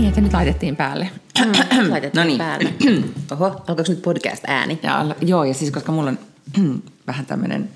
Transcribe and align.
Niin, 0.00 0.08
että 0.08 0.20
nyt 0.20 0.32
laitettiin 0.32 0.76
päälle. 0.76 1.10
Laitettiin 1.90 2.20
No 2.20 2.24
niin. 2.24 2.38
päälle. 2.38 2.72
Oho, 3.32 3.44
alkoiko 3.46 3.84
nyt 3.88 4.02
podcast-ääni? 4.02 4.78
Ja, 4.82 5.06
joo, 5.20 5.44
ja 5.44 5.54
siis 5.54 5.70
koska 5.70 5.92
mulla 5.92 6.10
on 6.10 6.18
vähän 7.06 7.26
tämmöinen, 7.26 7.68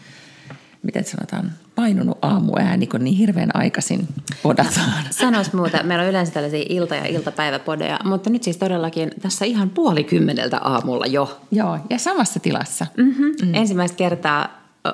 miten 0.82 1.04
sanotaan, 1.04 1.52
painunut 1.74 2.18
aamuääni, 2.22 2.86
kun 2.86 3.04
niin 3.04 3.16
hirveän 3.16 3.50
aikaisin 3.54 4.08
podataan. 4.42 5.04
Sanois 5.10 5.52
muuta, 5.52 5.82
meillä 5.82 6.04
on 6.04 6.10
yleensä 6.10 6.32
tällaisia 6.32 6.66
ilta- 6.68 6.94
ja 6.94 7.06
iltapäiväpodeja, 7.06 7.98
mutta 8.04 8.30
nyt 8.30 8.42
siis 8.42 8.56
todellakin 8.56 9.10
tässä 9.22 9.44
ihan 9.44 9.70
puoli 9.70 10.04
kymmeneltä 10.04 10.58
aamulla 10.58 11.06
jo. 11.06 11.40
Joo, 11.50 11.78
ja 11.90 11.98
samassa 11.98 12.40
tilassa. 12.40 12.86
Mm-hmm. 12.96 13.24
Mm. 13.42 13.54
Ensimmäistä 13.54 13.96
kertaa, 13.96 14.48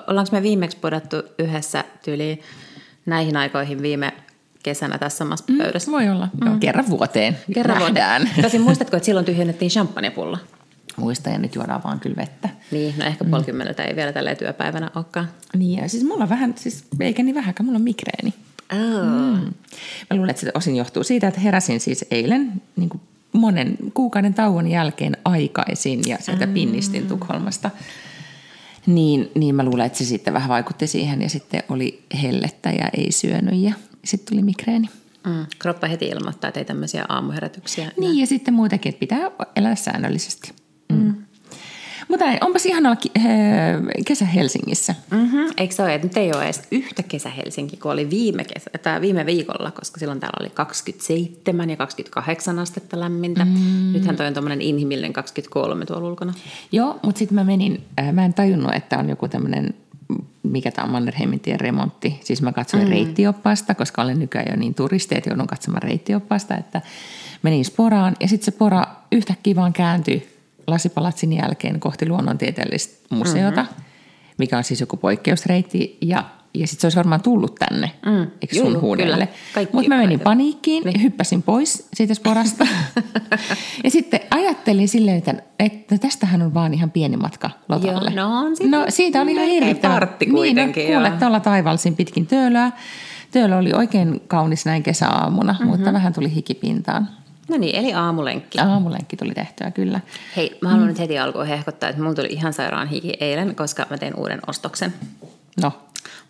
ollaanko 0.07 0.33
me 0.33 0.43
viimeksi 0.43 0.77
podattu 0.77 1.17
yhdessä 1.39 1.85
tyyliin 2.05 2.41
näihin 3.07 3.37
aikoihin 3.37 3.83
viime 3.83 4.13
kesänä 4.63 4.99
tässä 4.99 5.19
samassa 5.19 5.45
pöydässä? 5.59 5.93
Voi 5.93 6.09
olla. 6.09 6.29
Joo, 6.45 6.57
kerran 6.61 6.91
vuoteen 6.91 7.39
Kerran 7.55 7.79
nähdään. 7.79 8.23
vuoteen. 8.23 8.43
Tosin 8.45 8.61
muistatko, 8.61 8.97
että 8.97 9.05
silloin 9.05 9.27
tyhjennettiin 9.27 9.71
champagnepulla? 9.71 10.39
Muista, 10.97 11.31
ja 11.31 11.39
nyt 11.39 11.55
juodaan 11.55 11.83
vaan 11.85 12.01
kyllä 12.01 12.17
vettä. 12.17 12.49
Niin, 12.71 12.95
no 12.99 13.05
ehkä 13.05 13.25
puoli 13.25 13.45
kymmeneltä 13.45 13.85
ei 13.85 13.97
vielä 13.97 14.13
tällä 14.13 14.35
työpäivänä 14.35 14.91
olekaan. 14.95 15.29
Niin, 15.57 15.83
ja 15.83 15.89
siis 15.89 16.05
mulla 16.05 16.23
on 16.23 16.31
vähän, 16.31 16.55
siis 16.57 16.85
eikä 17.01 17.23
niin 17.23 17.35
vähäkään, 17.35 17.67
mulla 17.67 17.77
on 17.77 17.83
migreeni. 17.83 18.35
Oh. 18.73 19.05
Mm. 19.05 19.53
Mä 20.11 20.17
luulen, 20.17 20.31
että 20.31 20.41
se 20.41 20.51
osin 20.55 20.77
johtuu 20.77 21.05
siitä, 21.05 21.29
että 21.29 21.41
heräsin 21.41 21.81
siis 21.81 22.05
eilen 22.11 22.53
niin 22.77 22.89
kuin 22.89 23.01
monen 23.33 23.77
kuukauden 23.95 24.35
tauon 24.35 24.67
jälkeen 24.67 25.17
aikaisin 25.25 26.01
ja 26.07 26.19
sieltä 26.21 26.47
mm. 26.47 26.55
pinnistin 26.55 27.07
Tukholmasta. 27.07 27.71
Niin, 28.87 29.31
niin 29.35 29.55
mä 29.55 29.65
luulen, 29.65 29.87
että 29.87 29.99
se 29.99 30.05
sitten 30.05 30.35
vähän 30.35 30.49
vaikutti 30.49 30.87
siihen 30.87 31.23
ja 31.23 31.29
sitten 31.29 31.63
oli 31.69 32.03
hellettä 32.23 32.71
ja 32.71 32.89
ei 32.97 33.13
syönyt 33.13 33.55
ja 33.55 33.73
sitten 34.05 34.35
tuli 34.35 34.43
migreeni. 34.43 34.89
Mm. 35.27 35.47
Kroppa 35.59 35.87
heti 35.87 36.07
ilmoittaa, 36.07 36.49
että 36.49 36.61
ei 36.61 36.65
tämmöisiä 36.65 37.05
aamuherätyksiä. 37.09 37.93
Niin 38.01 38.19
ja 38.19 38.27
sitten 38.27 38.55
muutenkin, 38.55 38.91
että 38.91 39.01
pitää 39.01 39.31
elää 39.57 39.75
säännöllisesti. 39.75 40.53
Mm. 40.93 41.15
Mutta 42.11 42.25
näin, 42.27 42.39
onpas 42.45 42.67
äh, 42.67 43.25
kesä 44.07 44.25
Helsingissä. 44.25 44.95
Mm-hmm. 45.11 45.47
Eikö 45.57 45.75
se 45.75 45.83
ole, 45.83 45.95
että 45.95 46.07
nyt 46.07 46.17
ei 46.17 46.33
ole 46.33 46.45
edes 46.45 46.63
yhtä 46.71 47.03
kesä 47.03 47.31
Helsinki, 47.31 47.77
kun 47.77 47.93
oli 47.93 48.11
viime, 48.11 48.45
kesä, 48.45 48.71
tai 48.83 49.01
viime 49.01 49.27
viikolla, 49.27 49.71
koska 49.71 50.01
silloin 50.01 50.21
täällä 50.21 50.37
oli 50.41 50.51
27 50.51 51.71
ja 51.71 51.77
28 51.77 52.59
astetta 52.59 53.01
lämmintä. 53.01 53.45
Mm. 53.45 53.93
Nythän 53.93 54.17
toi 54.17 54.27
on 54.27 54.35
tuommoinen 54.35 54.61
inhimillinen 54.61 55.13
23 55.13 55.87
tuolla 55.87 56.09
ulkona. 56.09 56.35
Joo, 56.73 57.01
mutta 57.03 57.19
sitten 57.19 57.35
mä 57.35 57.45
menin, 57.45 57.85
äh, 58.01 58.13
mä 58.13 58.25
en 58.25 58.35
tajunnut, 58.35 58.75
että 58.75 58.99
on 58.99 59.09
joku 59.09 59.29
tämmöinen, 59.29 59.75
mikä 60.43 60.71
tämä 60.71 60.85
on 60.85 60.91
Mannerheimin 60.91 61.41
tien 61.41 61.61
remontti. 61.61 62.21
Siis 62.25 62.43
mä 62.43 62.53
katsoin 62.53 62.85
mm. 62.85 62.91
reittioppaasta, 62.91 63.75
koska 63.75 64.03
olen 64.03 64.19
nykyään 64.19 64.47
jo 64.51 64.57
niin 64.57 64.75
turisti, 64.75 65.15
että 65.19 65.31
joudun 65.31 65.47
katsomaan 65.47 65.83
reittioppaasta, 65.83 66.57
että 66.57 66.81
menin 67.43 67.65
Sporaan 67.65 68.17
ja 68.21 68.29
sitten 68.29 68.45
se 68.45 68.51
Spora 68.51 68.85
yhtäkkiä 69.13 69.57
vaan 69.57 69.73
kääntyi 69.73 70.29
lasipalatsin 70.67 71.33
jälkeen 71.33 71.81
kohti 71.81 72.09
luonnontieteellistä 72.09 73.07
museota, 73.11 73.63
mm-hmm. 73.63 73.85
mikä 74.39 74.59
on 74.59 74.65
siis 74.65 74.81
joku 74.81 74.97
poikkeusreitti 74.97 75.99
ja 76.01 76.25
ja 76.55 76.67
sitten 76.67 76.81
se 76.81 76.87
olisi 76.87 76.97
varmaan 76.97 77.23
tullut 77.23 77.55
tänne, 77.55 77.91
mm. 78.07 78.23
eikö 78.43 78.55
sun 78.57 78.73
juu, 78.73 78.81
huudelle? 78.81 79.29
Mutta 79.73 79.89
mä 79.89 79.99
menin 79.99 80.21
paniikkiin, 80.21 80.85
niin. 80.85 81.03
hyppäsin 81.03 81.43
pois 81.43 81.89
siitä 81.95 82.15
sporasta. 82.15 82.67
ja 83.85 83.91
sitten 83.91 84.21
ajattelin 84.31 84.89
silleen, 84.89 85.17
että, 85.17 85.35
että 85.59 85.99
tästähän 85.99 86.43
on 86.43 86.55
vaan 86.55 86.75
ihan 86.75 86.91
pieni 86.91 87.17
matka 87.17 87.51
Lotalle. 87.69 88.11
Joo, 88.17 88.29
no 88.29 88.39
on 88.39 88.57
siitä- 88.57 88.77
no, 88.77 88.85
siitä 88.89 89.23
oli 89.23 89.33
ihan 89.33 89.47
hirvittävä. 89.47 89.95
partti 89.95 90.27
Niin, 90.27 90.57
no, 90.57 90.63
kuule, 90.87 91.13
tuolla 91.19 91.41
taivalsin 91.41 91.97
pitkin 91.97 92.27
töölöä. 92.27 92.73
Töölö 93.31 93.57
oli 93.57 93.73
oikein 93.73 94.21
kaunis 94.27 94.65
näin 94.65 94.83
kesäaamuna, 94.83 95.53
mm-hmm. 95.53 95.67
mutta 95.67 95.93
vähän 95.93 96.13
tuli 96.13 96.35
hikipintaan. 96.35 97.09
No 97.49 97.57
niin, 97.57 97.77
eli 97.77 97.95
aamulenkki. 97.95 98.59
Aamulenkki 98.59 99.17
tuli 99.17 99.35
tehtyä 99.35 99.71
kyllä. 99.71 100.01
Hei, 100.37 100.59
mä 100.61 100.69
haluan 100.69 100.87
mm. 100.87 100.89
nyt 100.89 100.99
heti 100.99 101.19
alkuun 101.19 101.47
hehkottaa, 101.47 101.89
että 101.89 102.03
mulla 102.03 102.15
tuli 102.15 102.29
ihan 102.31 102.53
sairaan 102.53 102.89
hiki 102.89 103.13
eilen, 103.21 103.55
koska 103.55 103.87
mä 103.91 103.99
tein 103.99 104.15
uuden 104.17 104.41
ostoksen. 104.47 104.95
No, 105.63 105.73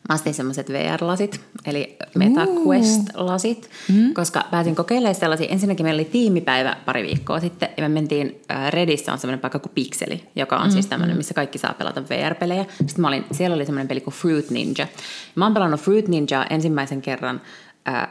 Mä 0.09 0.15
astin 0.15 0.34
semmoiset 0.34 0.71
VR-lasit, 0.71 1.41
eli 1.66 1.97
MetaQuest-lasit, 2.15 3.71
mm. 3.88 4.15
koska 4.15 4.44
pääsin 4.50 4.75
kokeilemaan 4.77 5.15
sellaisia. 5.15 5.49
Ensinnäkin 5.49 5.87
meillä 5.87 6.00
oli 6.00 6.05
tiimipäivä 6.05 6.77
pari 6.87 7.03
viikkoa 7.03 7.41
sitten, 7.41 7.69
ja 7.77 7.83
me 7.83 7.88
mentiin 7.88 8.41
äh, 8.50 8.72
Redissä 8.72 9.12
on 9.12 9.19
semmoinen 9.19 9.41
paikka 9.41 9.59
kuin 9.59 9.72
Pixeli, 9.75 10.25
joka 10.37 10.56
on 10.56 10.66
mm. 10.66 10.71
siis 10.71 10.87
tämmöinen, 10.87 11.16
missä 11.16 11.34
kaikki 11.34 11.59
saa 11.59 11.75
pelata 11.75 12.03
VR-pelejä. 12.09 12.65
Sitten 12.78 13.00
mä 13.00 13.09
olin, 13.09 13.25
siellä 13.33 13.55
oli 13.55 13.66
semmoinen 13.66 13.88
peli 13.88 14.00
kuin 14.00 14.15
Fruit 14.15 14.50
Ninja. 14.50 14.87
Mä 15.34 15.44
oon 15.44 15.55
pelannut 15.55 15.81
Fruit 15.81 16.09
Ninjaa 16.09 16.47
ensimmäisen 16.50 17.03
kerran 17.03 17.41
äh, 17.88 18.09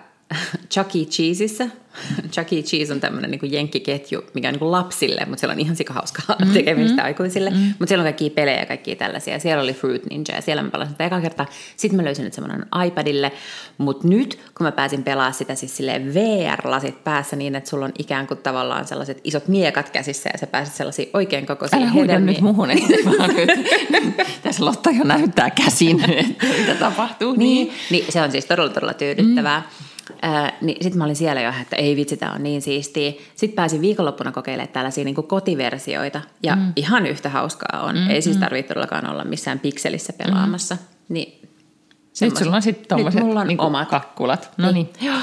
Chuck 0.73 0.95
E. 0.95 1.06
Cheeseissa. 1.06 1.67
Chuck 2.34 2.53
E. 2.53 2.62
Cheese 2.62 2.94
on 2.94 3.00
tämmöinen 3.00 3.31
niin 3.31 3.51
jenkkiketju, 3.51 4.22
mikä 4.34 4.47
on 4.47 4.53
niin 4.53 4.72
lapsille, 4.72 5.25
mutta 5.25 5.40
siellä 5.40 5.53
on 5.53 5.59
ihan 5.59 5.75
sikahauskaa 5.75 6.35
mm, 6.45 6.53
tekemistä 6.53 7.01
mm, 7.01 7.06
aikuisille. 7.06 7.50
Mm. 7.50 7.57
Mutta 7.57 7.88
siellä 7.88 8.01
on 8.01 8.06
kaikkia 8.06 8.29
pelejä 8.29 8.59
ja 8.59 8.66
kaikkia 8.66 8.95
tällaisia. 8.95 9.39
Siellä 9.39 9.63
oli 9.63 9.73
Fruit 9.73 10.06
Ninja 10.06 10.35
ja 10.35 10.41
siellä 10.41 10.63
mä 10.63 10.69
pelasin 10.69 10.91
sitä 10.91 11.22
kertaa. 11.22 11.45
Sitten 11.78 11.97
mä 11.97 12.06
löysin 12.06 12.25
nyt 12.25 12.34
semmoinen 12.34 12.66
iPadille. 12.88 13.31
Mutta 13.78 14.07
nyt, 14.07 14.39
kun 14.57 14.66
mä 14.66 14.72
pääsin 14.72 15.03
pelaamaan 15.03 15.34
sitä 15.34 15.56
siis 15.56 15.78
silleen 15.78 16.13
VR-lasit 16.13 17.03
päässä 17.03 17.35
niin, 17.35 17.56
että 17.56 17.69
sulla 17.69 17.85
on 17.85 17.91
ikään 18.00 18.28
kuin 18.28 18.38
tavallaan 18.38 18.88
sellaiset 18.88 19.22
isot 19.23 19.47
miekat 19.47 19.89
käsissä 19.89 20.29
ja 20.34 20.39
sä 20.39 20.47
pääset 20.47 20.75
sellaisiin 20.75 21.09
oikein 21.13 21.45
kokoisiin 21.45 21.81
älä 21.81 21.91
huida 21.91 22.19
nyt 22.19 22.41
muhun, 22.41 22.68
vaan 23.06 23.35
nyt. 23.35 23.50
Tässä 24.44 24.66
Lotta 24.66 24.89
jo 24.89 25.03
näyttää 25.03 25.50
käsin, 25.50 26.03
että 26.09 26.45
mitä 26.59 26.75
tapahtuu. 26.75 27.34
Niin, 27.34 27.72
niin 27.89 28.06
se 28.09 28.22
on 28.22 28.31
siis 28.31 28.45
todella, 28.45 28.69
todella 28.69 28.94
tyydyttävää. 28.94 29.59
Mm. 29.59 29.88
Äh, 30.23 30.53
niin 30.61 30.83
sitten 30.83 30.97
mä 30.97 31.03
olin 31.03 31.15
siellä 31.15 31.41
jo, 31.41 31.51
että 31.61 31.75
ei 31.75 31.95
vitsi, 31.95 32.17
tämä 32.17 32.31
on 32.31 32.43
niin 32.43 32.61
siistiä. 32.61 33.11
Sitten 33.35 33.55
pääsin 33.55 33.81
viikonloppuna 33.81 34.31
kokeilemaan 34.31 34.73
tällaisia 34.73 35.03
niin 35.03 35.15
kotiversioita. 35.15 36.21
Ja 36.43 36.55
mm. 36.55 36.73
ihan 36.75 37.05
yhtä 37.05 37.29
hauskaa 37.29 37.83
on. 37.83 37.95
Mm, 37.95 38.09
ei 38.09 38.21
siis 38.21 38.37
tarvitse 38.37 38.67
todellakaan 38.67 39.09
olla 39.09 39.23
missään 39.23 39.59
pikselissä 39.59 40.13
pelaamassa. 40.13 40.75
Mm. 40.75 41.13
Niin, 41.13 41.41
Nyt 42.21 42.37
sulla 42.37 42.55
on 42.55 42.61
sitten 42.61 42.87
tuommoiset 42.87 43.23
mulla 43.23 43.41
on 43.41 43.47
niin 43.47 43.61
omat. 43.61 43.89
kakkulat. 43.89 44.51
No 44.57 44.71
niin. 44.71 44.89
Joo. 45.01 45.17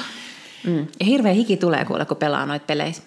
Mm. 0.66 0.86
Ja 1.00 1.06
hirveä 1.06 1.32
hiki 1.32 1.56
tulee 1.56 1.84
kuule, 1.84 2.04
kun 2.04 2.16
pelaa 2.16 2.46
noita 2.46 2.64
peleissä. 2.66 3.02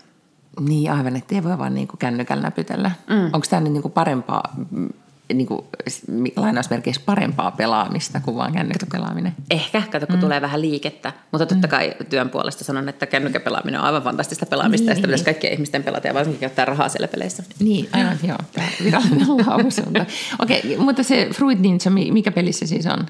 Niin 0.60 0.92
aivan, 0.92 1.16
että 1.16 1.36
ei 1.36 1.44
voi 1.44 1.58
vaan 1.58 1.76
niin 1.76 1.88
kuin 1.88 2.00
kännykällä 2.00 2.44
näpytellä. 2.44 2.92
Mm. 3.10 3.26
Onko 3.26 3.48
tämä 3.50 3.60
nyt 3.60 3.74
niin 3.74 3.82
kuin 3.82 3.92
parempaa, 3.92 4.44
mm, 4.72 4.90
niin 5.34 5.48
kuin, 5.48 5.62
lainausmerkeissä 6.36 7.02
parempaa 7.06 7.52
pelaamista 7.52 8.20
kuin 8.20 8.38
vaan 8.38 8.54
kännykkäpelaaminen? 8.54 9.36
Ehkä, 9.50 9.84
kato, 9.92 10.08
kun 10.08 10.16
mm. 10.16 10.22
tulee 10.22 10.42
vähän 10.42 10.62
liikettä. 10.62 11.14
Mutta 11.32 11.46
totta 11.46 11.68
kai 11.68 11.94
työn 12.10 12.30
puolesta 12.30 12.64
sanon, 12.64 12.90
että 12.90 13.06
kännykkäpelaaminen 13.06 13.80
on 13.80 13.86
aivan 13.86 14.04
fantastista 14.04 14.46
pelaamista. 14.46 14.84
Niin. 14.84 14.90
Ja 14.90 14.96
sitä 14.96 15.08
pitäisi 15.08 15.26
kaikkien 15.26 15.54
ihmisten 15.54 15.84
pelata 15.84 16.08
ja 16.08 16.14
varsinkin 16.14 16.48
ottaa 16.48 16.66
rahaa 16.66 16.90
siellä 16.90 17.08
peleissä. 17.08 17.44
Niin, 17.60 17.90
aivan 17.94 18.18
joo. 18.28 18.38
Virallinen 18.84 19.28
lausunto. 19.48 20.06
Okei, 20.40 20.60
okay, 20.60 20.78
mutta 20.78 21.04
se 21.04 21.30
Fruit 21.34 21.60
Ninja, 21.60 21.92
mi- 21.92 22.12
mikä 22.12 22.32
peli 22.32 22.54
se 22.54 22.68
siis 22.68 22.86
on? 22.86 23.06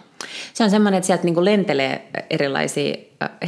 Se 0.54 0.64
on 0.64 0.70
semmoinen, 0.70 0.98
että 0.98 1.08
sieltä 1.08 1.24
niinku 1.24 1.46
lentelee 1.46 2.08
erilaisia 2.30 2.96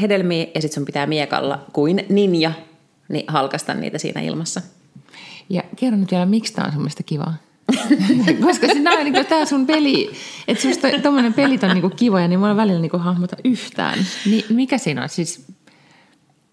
hedelmiä 0.01 0.47
ja 0.55 0.61
sitten 0.61 0.75
sun 0.75 0.85
pitää 0.85 1.05
miekalla 1.05 1.65
kuin 1.73 2.05
ninja 2.09 2.51
niin 3.09 3.25
halkasta 3.27 3.73
niitä 3.73 3.97
siinä 3.97 4.21
ilmassa. 4.21 4.61
Ja 5.49 5.63
kerro 5.75 5.97
nyt 5.97 6.11
vielä, 6.11 6.25
miksi 6.25 6.53
tämä 6.53 6.65
on 6.65 6.71
sun 6.71 6.81
mielestä 6.81 7.03
kivaa? 7.03 7.35
Koska 8.45 8.67
sinä 8.67 8.91
on 8.91 9.03
niin 9.03 9.25
tämä 9.25 9.45
sun 9.45 9.67
peli, 9.67 10.11
että 10.47 10.61
susta 10.61 10.87
tuommoinen 11.01 11.33
pelit 11.33 11.63
on 11.63 11.69
niin 11.73 11.95
kivoja, 11.95 12.27
niin 12.27 12.39
mulla 12.39 12.51
on 12.51 12.57
välillä 12.57 12.81
niin 12.81 12.91
hahmota 12.99 13.35
yhtään. 13.43 13.99
Niin 14.25 14.45
mikä 14.49 14.77
siinä 14.77 15.03
on 15.03 15.09
siis, 15.09 15.45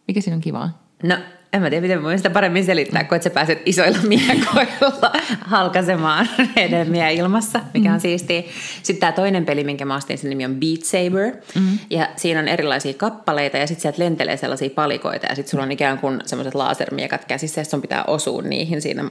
mikä 0.08 0.20
siinä 0.20 0.34
on 0.34 0.40
kivaa? 0.40 0.82
No, 1.02 1.16
en 1.52 1.62
mä 1.62 1.70
tiedä, 1.70 1.82
miten 1.82 2.02
voin 2.02 2.18
sitä 2.18 2.30
paremmin 2.30 2.64
selittää, 2.64 3.04
kun 3.04 3.22
sä 3.22 3.30
pääset 3.30 3.62
isoilla 3.66 3.98
miekoilla 4.08 5.12
halkasemaan 5.40 6.28
hedelmiä 6.56 7.08
ilmassa, 7.08 7.60
mikä 7.74 7.92
on 7.92 8.00
siistiä. 8.00 8.42
Sitten 8.82 9.00
tämä 9.00 9.12
toinen 9.12 9.46
peli, 9.46 9.64
minkä 9.64 9.84
mä 9.84 9.96
ostin, 9.96 10.18
sen 10.18 10.30
nimi 10.30 10.44
on 10.44 10.54
Beat 10.54 10.84
Saber. 10.84 11.36
Mm. 11.54 11.78
Ja 11.90 12.08
siinä 12.16 12.40
on 12.40 12.48
erilaisia 12.48 12.94
kappaleita 12.94 13.56
ja 13.56 13.66
sitten 13.66 13.82
sieltä 13.82 14.04
lentelee 14.04 14.36
sellaisia 14.36 14.70
palikoita 14.70 15.26
ja 15.26 15.34
sitten 15.34 15.50
sulla 15.50 15.64
on 15.64 15.72
ikään 15.72 15.98
kuin 15.98 16.20
semmoiset 16.26 16.54
lasermiekat 16.54 17.24
käsissä 17.24 17.60
ja 17.60 17.64
sun 17.64 17.82
pitää 17.82 18.04
osua 18.04 18.42
niihin 18.42 18.82
siinä 18.82 19.10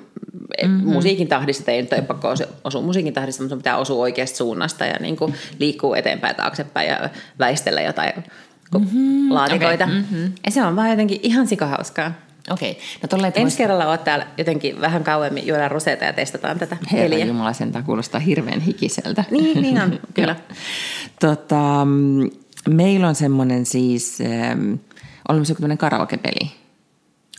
mm-hmm. 0.64 0.90
musiikin 0.90 1.28
tahdissa, 1.28 1.66
tai 1.66 1.76
ei 1.76 1.82
nyt 1.82 1.94
ole 1.94 2.02
pakko 2.02 2.30
osu- 2.30 2.54
osua 2.64 2.82
musiikin 2.82 3.14
tahdissa, 3.14 3.44
mutta 3.44 3.58
pitää 3.58 3.78
osua 3.78 4.02
oikeasta 4.02 4.38
suunnasta 4.38 4.86
ja 4.86 4.96
niin 5.00 5.18
kuin 5.18 5.34
liikkuu 5.60 5.94
eteenpäin 5.94 6.36
taaksepäin 6.36 6.90
ja 6.90 7.10
väistellä 7.40 7.82
jotain 7.82 8.14
mm-hmm. 8.80 9.34
laatikoita. 9.34 9.84
Okay. 9.84 9.96
Mm-hmm. 9.96 10.32
Ja 10.46 10.52
se 10.52 10.64
on 10.64 10.76
vaan 10.76 10.90
jotenkin 10.90 11.20
ihan 11.24 11.48
sikahauskaa. 11.48 12.12
Okei. 12.50 12.78
No 13.02 13.08
tolleen, 13.08 13.34
Ensi 13.36 13.56
vois- 13.56 13.58
kerralla 13.58 13.86
oot 13.86 14.04
täällä 14.04 14.28
jotenkin 14.38 14.82
vähän 14.82 15.04
kauemmin, 15.04 15.48
juodaan 15.48 15.72
roseita 15.72 16.06
ja 16.06 16.14
testataan 16.14 16.60
tätä 16.60 16.78
Herra. 16.92 17.18
Jumala, 17.18 17.54
sentään 17.54 17.86
kuulostaa 17.86 18.20
hirveän 18.20 18.60
hikiseltä. 18.60 19.24
Niin, 19.32 19.62
niin 19.62 19.82
on, 19.82 20.00
kyllä. 20.14 20.36
tota, 21.20 21.86
mm, 21.86 22.30
meillä 22.70 23.08
on 23.08 23.16
semmoinen 23.16 23.66
siis, 23.66 24.22
ähm, 24.22 24.74
olemassa 25.30 25.54
tämmöinen 25.54 25.78
karaokepeli. 25.78 26.52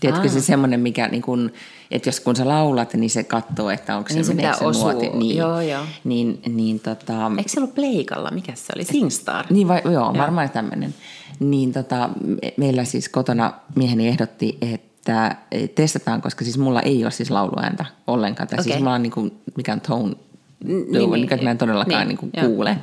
Tiedätkö 0.00 0.28
Aa. 0.28 0.32
se 0.32 0.40
semmoinen, 0.40 0.80
mikä 0.80 1.08
niin 1.08 1.22
kun, 1.22 1.52
että 1.90 2.08
jos 2.08 2.20
kun 2.20 2.36
sä 2.36 2.48
laulat, 2.48 2.94
niin 2.94 3.10
se 3.10 3.24
katsoo, 3.24 3.70
että 3.70 3.96
onko 3.96 4.08
se, 4.08 4.14
Niin 4.14 4.24
se 4.24 4.34
meneekö 4.34 4.56
pitää 4.56 4.68
osua. 4.68 4.92
Niin, 4.92 5.36
Joo, 5.36 5.60
joo. 5.60 5.82
Niin, 6.04 6.40
niin 6.48 6.80
tota, 6.80 7.30
Eikö 7.38 7.50
se 7.50 7.60
ollut 7.60 7.74
Pleikalla? 7.74 8.30
Mikä 8.30 8.52
se 8.54 8.72
oli? 8.76 8.84
Singstar? 8.84 9.46
Niin 9.50 9.68
vai, 9.68 9.82
joo, 9.92 10.14
varmaan 10.18 10.50
tämmöinen. 10.50 10.94
Niin 11.40 11.72
tota, 11.72 12.10
me- 12.24 12.52
meillä 12.56 12.84
siis 12.84 13.08
kotona 13.08 13.52
mieheni 13.74 14.08
ehdotti, 14.08 14.58
että 14.62 15.36
testataan, 15.74 16.22
koska 16.22 16.44
siis 16.44 16.58
mulla 16.58 16.82
ei 16.82 17.04
ole 17.04 17.10
siis 17.10 17.30
lauluääntä 17.30 17.84
ollenkaan. 18.06 18.48
Tai 18.48 18.56
siis 18.62 18.66
Okei. 18.66 18.78
mulla 18.78 18.94
on 18.94 19.02
niinku, 19.02 19.30
mikään 19.56 19.80
tone, 19.80 20.02
niin, 20.64 20.92
niin, 20.92 21.10
niin, 21.10 21.20
mikä 21.20 21.36
mä 21.36 21.50
en 21.50 21.58
todellakaan 21.58 22.08
niin, 22.08 22.18
niin, 22.22 22.30
niin 22.34 22.66
joo. 22.66 22.74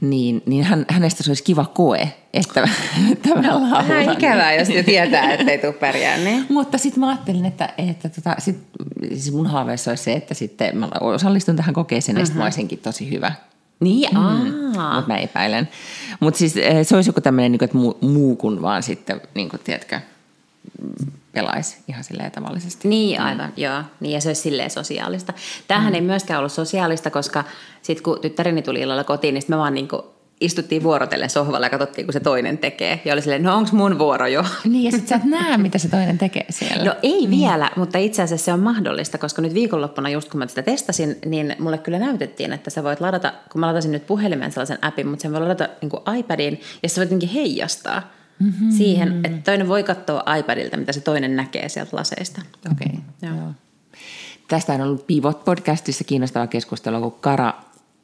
Niin, 0.00 0.42
niin 0.46 0.64
hän, 0.64 0.86
hänestä 0.88 1.22
se 1.22 1.30
olisi 1.30 1.42
kiva 1.42 1.64
koe, 1.64 2.12
että, 2.34 2.68
että 3.12 3.34
mä 3.34 3.48
laulan. 3.48 3.88
Vähän 3.88 4.12
ikävää, 4.12 4.54
jos 4.54 4.68
jo 4.68 4.82
tietää, 4.82 5.32
että 5.32 5.52
ei 5.52 5.58
tule 5.58 5.72
pärjää. 5.72 6.16
Niin. 6.16 6.46
Mutta 6.48 6.78
sitten 6.78 7.00
mä 7.00 7.08
ajattelin, 7.08 7.44
että, 7.44 7.72
että 7.78 8.08
tota, 8.08 8.34
sit, 8.38 8.58
siis 9.08 9.32
mun 9.32 9.46
haaveissa 9.46 9.90
olisi 9.90 10.02
se, 10.02 10.12
että 10.12 10.34
sitten 10.34 10.78
mä 10.78 10.88
osallistun 11.00 11.56
tähän 11.56 11.74
kokeeseen 11.74 12.18
ja 12.18 12.26
sitten 12.26 12.38
mä 12.38 12.44
olisinkin 12.44 12.78
tosi 12.78 13.10
hyvä. 13.10 13.32
Niin, 13.80 14.16
aa. 14.16 14.34
Mutta 14.94 15.04
mä 15.06 15.18
epäilen. 15.18 15.68
Mutta 16.20 16.38
siis 16.38 16.56
eh, 16.56 16.86
se 16.86 16.96
olisi 16.96 17.08
joku 17.08 17.20
tämmöinen, 17.20 17.52
niin 17.52 17.64
että 17.64 17.76
muu, 17.76 17.98
muu 18.00 18.36
kuin 18.36 18.62
vaan 18.62 18.82
sitten, 18.82 19.20
niin 19.34 19.48
kuin, 19.48 19.60
tiedätkö, 19.64 20.00
mm, 21.42 21.46
pelaisi 21.46 21.78
ihan 21.88 22.04
silleen 22.04 22.32
tavallisesti. 22.32 22.88
Niin, 22.88 23.20
aivan, 23.20 23.52
joo. 23.56 23.82
Niin, 24.00 24.12
ja 24.12 24.20
se 24.20 24.28
olisi 24.28 24.42
silleen 24.42 24.70
sosiaalista. 24.70 25.32
Tämähän 25.68 25.92
mm. 25.92 25.94
ei 25.94 26.00
myöskään 26.00 26.38
ollut 26.38 26.52
sosiaalista, 26.52 27.10
koska 27.10 27.44
sitten 27.82 28.02
kun 28.02 28.20
tyttäreni 28.20 28.62
tuli 28.62 28.80
illalla 28.80 29.04
kotiin, 29.04 29.34
niin 29.34 29.42
me 29.48 29.58
vaan 29.58 29.74
niinku 29.74 30.18
istuttiin 30.40 30.82
vuorotellen 30.82 31.30
sohvalla 31.30 31.66
ja 31.66 31.70
katsottiin, 31.70 32.06
kun 32.06 32.12
se 32.12 32.20
toinen 32.20 32.58
tekee. 32.58 33.00
Ja 33.04 33.12
oli 33.12 33.22
silleen, 33.22 33.42
no 33.42 33.56
onks 33.56 33.72
mun 33.72 33.98
vuoro 33.98 34.26
jo? 34.26 34.44
Niin, 34.64 34.84
ja 34.84 34.90
sitten 34.90 35.08
sä 35.08 35.14
et 35.14 35.24
näe, 35.24 35.58
mitä 35.58 35.78
se 35.78 35.88
toinen 35.88 36.18
tekee 36.18 36.46
siellä. 36.50 36.84
No 36.84 36.94
ei 37.02 37.26
mm. 37.26 37.30
vielä, 37.30 37.70
mutta 37.76 37.98
itse 37.98 38.22
asiassa 38.22 38.44
se 38.44 38.52
on 38.52 38.60
mahdollista, 38.60 39.18
koska 39.18 39.42
nyt 39.42 39.54
viikonloppuna 39.54 40.08
just 40.08 40.28
kun 40.28 40.38
mä 40.38 40.46
sitä 40.46 40.62
testasin, 40.62 41.18
niin 41.26 41.56
mulle 41.58 41.78
kyllä 41.78 41.98
näytettiin, 41.98 42.52
että 42.52 42.70
sä 42.70 42.84
voit 42.84 43.00
ladata, 43.00 43.32
kun 43.52 43.60
mä 43.60 43.66
latasin 43.66 43.92
nyt 43.92 44.06
puhelimeen 44.06 44.52
sellaisen 44.52 44.78
appin, 44.82 45.06
mutta 45.06 45.22
sen 45.22 45.32
voi 45.32 45.40
ladata 45.40 45.68
niin 45.82 46.18
iPadiin 46.18 46.60
ja 46.82 46.88
sä 46.88 47.08
voit 47.10 47.34
heijastaa 47.34 48.17
mm-hmm. 48.38 48.70
siihen, 48.70 49.20
että 49.24 49.50
toinen 49.50 49.68
voi 49.68 49.82
katsoa 49.82 50.34
iPadilta, 50.36 50.76
mitä 50.76 50.92
se 50.92 51.00
toinen 51.00 51.36
näkee 51.36 51.68
sieltä 51.68 51.96
laseista. 51.96 52.42
Okei, 52.72 52.86
okay, 52.86 53.30
Joo. 53.30 53.40
joo. 53.40 53.52
Tästä 54.48 54.72
on 54.72 54.80
ollut 54.80 55.06
Pivot-podcastissa 55.06 56.04
kiinnostava 56.06 56.46
keskustelu, 56.46 57.00
kun 57.00 57.20
Kara 57.20 57.54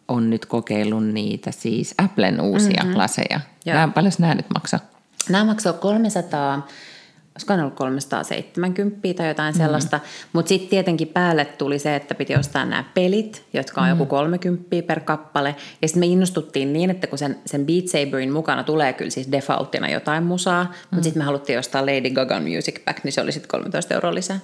on 0.09 0.31
nyt 0.31 0.47
kokeillut 0.47 1.07
niitä 1.07 1.51
siis 1.51 1.95
Applen 1.99 2.41
uusia 2.41 2.83
mm-hmm. 2.83 2.99
laseja. 2.99 3.41
Joo. 3.67 3.75
Nämä, 3.75 3.89
paljon 3.89 4.13
nämä 4.19 4.35
nyt 4.35 4.47
maksaa? 4.55 4.81
Nämä 5.29 5.45
maksoi 5.45 5.73
300, 5.73 6.67
olisiko 7.35 7.57
ne 7.57 7.63
ollut 7.63 7.75
370 7.75 8.99
tai 9.17 9.29
jotain 9.29 9.55
mm. 9.55 9.59
sellaista, 9.59 10.01
mutta 10.33 10.49
sitten 10.49 10.69
tietenkin 10.69 11.09
päälle 11.09 11.45
tuli 11.45 11.79
se, 11.79 11.97
että 11.97 12.15
piti 12.15 12.37
ostaa 12.37 12.65
nämä 12.65 12.85
pelit, 12.95 13.45
jotka 13.53 13.81
on 13.81 13.87
mm. 13.87 13.91
joku 13.91 14.07
30 14.07 14.65
per 14.87 15.01
kappale. 15.01 15.57
Ja 15.83 15.89
sitten 15.89 16.01
me 16.01 16.07
innostuttiin 16.07 16.73
niin, 16.73 16.91
että 16.91 17.07
kun 17.07 17.19
sen, 17.19 17.39
sen 17.47 17.67
Beat 17.67 17.89
Saberin 17.89 18.33
mukana 18.33 18.65
tulee 18.65 18.93
kyllä 18.93 19.11
siis 19.11 19.33
defaulttina 19.33 19.91
jotain 19.91 20.23
musaa, 20.23 20.65
mutta 20.65 20.97
mm. 20.97 21.03
sitten 21.03 21.21
me 21.21 21.25
haluttiin 21.25 21.59
ostaa 21.59 21.87
Lady 21.87 22.11
Gagan 22.11 22.43
Music 22.43 22.85
Pack, 22.85 23.05
niin 23.05 23.13
se 23.13 23.21
oli 23.21 23.33
sitten 23.33 23.49
13 23.49 23.95
euroa 23.95 24.15
lisää. 24.15 24.41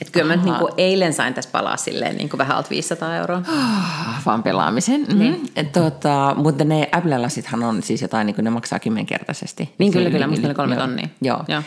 Että 0.00 0.12
kyllä 0.12 0.26
mä 0.26 0.36
nyt 0.36 0.44
niinku 0.44 0.68
eilen 0.76 1.12
sain 1.12 1.34
tässä 1.34 1.50
palaa 1.50 1.76
silleen 1.76 2.16
niinku 2.16 2.38
vähän 2.38 2.56
alt 2.56 2.70
500 2.70 3.16
euroa. 3.16 3.42
Ah, 3.48 4.22
vaan 4.26 4.42
pelaamisen. 4.42 5.06
Mm. 5.12 5.18
Niin. 5.18 5.50
Tota, 5.72 6.34
mutta 6.36 6.64
ne 6.64 6.88
Apple-lasithan 6.92 7.64
on 7.64 7.82
siis 7.82 8.02
jotain, 8.02 8.26
niin 8.26 8.36
ne 8.42 8.50
maksaa 8.50 8.78
kymmenkertaisesti. 8.78 9.74
Niin, 9.78 9.92
kyllä, 9.92 10.10
kyllä, 10.10 10.26
musta 10.26 10.48
ne 10.48 10.54
kolme 10.54 10.74
joo. 10.74 10.86
tonnia. 10.86 11.08
Joo. 11.20 11.44
Joo. 11.48 11.62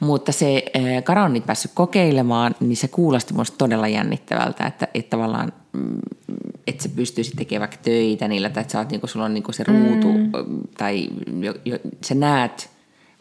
Mutta 0.00 0.32
se 0.32 0.62
äh, 0.76 1.04
Kara 1.04 1.24
on 1.24 1.32
nyt 1.32 1.46
päässyt 1.46 1.70
kokeilemaan, 1.74 2.54
niin 2.60 2.76
se 2.76 2.88
kuulosti 2.88 3.34
musta 3.34 3.56
todella 3.58 3.88
jännittävältä, 3.88 4.66
että, 4.66 4.88
että 4.94 5.10
tavallaan 5.10 5.52
mm, 5.72 5.98
että 6.66 6.82
sä 6.82 6.88
pystyisit 6.88 7.36
tekemään 7.36 7.68
vaikka 7.68 7.84
töitä 7.84 8.28
niillä, 8.28 8.50
tai 8.50 8.60
että 8.60 8.72
sä 8.72 8.78
oot, 8.78 8.90
niinku, 8.90 9.06
sulla 9.06 9.24
on 9.24 9.34
niinku 9.34 9.52
se 9.52 9.64
ruutu, 9.64 10.12
mm. 10.12 10.30
tai 10.78 11.08
jo, 11.40 11.54
jo, 11.64 11.78
sä 12.04 12.14
näet 12.14 12.70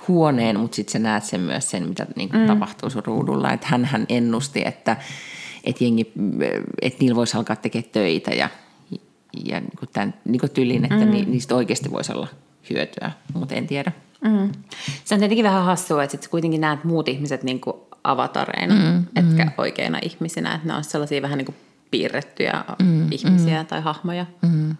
huoneen, 0.08 0.60
mutta 0.60 0.76
sitten 0.76 0.92
sä 0.94 1.00
näet 1.00 1.24
sen 1.24 1.42
myös 1.42 1.72
sen, 1.72 1.90
mitä 1.90 2.08
niinku 2.16 2.38
mm. 2.38 2.48
tapahtuu 2.48 2.90
sun 2.90 3.06
ruudulla. 3.06 3.54
Että 3.54 3.68
hän 3.68 4.06
ennusti, 4.10 4.62
että 4.66 4.98
et 5.64 5.82
jengi, 5.82 6.14
että 6.82 7.00
niillä 7.00 7.16
voisi 7.16 7.38
alkaa 7.38 7.56
tekemään 7.56 7.90
töitä 7.92 8.32
ja, 8.32 8.50
ja 9.46 9.60
niinku 9.60 9.86
tämän 9.94 10.14
niinku 10.26 10.48
tyylin, 10.48 10.84
että 10.84 11.06
mm. 11.06 11.12
niistä 11.12 11.56
oikeasti 11.56 11.92
voisi 11.92 12.14
olla 12.14 12.28
hyötyä, 12.70 13.12
mutta 13.34 13.56
en 13.56 13.68
tiedä. 13.68 13.92
Mm. 14.22 14.52
Se 15.04 15.16
on 15.16 15.20
tietenkin 15.20 15.46
vähän 15.46 15.66
hassua, 15.66 16.04
että 16.04 16.12
sit 16.12 16.24
sä 16.24 16.30
kuitenkin 16.30 16.62
näet 16.62 16.84
muut 16.84 17.08
ihmiset 17.08 17.44
niin 17.44 17.62
kuin 17.62 17.78
avatareina, 18.04 18.76
mm, 18.76 19.06
etkä 19.16 19.46
mm. 19.46 19.52
oikeina 19.58 20.00
ihmisinä. 20.02 20.56
Että 20.56 20.68
ne 20.68 20.74
on 20.74 20.84
sellaisia 20.84 21.22
vähän 21.22 21.38
niin 21.38 21.46
kuin 21.46 21.56
piirrettyjä 21.92 22.66
mm, 22.80 23.12
ihmisiä 23.12 23.62
mm. 23.62 23.68
tai 23.68 23.82
hahmoja. 23.82 24.26
Mm. 24.42 24.76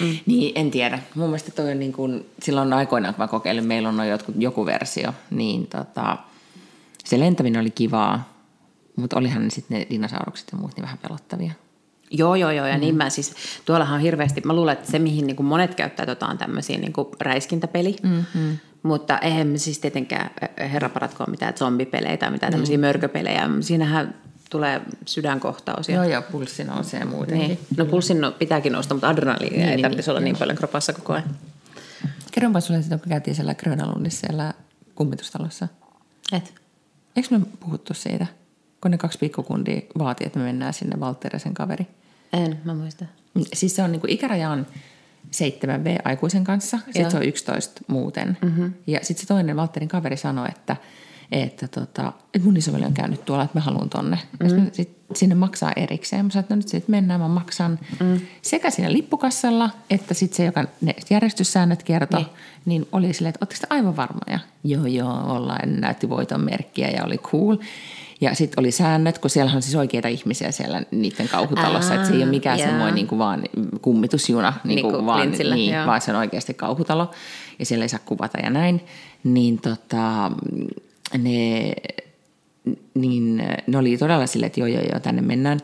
Mm. 0.00 0.18
Niin, 0.26 0.52
en 0.54 0.70
tiedä. 0.70 0.98
Mun 1.14 1.26
mielestä 1.26 1.50
toi 1.50 1.70
on 1.70 1.78
niin 1.78 1.92
kuin, 1.92 2.26
silloin 2.42 2.72
aikoinaan, 2.72 3.14
kun 3.14 3.22
mä 3.22 3.28
kokeilin, 3.28 3.64
meillä 3.64 3.88
on 3.88 4.08
jotkut, 4.08 4.34
joku 4.38 4.66
versio, 4.66 5.14
niin 5.30 5.66
tota, 5.66 6.18
se 7.04 7.20
lentäminen 7.20 7.60
oli 7.60 7.70
kivaa, 7.70 8.32
mutta 8.96 9.18
olihan 9.18 9.50
sitten 9.50 9.78
ne 9.78 9.86
dinosaurukset 9.90 10.48
ja 10.52 10.58
muut 10.58 10.76
niin 10.76 10.82
vähän 10.82 10.98
pelottavia. 10.98 11.52
Joo, 12.10 12.34
joo, 12.34 12.50
joo. 12.50 12.66
Ja 12.66 12.74
mm. 12.74 12.80
niin 12.80 12.94
mä 12.96 13.10
siis, 13.10 13.34
tuollahan 13.64 13.94
on 13.94 14.00
hirveästi, 14.00 14.42
mä 14.44 14.52
luulen, 14.54 14.72
että 14.72 14.90
se 14.90 14.98
mihin 14.98 15.26
niin 15.26 15.36
kuin 15.36 15.46
monet 15.46 15.74
käyttää 15.74 16.06
tota 16.06 16.26
on 16.26 16.38
tämmöisiä 16.38 16.78
niin 16.78 16.92
kuin 16.92 17.08
räiskintäpeli. 17.20 17.96
Mm-hmm. 18.02 18.58
Mutta 18.82 19.18
eihän 19.18 19.46
me 19.46 19.58
siis 19.58 19.78
tietenkään, 19.78 20.30
eh, 20.56 20.72
herra 20.72 20.88
paratko, 20.88 21.24
mitään 21.26 21.54
zombipelejä 21.56 22.16
tai 22.16 22.30
mitään 22.30 22.52
tämmöisiä 22.52 22.78
mörköpelejä. 22.78 23.48
Siinähän 23.60 24.14
tulee 24.50 24.80
sydänkohtaus. 25.06 25.88
ja- 25.88 25.94
Joo, 25.94 26.04
joo, 26.04 26.22
pulssi 26.22 26.64
nousee 26.64 27.04
muutenkin. 27.04 27.48
Niin. 27.48 27.58
No 27.76 27.84
pulssin 27.84 28.20
no, 28.20 28.30
pitääkin 28.30 28.72
nousta, 28.72 28.94
mutta 28.94 29.08
adrenaliinia 29.08 29.58
Niin, 29.58 29.68
ei 29.68 29.76
niin, 29.76 29.82
tarvitsisi 29.82 30.10
niin, 30.10 30.16
olla 30.16 30.24
niin 30.24 30.36
paljon 30.36 30.56
kropassa 30.56 30.92
koko 30.92 31.12
ajan. 31.12 31.24
Kerronpa 32.32 32.60
sulle 32.60 32.80
sitten, 32.80 33.00
kun 33.00 33.08
käytiin 33.08 33.34
siellä 33.34 33.54
Grönalundissa 33.54 34.26
siellä 34.26 34.54
kummitustalossa. 34.94 35.68
Et. 36.32 36.54
Eikö 37.16 37.38
me 37.38 37.46
puhuttu 37.60 37.94
siitä, 37.94 38.26
kun 38.80 38.90
ne 38.90 38.98
kaksi 38.98 39.18
pikkukundia 39.18 39.80
vaati, 39.98 40.24
että 40.26 40.38
me 40.38 40.44
mennään 40.44 40.72
sinne 40.74 41.00
Valtteri 41.00 41.34
ja 41.34 41.38
sen 41.38 41.54
kaveri? 41.54 41.86
En, 42.32 42.60
mä 42.64 42.74
muista. 42.74 43.04
Siis 43.52 43.76
se 43.76 43.82
on 43.82 43.92
niin 43.92 44.00
kuin 44.00 44.10
ikäraja 44.10 44.50
on 44.50 44.66
7V 45.26 46.00
aikuisen 46.04 46.44
kanssa, 46.44 46.78
sitten 46.84 47.10
se 47.10 47.16
on 47.16 47.22
11 47.22 47.80
muuten. 47.86 48.38
Mm-hmm. 48.42 48.72
Ja 48.86 48.98
sitten 49.02 49.20
se 49.20 49.26
toinen 49.26 49.56
Valtterin 49.56 49.88
kaveri 49.88 50.16
sanoi, 50.16 50.48
että, 50.48 50.76
että, 51.32 51.68
tota, 51.68 52.12
että 52.34 52.46
mun 52.46 52.56
isoveli 52.56 52.84
on 52.84 52.94
käynyt 52.94 53.24
tuolla, 53.24 53.44
että 53.44 53.58
mä 53.58 53.64
haluan 53.64 53.90
tonne. 53.90 54.18
Mm-hmm. 54.40 54.58
Ja 54.58 54.64
sit, 54.64 54.74
sit 54.74 55.00
sinne 55.14 55.34
maksaa 55.34 55.72
erikseen. 55.76 56.24
Mä 56.24 56.30
sanoin, 56.30 56.44
että 56.44 56.54
no 56.54 56.56
nyt 56.56 56.68
sitten 56.68 56.90
mennään, 56.90 57.20
mä 57.20 57.28
maksan 57.28 57.78
mm. 58.00 58.20
sekä 58.42 58.70
siinä 58.70 58.92
lippukassalla, 58.92 59.70
että 59.90 60.14
sitten 60.14 60.36
se, 60.36 60.44
joka 60.44 60.64
ne 60.80 60.94
järjestyssäännöt 61.10 61.82
kertoi, 61.82 62.20
niin. 62.20 62.30
niin 62.64 62.88
oli 62.92 63.12
silleen, 63.12 63.28
että 63.30 63.38
ootteko 63.42 63.60
te 63.60 63.74
aivan 63.74 63.96
varmoja? 63.96 64.38
Joo, 64.64 64.86
joo, 64.86 65.36
ollaan. 65.36 65.80
Näytti 65.80 66.08
voiton 66.08 66.40
merkkiä 66.40 66.88
ja 66.88 67.04
oli 67.04 67.18
cool. 67.18 67.56
Ja 68.20 68.34
sitten 68.34 68.62
oli 68.62 68.70
säännöt, 68.70 69.18
kun 69.18 69.30
siellä 69.30 69.52
on 69.54 69.62
siis 69.62 69.74
oikeita 69.74 70.08
ihmisiä 70.08 70.50
siellä 70.50 70.82
niiden 70.90 71.28
kauhutalossa, 71.28 71.94
että 71.94 72.06
se 72.06 72.14
ei 72.14 72.22
ole 72.22 72.30
mikään 72.30 72.58
jaa. 72.58 72.68
semmoinen 72.68 72.94
niin 72.94 73.06
kuin 73.06 73.18
vaan 73.18 73.42
kummitusjuna, 73.82 74.52
niin 74.64 74.76
Niin 74.76 74.82
kuin 74.82 74.94
kuin 74.94 75.06
vaan, 75.06 75.20
Lintsillä, 75.20 75.54
niin, 75.54 75.74
joo. 75.74 75.86
vaan 75.86 76.00
se 76.00 76.10
on 76.10 76.16
oikeasti 76.16 76.54
kauhutalo 76.54 77.10
ja 77.58 77.66
siellä 77.66 77.84
ei 77.84 77.88
saa 77.88 78.00
kuvata 78.04 78.38
ja 78.38 78.50
näin. 78.50 78.80
Niin, 79.24 79.58
tota, 79.58 80.30
ne, 81.18 81.72
niin 82.94 83.42
ne 83.66 83.78
oli 83.78 83.98
todella 83.98 84.26
silleen, 84.26 84.46
että 84.46 84.60
joo, 84.60 84.66
joo, 84.66 84.82
joo, 84.82 85.00
tänne 85.00 85.22
mennään. 85.22 85.60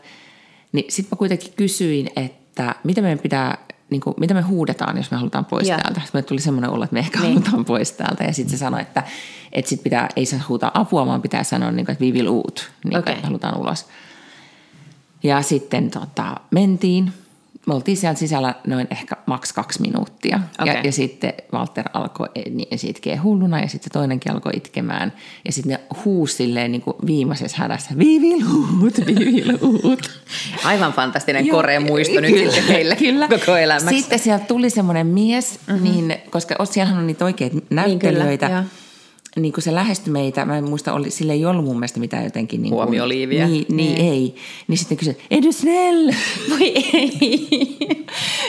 Niin 0.71 0.85
sitten 0.91 1.15
mä 1.15 1.17
kuitenkin 1.17 1.53
kysyin, 1.55 2.09
että 2.15 2.75
mitä 2.83 3.01
meidän 3.01 3.19
pitää, 3.19 3.57
niin 3.89 4.01
kuin, 4.01 4.13
mitä 4.19 4.33
me 4.33 4.41
huudetaan, 4.41 4.97
jos 4.97 5.11
me 5.11 5.17
halutaan 5.17 5.45
pois 5.45 5.67
Joo. 5.67 5.77
täältä. 5.77 6.01
Sitten 6.01 6.19
me 6.19 6.23
tuli 6.23 6.39
semmoinen 6.41 6.69
olo, 6.69 6.83
että 6.83 6.93
me 6.93 6.99
ehkä 6.99 7.19
Niin. 7.19 7.31
halutaan 7.33 7.65
pois 7.65 7.91
täältä. 7.91 8.23
Ja 8.23 8.33
sitten 8.33 8.51
se 8.51 8.57
sanoi, 8.57 8.81
että, 8.81 9.03
että 9.51 9.69
sit 9.69 9.83
pitää, 9.83 10.09
ei 10.15 10.25
saa 10.25 10.39
huutaa 10.49 10.71
apua, 10.73 11.05
vaan 11.05 11.21
pitää 11.21 11.43
sanoa, 11.43 11.71
niin 11.71 11.85
kuin, 11.85 11.93
että 11.93 12.05
we 12.05 12.11
will 12.11 12.27
out, 12.27 12.71
niin 12.83 12.91
kuin, 12.91 12.99
Okei. 12.99 13.13
että 13.13 13.27
halutaan 13.27 13.57
ulos. 13.57 13.85
Ja 15.23 15.41
sitten 15.41 15.91
tota, 15.91 16.35
mentiin. 16.51 17.13
Me 17.67 17.73
oltiin 17.73 17.97
siellä 17.97 18.15
sisällä 18.15 18.55
noin 18.67 18.87
ehkä 18.91 19.15
maks 19.25 19.53
kaksi 19.53 19.81
minuuttia. 19.81 20.39
Ja, 20.57 20.73
Okei. 20.73 20.81
ja 20.83 20.91
sitten 20.91 21.33
Walter 21.53 21.85
alkoi 21.93 22.27
eh, 22.35 22.45
niin 22.51 22.67
itkee 22.87 23.15
hulluna 23.15 23.61
ja 23.61 23.67
sitten 23.67 23.91
toinenkin 23.91 24.31
alkoi 24.31 24.51
itkemään. 24.55 25.13
Ja 25.45 25.51
sitten 25.51 25.71
ne 25.71 25.79
huusi 26.05 26.35
silleen 26.35 26.71
niin 26.71 26.81
kuin 26.81 26.97
viimeisessä 27.05 27.57
hädässä, 27.57 27.89
viiviluut, 27.97 29.05
viiviluut. 29.07 30.21
Aivan 30.63 30.93
fantastinen 30.93 31.45
Joo, 31.45 31.57
koremuisto 31.57 32.21
nyt 32.21 32.31
kyllä, 32.31 32.51
sitten 32.51 32.75
heille 32.75 32.95
kyllä. 32.95 33.27
koko 33.27 33.57
elämäksi. 33.57 33.99
Sitten 33.99 34.19
sieltä 34.19 34.45
tuli 34.45 34.69
semmoinen 34.69 35.07
mies, 35.07 35.59
mm-hmm. 35.67 35.83
niin, 35.83 36.15
koska 36.29 36.65
siellähän 36.65 36.99
on 36.99 37.07
niitä 37.07 37.25
oikeita 37.25 37.57
näyttelijöitä. 37.69 38.45
kyllä, 38.45 38.59
joo. 38.59 38.86
Niin 39.37 39.53
kuin 39.53 39.63
se 39.63 39.75
lähestyi 39.75 40.13
meitä, 40.13 40.45
mä 40.45 40.57
en 40.57 40.69
muista, 40.69 40.93
oli, 40.93 41.11
sillä 41.11 41.33
ei 41.33 41.45
ollut 41.45 41.65
mun 41.65 41.75
mielestä 41.75 41.99
mitään 41.99 42.23
jotenkin... 42.23 42.61
Niin 42.61 42.73
Huomioliiviä. 42.73 43.47
Niin, 43.47 43.65
niin, 43.69 43.95
Niin. 43.95 44.11
ei. 44.11 44.35
Niin 44.67 44.77
sitten 44.77 44.97
kysyi, 44.97 45.17
Edu 45.31 45.51
Snell! 45.51 46.11
Voi 46.49 46.73
ei. 46.93 47.47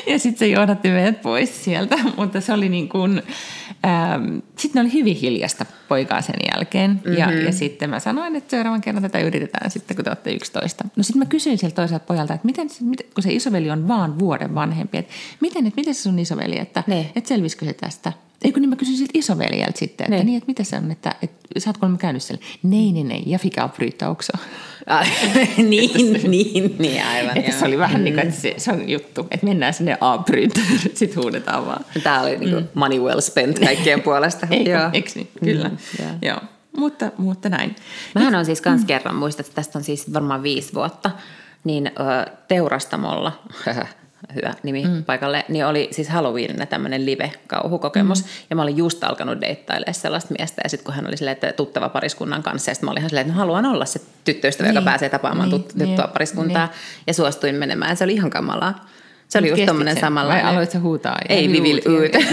ja 0.07 0.18
sitten 0.18 0.38
se 0.38 0.47
johdatti 0.47 0.88
meidät 0.88 1.23
pois 1.23 1.64
sieltä, 1.64 1.97
mutta 2.16 2.40
se 2.40 2.52
oli 2.52 2.68
niin 2.68 2.88
kuin, 2.88 3.23
ähm, 3.87 4.38
sitten 4.57 4.83
oli 4.83 4.92
hyvin 4.92 5.16
hiljasta 5.16 5.66
poikaa 5.88 6.23
sen 6.23 6.35
jälkeen. 6.54 6.90
Mm-hmm. 6.90 7.12
Ja, 7.18 7.33
ja 7.33 7.52
sitten 7.52 7.90
mä 7.90 8.00
sanoin, 8.00 8.37
että 8.37 8.50
seuraavan 8.50 8.80
kerran 8.80 9.02
tätä 9.02 9.21
yritetään 9.21 9.71
sitten, 9.71 9.97
kun 9.97 10.04
te 10.04 10.11
olette 10.11 10.33
11. 10.33 10.85
No 10.97 11.02
sitten 11.02 11.18
mä 11.18 11.26
kysyin 11.26 11.59
sieltä 11.59 11.75
toiselta 11.75 12.04
pojalta, 12.04 12.35
että 12.35 12.47
miten, 12.47 12.68
kun 13.14 13.23
se 13.23 13.33
isoveli 13.33 13.71
on 13.71 13.88
vaan 13.88 14.18
vuoden 14.18 14.54
vanhempi, 14.54 14.99
että 14.99 15.12
miten, 15.40 15.66
että 15.66 15.80
miten 15.80 15.95
se 15.95 16.02
sun 16.02 16.18
isoveli, 16.18 16.59
että, 16.59 16.85
Niin. 16.87 17.07
että 17.16 17.28
selvisikö 17.28 17.64
se 17.64 17.73
tästä? 17.73 18.12
Eikö 18.45 18.61
niin 18.61 18.71
mä 18.71 18.76
kysyin 18.76 18.99
siltä 18.99 19.12
isoveljeltä 19.14 19.78
sitten, 19.78 20.04
että 20.04 20.11
Niin. 20.16 20.18
niin, 20.18 20.26
niin 20.26 20.37
että 20.37 20.47
mitä 20.47 20.64
se 20.64 20.76
on, 20.76 20.90
että, 20.90 21.14
että 21.23 21.61
sä 21.61 21.71
oot 21.71 21.76
kuulemma 21.78 21.99
käynyt 21.99 22.23
siellä. 22.23 22.45
Nei, 22.62 22.92
nei, 22.92 23.04
nei, 23.04 23.23
ja 23.26 23.38
fick 23.38 23.59
avbryta 23.59 24.09
också. 24.09 24.33
Ah, 24.87 25.09
niin, 25.57 25.90
niin, 26.30 26.76
niin, 26.78 27.04
aivan. 27.07 27.38
Että 27.38 27.50
joo. 27.50 27.59
se 27.61 27.66
oli 27.66 27.78
vähän 27.78 28.04
niin 28.04 28.14
kuin, 28.14 28.26
että 28.26 28.40
se, 28.40 28.54
se 28.57 28.73
on 28.73 28.88
juttu, 28.88 29.26
että 29.30 29.47
mennään 29.47 29.75
sinne 29.75 29.99
avbryta, 30.00 30.61
sitten 30.95 31.23
huudetaan 31.23 31.66
vaan. 31.66 31.85
Tämä 32.02 32.21
oli 32.21 32.37
niinku 32.37 32.61
money 32.75 32.99
well 33.00 33.21
spent 33.21 33.59
kaikkien 33.59 34.02
puolesta. 34.09 34.47
Eikö, 34.50 34.71
Joo. 34.71 34.90
eikö 34.92 35.11
niin? 35.14 35.28
Kyllä. 35.45 35.68
Mm, 35.68 35.77
joo. 36.00 36.11
Joo. 36.23 36.40
Mutta, 36.76 37.11
mutta 37.18 37.49
näin. 37.49 37.76
Mähän 38.14 38.35
on 38.35 38.44
siis 38.44 38.61
kans 38.61 38.85
kerran, 38.85 39.16
muistat, 39.16 39.47
että 39.47 39.54
tästä 39.56 39.78
on 39.78 39.85
siis 39.85 40.12
varmaan 40.12 40.42
viisi 40.42 40.75
vuotta, 40.75 41.11
niin 41.64 41.87
ö, 41.87 42.30
Teurastamolla, 42.49 43.42
hyvä 44.35 44.54
nimi 44.62 44.85
mm. 44.85 45.04
paikalle, 45.04 45.44
niin 45.49 45.66
oli 45.66 45.88
siis 45.90 46.08
Halloweenina 46.08 46.66
tämmöinen 46.66 47.06
live-kauhukokemus. 47.06 48.23
Mm. 48.25 48.28
Ja 48.50 48.56
mä 48.56 48.62
olin 48.62 48.76
just 48.76 49.04
alkanut 49.04 49.40
deittailemaan 49.40 49.94
sellaista 49.94 50.35
miestä. 50.38 50.61
Ja 50.64 50.68
sitten 50.70 50.85
kun 50.85 50.94
hän 50.94 51.06
oli 51.06 51.16
silleen, 51.16 51.32
että 51.32 51.52
tuttava 51.52 51.88
pariskunnan 51.88 52.42
kanssa, 52.42 52.70
ja 52.70 52.75
sitten 52.75 52.87
mä 52.87 52.90
olin 52.90 52.99
ihan 53.00 53.11
silleen, 53.11 53.26
että 53.26 53.38
haluan 53.38 53.66
olla 53.66 53.85
se 53.85 54.00
tyttöystävä, 54.25 54.68
niin. 54.68 54.75
joka 54.75 54.85
pääsee 54.85 55.08
tapaamaan 55.08 55.49
Niin, 55.50 55.61
tut- 55.62 55.68
tuttua 55.68 55.87
niin, 56.04 56.12
pariskuntaa. 56.12 56.66
niin. 56.66 56.75
Ja 57.06 57.14
suostuin 57.14 57.54
menemään. 57.54 57.97
Se 57.97 58.04
oli 58.04 58.14
ihan 58.14 58.30
kamalaa. 58.30 58.87
Se 59.28 59.38
oli 59.38 59.49
just 59.49 59.64
tommonen 59.66 60.00
samanlainen. 60.00 60.44
Vai 60.44 60.54
aloit 60.54 60.70
sä 60.70 60.78
huutaa? 60.78 61.18
Ja 61.28 61.35
Ei 61.35 61.49
Vivi 61.49 61.62
Vivil. 61.62 61.80
Uut. 62.02 62.25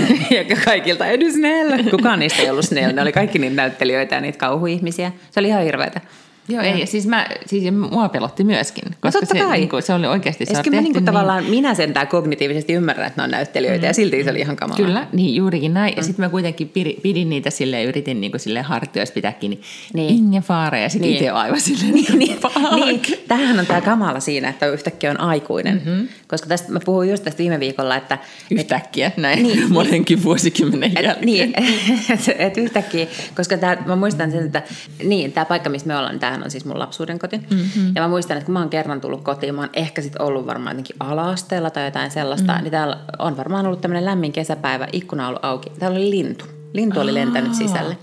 Ja 0.50 0.56
kaikilta 0.66 1.08
Edu 1.08 1.32
Snell. 1.32 1.90
Kukaan 1.92 2.20
niistä 2.20 2.42
ei 2.42 2.50
ollut 2.50 2.66
Snell. 2.66 2.94
Ne 2.94 3.02
oli 3.02 3.12
kaikki 3.12 3.40
niitä 3.40 3.56
näyttelijöitä 3.56 4.16
ja 4.16 4.22
niitä 4.22 4.38
kauhuihmisiä. 4.38 5.12
Se 5.32 5.40
oli 5.40 5.48
ihan 5.48 5.64
hirveätä. 5.64 6.02
Joo, 6.48 6.64
ei, 6.64 6.80
ja 6.80 6.86
siis, 6.86 7.08
mä, 7.08 7.28
siis 7.46 7.64
mua 7.92 8.10
pelotti 8.10 8.44
myöskin, 8.44 8.84
koska 9.02 9.20
totta 9.20 9.36
se, 9.36 9.40
kai. 9.44 9.58
Niin 9.58 9.70
kuin, 9.70 9.84
se 9.84 9.94
oli 9.94 10.08
oikeasti, 10.08 10.46
se 10.46 10.52
on 10.52 10.56
sitten 10.56 10.72
mä 10.74 10.75
tehty 10.75 10.84
niinku 10.84 11.00
niin, 11.00 11.06
tavallaan, 11.06 11.44
minä 11.46 11.74
sentään 11.74 12.08
kognitiivisesti 12.08 12.74
ymmärrän, 12.74 13.08
että 13.08 13.22
ne 13.22 13.24
on 13.24 13.32
näyttelijöitä, 13.32 13.82
mm. 13.82 13.88
ja 13.88 13.94
silti 13.94 14.24
se 14.24 14.30
oli 14.30 14.40
ihan 14.40 14.56
kamalaa. 14.56 14.86
Kyllä, 14.86 15.08
niin 15.14 15.36
juurikin 15.36 15.74
näin. 15.74 15.94
Mm. 15.94 15.98
Ja 15.98 16.04
sitten 16.04 16.25
mä 16.25 16.30
kuitenkin 16.30 16.70
pidin, 16.70 16.96
pidin 17.02 17.30
niitä 17.30 17.50
sille 17.50 17.84
yritin 17.84 18.22
niin 18.22 18.32
sille 18.38 18.62
hartioissa 18.62 19.14
pitää 19.14 19.32
kiinni. 19.32 19.62
Niin. 19.94 20.08
Niin. 20.08 20.18
Inge 20.25 20.42
Faare 20.42 20.82
ja 20.82 20.90
sitten 20.90 21.10
Niin. 21.10 21.14
niin. 21.20 21.24
itse 21.24 21.30
aivan 21.30 21.60
silleen, 21.70 21.94
niin, 21.94 22.20
niin, 22.20 22.40
niin, 22.86 23.02
tämähän 23.28 23.60
on 23.60 23.66
tämä 23.66 23.82
kamala 23.82 24.20
siinä, 24.20 24.50
että 24.50 24.68
yhtäkkiä 24.68 25.12
on 25.12 25.20
aikuinen. 25.20 25.82
Mm-hmm. 25.86 26.08
Koska 26.28 26.48
tästä, 26.48 26.72
mä 26.72 26.80
puhuin 26.86 27.10
just 27.10 27.24
tästä 27.24 27.38
viime 27.38 27.60
viikolla, 27.60 27.96
että 27.96 28.18
Yhtäkkiä 28.52 29.12
näin 29.18 29.44
Niin. 29.44 29.58
niin. 29.58 29.74
monenkin 29.80 30.24
vuosikymmenen 30.24 30.98
Et, 30.98 31.04
jälkeen. 31.04 31.25
niin, 31.25 31.54
että 32.14 32.32
et 32.38 32.58
yhtäkkiä, 32.58 33.08
koska 33.36 33.58
tää, 33.58 33.84
mä 33.86 33.96
muistan 33.96 34.32
sen, 34.32 34.46
että 34.46 34.62
niin, 35.04 35.32
tämä 35.32 35.46
paikka, 35.46 35.70
missä 35.70 35.88
me 35.88 35.98
ollaan, 35.98 36.14
niin 36.14 36.20
tämähän 36.36 36.48
on 36.48 36.51
siis 36.51 36.65
mun 36.65 36.80
lapsuuden 36.80 37.20
koti. 37.20 37.38
Mm-hmm. 37.38 37.92
Ja 37.96 38.01
mä 38.01 38.08
muistan, 38.08 38.38
että 38.38 38.46
kun 38.46 38.54
mä 38.54 38.60
oon 38.60 38.70
kerran 38.70 39.01
tullut 39.01 39.24
kotiin, 39.24 39.56
mä 39.56 39.62
oon 39.62 39.70
ehkä 39.74 40.01
sit 40.01 40.15
ollut 40.20 40.46
varmaan 40.48 40.74
jotenkin 40.74 40.96
ala-asteella 41.00 41.70
tai 41.70 41.86
jotain 41.86 42.12
sellaista, 42.12 42.51
mm-hmm. 42.51 42.63
niin 42.63 42.72
täällä 42.72 42.98
on 43.20 43.38
varmaan 43.38 43.65
ollut 43.65 43.82
tämmöinen 43.82 44.06
lämmin 44.06 44.32
kesäpäivä, 44.32 44.88
ikkuna 44.92 45.24
on 45.24 45.30
ollut 45.30 45.46
auki. 45.46 45.70
Täällä 45.80 45.98
oli 45.98 46.10
lintu. 46.10 46.46
Lintu 46.74 47.00
oli 47.00 47.13
lentänyt 47.13 47.54
sisälle. 47.54 47.98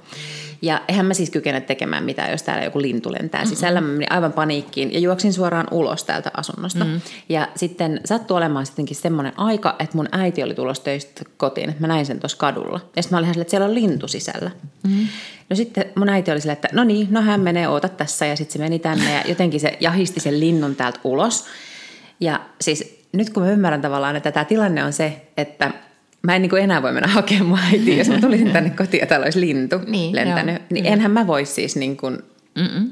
Ja 0.62 0.80
eihän 0.88 1.06
mä 1.06 1.14
siis 1.14 1.30
kykene 1.30 1.60
tekemään 1.60 2.04
mitään, 2.04 2.30
jos 2.30 2.42
täällä 2.42 2.64
joku 2.64 2.80
lintu 2.82 3.12
lentää 3.12 3.44
sisällä. 3.44 3.80
Mä 3.80 3.88
menin 3.88 4.12
aivan 4.12 4.32
paniikkiin 4.32 4.92
ja 4.92 4.98
juoksin 4.98 5.32
suoraan 5.32 5.66
ulos 5.70 6.04
täältä 6.04 6.30
asunnosta. 6.36 6.84
Mm. 6.84 7.00
Ja 7.28 7.48
sitten 7.54 8.00
sattui 8.04 8.36
olemaan 8.36 8.66
sittenkin 8.66 8.96
semmoinen 8.96 9.32
aika, 9.36 9.76
että 9.78 9.96
mun 9.96 10.08
äiti 10.12 10.42
oli 10.42 10.54
tulossa 10.54 10.84
töistä 10.84 11.24
kotiin. 11.36 11.74
Mä 11.78 11.86
näin 11.86 12.06
sen 12.06 12.20
tuossa 12.20 12.38
kadulla. 12.38 12.80
Ja 12.96 13.02
sitten 13.02 13.16
mä 13.16 13.18
olin 13.18 13.24
ihan 13.24 13.34
silleen, 13.34 13.42
että 13.42 13.50
siellä 13.50 13.66
on 13.66 13.74
lintu 13.74 14.08
sisällä. 14.08 14.50
Mm. 14.88 15.06
No 15.50 15.56
sitten 15.56 15.84
mun 15.94 16.08
äiti 16.08 16.30
oli 16.30 16.40
silleen, 16.40 16.56
että 16.56 16.68
no 16.72 16.84
niin, 16.84 17.08
no 17.10 17.22
hän 17.22 17.40
menee, 17.40 17.68
oota 17.68 17.88
tässä. 17.88 18.26
Ja 18.26 18.36
sitten 18.36 18.52
se 18.52 18.58
meni 18.58 18.78
tänne 18.78 19.14
ja 19.14 19.22
jotenkin 19.28 19.60
se 19.60 19.76
jahisti 19.80 20.20
sen 20.20 20.40
linnun 20.40 20.76
täältä 20.76 21.00
ulos. 21.04 21.44
Ja 22.20 22.40
siis 22.60 23.02
nyt 23.12 23.30
kun 23.30 23.42
mä 23.42 23.50
ymmärrän 23.50 23.82
tavallaan, 23.82 24.16
että 24.16 24.32
tämä 24.32 24.44
tilanne 24.44 24.84
on 24.84 24.92
se, 24.92 25.22
että 25.36 25.70
mä 26.22 26.36
en 26.36 26.42
niin 26.42 26.50
kuin 26.50 26.62
enää 26.62 26.82
voi 26.82 26.92
mennä 26.92 27.08
hakemaan 27.08 27.48
mun 27.48 27.58
äitiä, 27.58 27.96
jos 27.96 28.08
mä 28.08 28.20
tulisin 28.20 28.50
tänne 28.52 28.70
kotiin 28.78 29.00
ja 29.00 29.06
täällä 29.06 29.24
olisi 29.24 29.40
lintu 29.40 29.76
Niin, 29.86 30.16
lentänyt. 30.16 30.54
joo, 30.54 30.64
niin 30.70 30.84
kyllä. 30.84 30.94
enhän 30.94 31.10
mä 31.10 31.26
voi 31.26 31.44
siis 31.46 31.76
niin 31.76 31.96
kuin, 31.96 32.18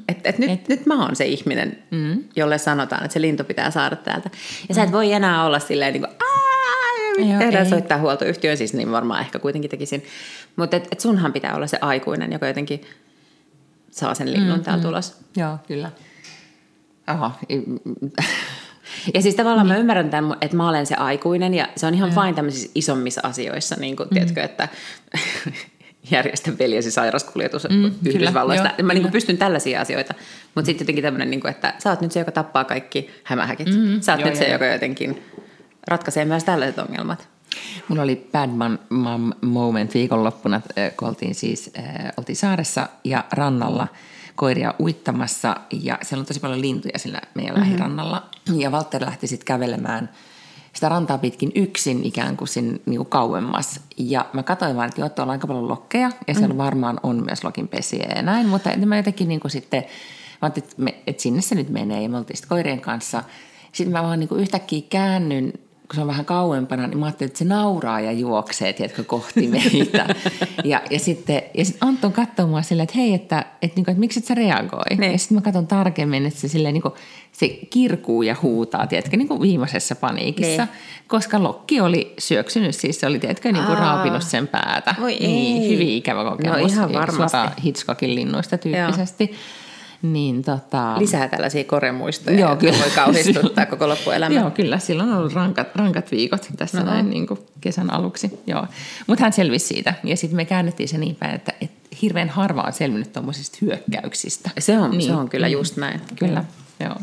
että 0.08 0.28
et 0.28 0.38
nyt, 0.38 0.50
et. 0.50 0.68
nyt 0.68 0.86
mä 0.86 1.02
oon 1.04 1.16
se 1.16 1.26
ihminen, 1.26 1.78
mm. 1.90 2.24
jolle 2.36 2.58
sanotaan, 2.58 3.04
että 3.04 3.12
se 3.12 3.20
lintu 3.20 3.44
pitää 3.44 3.70
saada 3.70 3.96
täältä. 3.96 4.30
Ja 4.68 4.74
sä 4.74 4.82
et 4.82 4.92
voi 4.92 5.12
enää 5.12 5.44
olla 5.44 5.58
silleen 5.58 5.92
niin 5.92 6.02
kuin, 6.02 7.30
Joo, 7.30 7.38
tehdään 7.38 7.64
ei. 7.64 7.70
soittaa 7.70 7.98
huoltoyhtiöön, 7.98 8.56
siis 8.56 8.74
niin 8.74 8.92
varmaan 8.92 9.20
ehkä 9.20 9.38
kuitenkin 9.38 9.70
tekisin. 9.70 10.04
Mutta 10.56 10.76
et, 10.76 10.88
et 10.92 11.00
sunhan 11.00 11.32
pitää 11.32 11.54
olla 11.56 11.66
se 11.66 11.78
aikuinen, 11.80 12.32
joka 12.32 12.46
jotenkin 12.46 12.82
saa 13.90 14.14
sen 14.14 14.32
linnun 14.32 14.58
mm, 14.58 14.64
täältä 14.64 14.88
ulos. 14.88 15.16
Joo, 15.36 15.58
kyllä. 15.68 15.90
Aha, 17.06 17.38
Ja 19.14 19.22
siis 19.22 19.34
tavallaan 19.34 19.66
niin. 19.66 19.74
mä 19.74 19.80
ymmärrän 19.80 20.10
tämän, 20.10 20.36
että 20.40 20.56
mä 20.56 20.68
olen 20.68 20.86
se 20.86 20.94
aikuinen 20.94 21.54
ja 21.54 21.68
se 21.76 21.86
on 21.86 21.94
ihan 21.94 22.14
vain 22.14 22.34
tämmöisissä 22.34 22.70
isommissa 22.74 23.20
asioissa, 23.24 23.76
niin 23.78 23.96
kuin, 23.96 24.08
mm. 24.08 24.14
tiedätkö, 24.14 24.42
että 24.42 24.68
järjestä 26.10 26.52
veljesi 26.58 26.90
sairaskuljetus 26.90 27.66
mm, 27.70 27.92
Yhdysvalloista. 28.06 28.70
joo, 28.78 28.86
mä 28.86 28.92
niin 28.92 29.02
kuin 29.02 29.10
kyllä. 29.10 29.10
pystyn 29.12 29.38
tällaisia 29.38 29.80
asioita, 29.80 30.14
mutta 30.54 30.66
sitten 30.66 30.84
jotenkin 30.84 31.04
tämmöinen, 31.04 31.30
niin 31.30 31.40
kuin, 31.40 31.50
että 31.50 31.74
sä 31.78 31.90
oot 31.90 32.00
nyt 32.00 32.12
se, 32.12 32.18
joka 32.18 32.32
tappaa 32.32 32.64
kaikki 32.64 33.10
hämähäkit. 33.24 33.66
Mm, 33.66 34.00
sä 34.00 34.12
oot 34.12 34.20
joo, 34.20 34.28
nyt 34.28 34.38
se, 34.38 34.44
joo. 34.44 34.52
joka 34.52 34.66
jotenkin 34.66 35.22
ratkaisee 35.88 36.24
myös 36.24 36.44
tällaiset 36.44 36.78
ongelmat. 36.78 37.28
Mulla 37.88 38.02
oli 38.02 38.28
bad 38.32 38.50
mom, 38.50 38.78
mom 38.90 39.32
moment 39.40 39.94
viikonloppuna, 39.94 40.60
kun 40.96 41.08
oltiin 41.08 41.34
siis 41.34 41.72
oltiin 42.16 42.36
saaressa 42.36 42.88
ja 43.04 43.24
rannalla 43.32 43.88
koiria 44.40 44.74
uittamassa 44.80 45.56
ja 45.82 45.98
siellä 46.02 46.22
on 46.22 46.26
tosi 46.26 46.40
paljon 46.40 46.60
lintuja 46.60 46.98
sillä 46.98 47.20
meidän 47.34 47.54
mm-hmm. 47.54 47.68
lähirannalla. 47.68 48.26
Ja 48.56 48.72
Valtteri 48.72 49.06
lähti 49.06 49.26
sitten 49.26 49.46
kävelemään 49.46 50.10
sitä 50.72 50.88
rantaa 50.88 51.18
pitkin 51.18 51.52
yksin 51.54 52.04
ikään 52.04 52.36
kuin 52.36 52.48
sinne 52.48 52.80
niin 52.86 52.96
kuin 52.96 53.08
kauemmas. 53.08 53.80
Ja 53.96 54.26
mä 54.32 54.42
katsoin 54.42 54.76
vaan, 54.76 54.88
että 54.88 55.00
joo, 55.00 55.10
on 55.18 55.30
aika 55.30 55.46
paljon 55.46 55.68
lokkeja 55.68 56.10
ja 56.28 56.34
siellä 56.34 56.54
mm. 56.54 56.58
varmaan 56.58 57.00
on 57.02 57.24
myös 57.24 57.44
lokinpesiä 57.44 58.06
ja 58.16 58.22
näin, 58.22 58.48
mutta 58.48 58.70
mä 58.86 58.96
jotenkin 58.96 59.28
niin 59.28 59.40
kuin 59.40 59.50
sitten, 59.50 59.84
mä 60.42 60.48
että, 60.48 60.62
me, 60.76 60.94
että 61.06 61.22
sinne 61.22 61.40
se 61.42 61.54
nyt 61.54 61.68
menee 61.68 62.02
ja 62.02 62.08
me 62.08 62.16
oltiin 62.16 62.36
sitten 62.36 62.48
koirien 62.48 62.80
kanssa. 62.80 63.22
Sitten 63.72 63.92
mä 63.92 64.02
vaan 64.02 64.20
niin 64.20 64.28
kuin 64.28 64.40
yhtäkkiä 64.40 64.82
käännyn 64.90 65.52
kun 65.90 65.94
se 65.94 66.00
on 66.00 66.06
vähän 66.06 66.24
kauempana, 66.24 66.86
niin 66.86 66.98
mä 66.98 67.06
ajattelin, 67.06 67.28
että 67.28 67.38
se 67.38 67.44
nauraa 67.44 68.00
ja 68.00 68.12
juoksee, 68.12 68.72
tiedätkö, 68.72 69.04
kohti 69.04 69.48
meitä. 69.48 70.14
ja, 70.64 70.82
ja, 70.90 70.98
sitten, 70.98 71.42
ja 71.54 71.64
sitten 71.64 71.88
Anton 71.88 72.12
katsoo 72.12 72.46
mua 72.46 72.62
silleen, 72.62 72.84
että 72.84 72.98
hei, 72.98 73.14
että, 73.14 73.46
että, 73.62 73.76
niin 73.76 73.84
kuin, 73.84 73.92
että 73.92 74.00
miksi 74.00 74.18
et 74.18 74.24
sä 74.24 74.34
reagoi? 74.34 74.96
Niin. 74.96 75.12
Ja 75.12 75.18
sitten 75.18 75.34
mä 75.34 75.40
katson 75.40 75.66
tarkemmin, 75.66 76.26
että 76.26 76.40
se, 76.40 76.48
silleen, 76.48 76.74
niin 76.74 76.82
kuin, 76.82 76.94
se 77.32 77.48
kirkuu 77.48 78.22
ja 78.22 78.36
huutaa, 78.42 78.86
tiedätkö, 78.86 79.16
niin 79.16 79.28
kuin 79.28 79.40
viimeisessä 79.40 79.94
paniikissa. 79.94 80.64
Niin. 80.64 80.74
Koska 81.08 81.42
lokki 81.42 81.80
oli 81.80 82.14
syöksynyt, 82.18 82.74
siis 82.74 83.00
se 83.00 83.06
oli, 83.06 83.18
tiedätkö, 83.18 83.52
niin 83.52 83.64
kuin 83.64 83.78
Aa. 83.78 83.84
raapinut 83.84 84.22
sen 84.22 84.48
päätä. 84.48 84.94
Voi 85.00 85.16
niin, 85.20 85.62
ei. 85.62 85.68
hyvin 85.68 85.88
ikävä 85.88 86.24
kokemus. 86.30 86.60
No 86.60 86.66
ihan 86.66 86.92
varmasti. 86.92 87.38
Hitchcockin 87.64 88.14
linnuista 88.14 88.58
tyyppisesti. 88.58 89.34
Niin 90.02 90.42
tota... 90.42 90.98
Lisää 90.98 91.28
tällaisia 91.28 91.64
koremuistoja, 91.64 92.40
Joo, 92.40 92.56
kyllä. 92.56 92.78
voi 92.78 92.90
kauhistuttaa 92.94 93.66
koko 93.66 93.88
loppuelämän. 93.88 94.38
Joo, 94.38 94.50
kyllä. 94.50 94.78
Silloin 94.78 95.10
on 95.10 95.18
ollut 95.18 95.32
rankat, 95.32 95.76
rankat 95.76 96.10
viikot 96.10 96.48
tässä 96.56 96.80
No. 96.80 96.86
näin 96.86 97.10
niin 97.10 97.26
kuin 97.26 97.40
kesän 97.60 97.92
aluksi. 97.92 98.40
Joo. 98.46 98.66
Mutta 99.06 99.24
hän 99.24 99.32
selvisi 99.32 99.66
siitä. 99.66 99.94
Ja 100.04 100.16
sitten 100.16 100.36
me 100.36 100.44
käännettiin 100.44 100.88
se 100.88 100.98
niin 100.98 101.14
päin, 101.16 101.34
että, 101.34 101.52
että 101.60 101.96
hirveän 102.02 102.28
harva 102.28 102.62
on 102.62 102.72
selvinnyt 102.72 103.12
tuommoisista 103.12 103.58
hyökkäyksistä. 103.60 104.50
Se 104.58 104.78
on, 104.78 104.90
niin. 104.90 105.02
se 105.02 105.12
on 105.12 105.28
kyllä 105.28 105.48
just 105.48 105.76
näin. 105.76 106.00
Kyllä, 106.18 106.44
joo. 106.80 106.94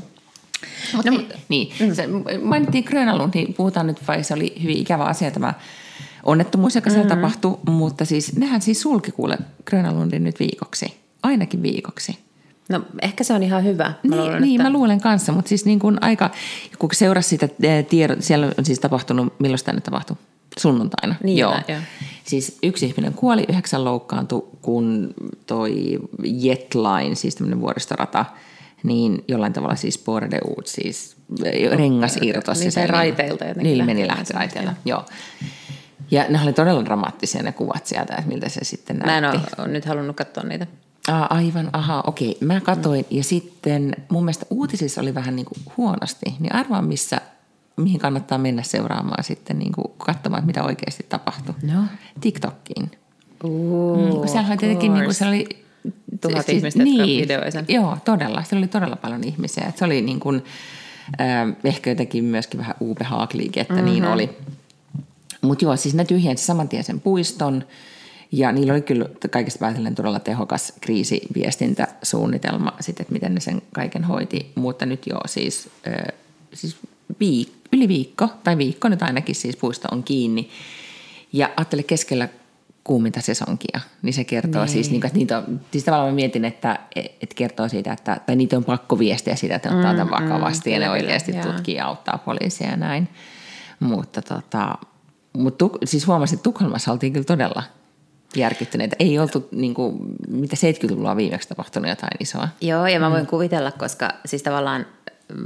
No, 0.94 1.02
No, 1.06 1.12
no, 1.12 1.24
niin, 1.50 1.74
mm. 1.80 1.94
se, 1.96 2.08
mainittiin 2.44 2.84
Grönalund, 2.84 3.32
niin 3.36 3.54
puhutaan 3.54 3.88
nyt, 3.88 4.08
vai 4.08 4.24
se 4.24 4.34
oli 4.34 4.54
hyvin 4.64 4.78
ikävä 4.78 5.04
asia 5.04 5.32
tämä 5.32 5.54
onnettomuus, 6.24 6.76
joka 6.76 6.90
siellä 6.90 7.08
Mm-hmm. 7.08 7.22
tapahtui, 7.22 7.58
mutta 7.68 8.06
siis 8.06 8.36
nehän 8.36 8.62
siis 8.62 8.82
sulki 8.82 9.12
kuule 9.12 9.38
Grönalundin 9.66 10.24
nyt 10.24 10.40
viikoksi, 10.40 10.98
ainakin 11.24 11.64
viikoksi. 11.64 12.18
No 12.70 12.82
ehkä 13.02 13.24
se 13.24 13.34
on 13.34 13.44
ihan 13.44 13.64
hyvä. 13.64 13.84
Mä 13.84 13.96
Niin, 14.04 14.18
luulen, 14.18 14.42
niin 14.42 14.62
että... 14.62 14.70
mä 14.72 14.78
luulen 14.78 15.02
kanssa, 15.02 15.32
mutta 15.32 15.50
siis 15.50 15.66
niin 15.66 15.80
kuin 15.80 15.98
aika, 16.04 16.30
kun 16.80 16.90
seurasi 16.94 17.30
sitä 17.30 17.50
eh, 17.64 17.86
tiedot, 17.86 18.24
siellä 18.24 18.52
on 18.58 18.66
siis 18.66 18.80
tapahtunut, 18.80 19.34
milloin 19.40 19.60
nyt 19.74 19.84
tapahtui? 19.84 20.18
Sunnuntaina. 20.60 21.16
Niin, 21.24 21.38
joo. 21.38 21.56
joo. 21.68 21.80
Siis 22.24 22.58
yksi 22.64 22.86
ihminen 22.86 23.14
kuoli, 23.14 23.46
yhdeksän 23.50 23.84
loukkaantui, 23.84 24.48
kun 24.62 25.14
toi 25.46 26.00
Jetline, 26.24 27.16
siis 27.16 27.36
tämmöinen 27.36 27.62
vuoristorata, 27.62 28.26
niin 28.84 29.24
jollain 29.28 29.54
tavalla 29.54 29.76
siis 29.76 30.04
Borde 30.06 30.40
Ut, 30.58 30.68
siis 30.68 31.18
rengas 31.76 32.18
irtosi. 32.22 32.60
Niin, 32.62 32.72
se 32.72 32.88
raiteilta 32.88 33.46
jotenkin 33.46 33.74
Niin, 33.74 33.86
meni 33.86 34.08
lähti 34.08 34.34
raiteilta, 34.34 34.74
joo. 34.86 35.06
Ja 36.12 36.26
ne 36.30 36.40
oli 36.44 36.54
todella 36.54 36.86
dramaattisia 36.86 37.44
ne 37.44 37.52
kuvat 37.52 37.86
sieltä, 37.86 38.16
että 38.16 38.28
miltä 38.28 38.50
se 38.50 38.60
sitten 38.64 38.98
Mä 39.06 39.18
en 39.18 39.24
näytti. 39.24 39.48
ole 39.58 39.68
nyt 39.68 39.86
halunnut 39.86 40.16
katsoa 40.16 40.44
niitä. 40.44 40.68
Aa, 41.08 41.36
aivan, 41.36 41.70
aha, 41.74 42.04
okei. 42.08 42.38
Mä 42.42 42.62
katoin 42.62 43.06
ja 43.10 43.24
sitten 43.24 43.96
mun 44.10 44.24
mielestä 44.24 44.46
uutisissa 44.50 45.02
oli 45.02 45.16
vähän 45.16 45.36
niin 45.36 45.46
kuin 45.46 45.58
huonosti. 45.78 46.26
Niin 46.40 46.56
arvaa 46.56 46.82
missä, 46.82 47.22
mihin 47.78 48.00
kannattaa 48.00 48.38
mennä 48.38 48.64
seuraamaan 48.64 49.24
sitten 49.24 49.60
niin 49.60 49.72
kuin 49.72 49.88
katsomaan, 49.98 50.46
mitä 50.46 50.64
oikeasti 50.64 51.06
tapahtui. 51.10 51.56
No. 51.64 51.84
TikTokkiin. 52.22 52.92
Ooh, 53.44 54.22
Mm, 54.22 54.28
Sehän 54.28 54.52
oli 54.52 54.58
tietenkin 54.58 54.94
niin 54.94 55.04
kuin, 55.04 55.14
se 55.14 55.28
oli... 55.28 55.48
Tuhat 56.22 56.50
ihmistä, 56.50 56.84
jotka 56.84 57.04
videoi 57.04 57.52
sen. 57.52 57.66
Joo, 57.68 57.98
todella. 58.06 58.44
Siellä 58.44 58.64
oli 58.64 58.68
todella 58.68 58.96
paljon 58.96 59.24
ihmisiä. 59.24 59.66
Et 59.68 59.78
se 59.78 59.86
oli 59.86 60.02
niin 60.02 60.20
kuin, 60.20 60.44
äh, 61.22 61.56
ehkä 61.64 61.90
jotenkin 61.90 62.24
myöskin 62.24 62.60
vähän 62.60 62.76
uupe 62.80 63.04
haakliike, 63.04 63.62
että 63.62 63.74
mm-hmm. 63.74 63.90
niin 63.90 64.06
oli. 64.06 64.30
Mutta 65.42 65.66
joo, 65.66 65.76
siis 65.76 65.96
ne 65.96 66.06
tyhjensi 66.06 66.46
saman 66.46 66.70
tien 66.70 66.84
sen 66.84 67.02
puiston. 67.02 67.64
Ja 68.32 68.52
niillä 68.52 68.74
oli 68.74 68.82
kyllä 68.82 69.06
kaikista 69.32 69.60
päätellen 69.60 69.96
todella 69.96 70.20
tehokas 70.20 70.74
kriisiviestintäsuunnitelma, 70.82 72.74
sitten, 72.80 73.04
että 73.04 73.14
miten 73.14 73.34
ne 73.34 73.40
sen 73.40 73.62
kaiken 73.74 74.04
hoiti. 74.04 74.52
Mutta 74.56 74.86
nyt 74.86 75.08
joo, 75.08 75.22
siis, 75.26 75.70
äh, 75.88 76.18
siis 76.54 76.78
viik- 77.24 77.52
yli 77.74 77.88
viikko, 77.88 78.30
tai 78.44 78.58
viikko 78.58 78.90
nyt 78.90 79.02
ainakin 79.02 79.36
siis 79.36 79.56
puisto 79.58 79.88
on 79.92 80.04
kiinni. 80.04 80.50
Ja 81.34 81.50
ajattele 81.58 81.84
keskellä 81.84 82.30
kuuminta 82.84 83.22
sesonkia, 83.22 83.80
niin 84.02 84.14
se 84.14 84.24
kertoo 84.24 84.62
Niin. 84.62 84.74
siis, 84.74 84.92
niin 84.92 85.02
kuin, 85.02 85.08
että 85.08 85.18
niitä 85.20 85.38
on, 85.38 85.62
siis 85.72 85.84
tavallaan 85.84 86.12
mä 86.12 86.16
mietin, 86.16 86.46
että, 86.46 86.80
että 86.96 87.36
kertoo 87.36 87.70
siitä, 87.70 87.94
että, 87.94 88.20
tai 88.26 88.36
niitä 88.36 88.58
on 88.58 88.64
pakko 88.64 89.00
viestiä 89.00 89.36
siitä, 89.36 89.56
että 89.56 89.70
ottaa 89.76 89.92
tämän 89.96 90.10
vakavasti 90.10 90.72
ja 90.72 90.80
ne 90.80 90.90
oikeasti 90.90 91.32
joo. 91.32 91.44
tutkii 91.44 91.76
ja 91.76 91.86
auttaa 91.86 92.18
poliisia 92.18 92.70
ja 92.70 92.78
näin. 92.78 93.08
Mutta 93.80 94.22
tota, 94.22 94.76
tuk, 95.58 95.78
siis 95.86 96.08
huomasin, 96.08 96.36
että 96.36 96.44
Tukholmassa 96.44 96.92
oltiin 96.92 97.14
kyllä 97.14 97.26
todella 97.26 97.64
järkyttyneitä. 98.36 98.96
Ei 99.00 99.20
oltu, 99.20 99.48
niin 99.52 99.74
kuin, 99.74 99.98
mitä 100.28 100.56
70-luvulla 100.56 101.12
on 101.12 101.18
viimeksi 101.18 101.50
tapahtunut 101.50 101.90
jotain 101.90 102.18
isoa. 102.20 102.48
Joo, 102.62 102.88
ja 102.88 103.00
mä 103.00 103.12
voin 103.12 103.24
mm. 103.24 103.28
kuvitella, 103.28 103.72
koska 103.72 104.10
siis 104.26 104.44
tavallaan 104.44 104.86
mm, 105.34 105.46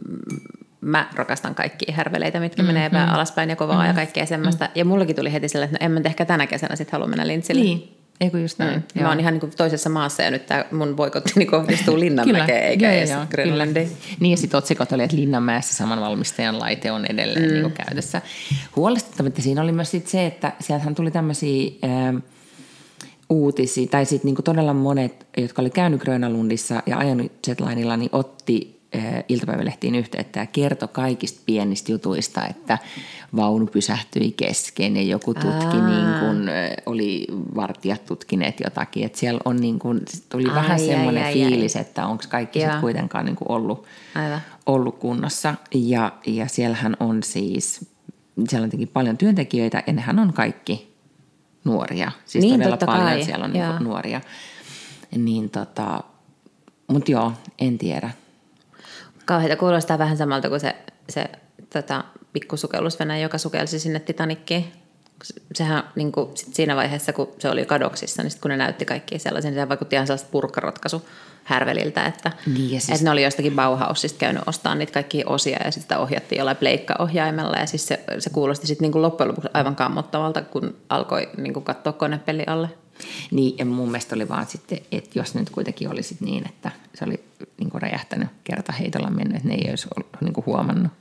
mä 0.82 1.08
rakastan 1.16 1.56
kaikkia 1.56 1.96
härveleitä, 1.96 2.40
mitkä 2.40 2.62
mm-hmm. 2.62 2.74
menee 2.74 2.90
pää 2.90 3.14
alaspäin 3.14 3.50
ja 3.50 3.56
kovaa 3.56 3.76
mm-hmm. 3.76 3.88
ja 3.88 3.94
kaikkea 3.94 4.26
semmoista. 4.26 4.66
Mm. 4.66 4.72
Ja 4.76 4.86
mullakin 4.86 5.16
tuli 5.16 5.34
heti 5.34 5.50
sellainen, 5.50 5.76
että 5.76 5.86
no 5.86 5.86
en 5.86 5.92
mä 5.92 6.10
ehkä 6.10 6.26
tänä 6.26 6.48
kesänä 6.48 6.76
sitten 6.76 6.92
halua 6.92 7.08
mennä 7.08 7.28
lintsille. 7.28 7.62
Niin, 7.62 7.98
ei 8.22 8.30
kun 8.30 8.42
just 8.42 8.60
näin. 8.60 8.84
Mm. 8.96 9.02
Mä 9.02 9.10
oon 9.10 9.20
ihan 9.20 9.34
niin 9.34 9.40
kuin 9.40 9.52
toisessa 9.58 9.90
maassa 9.90 10.24
ja 10.24 10.32
nyt 10.32 10.46
tämä 10.46 10.66
mun 10.72 10.96
boikottini 10.96 11.46
kohdistuu 11.56 12.00
Linnanmäkeen 12.00 12.64
eikä 12.64 12.86
Joo, 12.86 12.98
edes 12.98 13.30
Grönlandiin. 13.30 13.92
Niin 14.20 14.32
ja 14.32 14.38
sitten 14.38 14.58
otsikot 14.58 14.92
oli, 14.92 15.04
että 15.04 15.16
Linnanmäessä 15.16 15.76
saman 15.76 16.02
valmistajan 16.02 16.60
laite 16.60 16.92
on 16.92 17.06
edelleen 17.06 17.46
mm. 17.46 17.54
niin 17.54 17.72
käytössä. 17.72 18.22
Huolestuttavaa 18.76 19.32
siinä 19.40 19.62
oli 19.62 19.72
myös 19.72 19.92
sit 19.92 20.08
se, 20.08 20.26
että 20.26 20.54
sieltähän 20.60 20.96
tuli 20.96 21.12
tämmöisiä 21.12 21.72
uutisia, 23.32 23.88
tai 23.88 24.06
sitten 24.06 24.28
niinku 24.28 24.42
todella 24.42 24.74
monet, 24.74 25.28
jotka 25.38 25.62
oli 25.62 25.70
käynyt 25.70 26.02
Grönalundissa 26.02 26.84
ja 26.86 26.98
ajanut 26.98 27.32
Jetlinella, 27.48 27.98
niin 27.98 28.10
otti 28.12 28.82
äh, 28.96 29.24
iltapäivälehtiin 29.30 29.96
yhteyttä 29.96 30.40
ja 30.40 30.46
kertoi 30.46 30.90
kaikista 30.92 31.42
pienistä 31.46 31.92
jutuista, 31.92 32.48
että 32.48 32.78
vaunu 33.36 33.68
pysähtyi 33.68 34.32
kesken 34.32 34.96
ja 34.96 35.04
joku 35.04 35.34
tutki, 35.34 35.78
Aa. 35.78 35.88
niin 35.88 36.20
kun, 36.20 36.50
äh, 36.50 36.72
oli 36.86 37.28
vartijat 37.56 38.06
tutkineet 38.06 38.60
jotakin. 38.64 39.06
Että 39.06 39.18
siellä 39.20 39.42
on 39.46 39.58
niin 39.58 39.80
kun, 39.80 40.02
tuli 40.30 40.50
Ai, 40.50 40.56
vähän 40.56 40.72
ai, 40.72 40.86
semmoinen 40.86 41.24
ai, 41.24 41.34
fiilis, 41.34 41.76
että 41.76 42.06
onko 42.06 42.24
kaikki 42.30 42.60
sit 42.60 42.76
kuitenkaan 42.82 43.26
niin 43.26 43.38
ollut, 43.50 43.86
Aivan. 44.16 44.42
ollut 44.66 45.00
kunnossa. 45.00 45.56
Ja, 45.74 46.12
ja 46.26 46.48
siellähän 46.48 46.98
on 47.00 47.24
siis, 47.24 47.90
siellä 48.50 48.64
on 48.64 48.70
tietenkin 48.70 48.94
paljon 48.94 49.18
työntekijöitä 49.18 49.84
ja 49.88 49.94
nehän 49.94 50.20
on 50.20 50.34
kaikki 50.34 50.91
nuoria. 51.64 52.12
Siis 52.26 52.46
Niin, 52.46 52.60
todella 52.60 52.78
paljon 52.78 53.06
kai, 53.06 53.24
siellä 53.24 53.46
on 53.46 53.54
niinku 53.54 53.84
nuoria. 53.84 54.22
Niin 55.16 55.50
tota, 55.50 56.04
mutta 56.88 57.12
joo, 57.12 57.34
en 57.60 57.78
tiedä. 57.78 58.10
Kauheita 59.26 59.56
kuulostaa 59.56 59.98
vähän 59.98 60.18
samalta 60.18 60.50
kuin 60.50 60.60
se, 60.60 60.76
se 61.10 61.30
tota, 61.74 62.04
pikkusukellusvenä, 62.34 63.18
joka 63.18 63.38
sukelsi 63.38 63.80
sinne 63.80 64.00
Titanikkiin. 64.00 64.72
Sehän 65.54 65.84
niin 65.96 66.12
kuin, 66.12 66.38
sit 66.38 66.56
siinä 66.56 66.76
vaiheessa, 66.76 67.14
kun 67.14 67.28
se 67.40 67.50
oli 67.50 67.66
kadoksissa, 67.66 68.24
niin 68.24 68.32
sit 68.32 68.42
kun 68.42 68.52
ne 68.52 68.58
näytti 68.58 68.86
kaikki 68.86 69.20
sellaisen, 69.20 69.54
niin 69.54 69.64
se 69.64 69.70
vaikutti 69.70 69.96
ihan 69.96 70.08
sellaista 70.08 70.30
purkkaratkaisu 70.32 71.06
härveliltä, 71.54 72.06
että, 72.06 72.32
Niin, 72.46 72.70
siis- 72.70 72.90
että 72.90 73.04
ne 73.04 73.12
oli 73.12 73.24
jostakin 73.24 73.56
Bauhausista 73.56 74.20
käynyt 74.20 74.44
ostamaan 74.46 74.80
niitä 74.80 74.94
kaikkia 74.94 75.28
osia 75.28 75.60
ja 75.66 75.72
sitten 75.72 75.98
ohjattiin 75.98 76.38
jollain 76.38 76.58
pleikkaohjaimella 76.58 77.58
ja 77.58 77.66
siis 77.66 77.88
se, 77.88 78.04
se 78.20 78.30
kuulosti 78.30 78.68
sitten 78.68 78.84
niin 78.86 78.92
kuin 78.92 79.02
loppujen 79.02 79.28
lopuksi 79.30 79.50
aivan 79.54 79.76
kammottavalta, 79.76 80.42
kun 80.42 80.76
alkoi 80.90 81.30
niin 81.38 81.54
kuin 81.54 81.64
katsoa 81.64 81.94
konepeli 81.94 82.44
alle. 82.48 82.70
Niin, 83.32 83.58
ja 83.58 83.66
mun 83.66 83.88
mielestä 83.92 84.16
oli 84.16 84.30
vaan 84.30 84.46
sitten, 84.48 84.78
että 84.92 85.20
jos 85.20 85.36
nyt 85.36 85.50
kuitenkin 85.50 85.90
olisi 85.92 86.18
niin, 86.20 86.46
että 86.50 86.72
se 86.96 87.06
oli 87.06 87.24
niin 87.58 87.70
kuin 87.70 87.82
räjähtänyt 87.82 88.30
kerta 88.44 88.72
heitolla 88.72 89.10
mennyt, 89.10 89.36
että 89.38 89.48
ne 89.48 89.56
ei 89.56 89.70
olisi 89.70 89.88
ollut 89.96 90.10
niin 90.22 90.34
kuin 90.34 90.46
huomannut. 90.46 90.92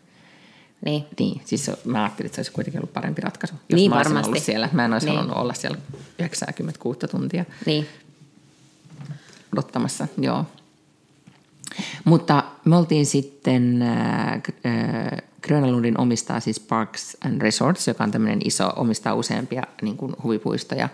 Niin. 0.85 1.05
Niin, 1.19 1.41
siis 1.45 1.65
se- 1.65 1.79
mä 1.85 2.03
ajattelin, 2.03 2.27
että 2.27 2.37
se 2.37 2.41
olisi 2.41 2.53
kuitenkin 2.53 2.81
ollut 2.81 2.93
parempi 2.93 3.21
ratkaisu. 3.23 3.55
Jos 3.69 3.77
Niin, 3.81 3.91
mä 3.91 3.97
varmasti. 3.97 4.29
ollut 4.31 4.43
siellä. 4.43 4.69
Mä 4.73 4.85
en 4.85 4.93
olisi 4.93 5.07
Niin. 5.07 5.17
halunnut 5.17 5.39
olla 5.39 5.55
siellä 5.55 5.79
96 6.19 6.99
tuntia 7.11 7.45
Niin. 7.67 7.87
Odottamassa, 9.53 10.09
joo. 10.19 10.45
Mutta 12.05 12.45
me 12.65 12.77
oltiin 12.77 13.07
sitten, 13.07 13.83
äh, 13.83 14.33
äh, 14.33 14.43
Grönalundin 15.43 16.01
omistaa 16.01 16.41
siis 16.41 16.61
Parks 16.61 17.17
and 17.27 17.43
Resorts, 17.43 17.89
joka 17.89 18.05
on 18.05 18.11
tämmöinen 18.11 18.41
iso, 18.45 18.73
omistaa 18.77 19.15
useampia 19.15 19.63
niin 19.83 19.97
kuin 19.97 20.13
huvipuistoja 20.23 20.89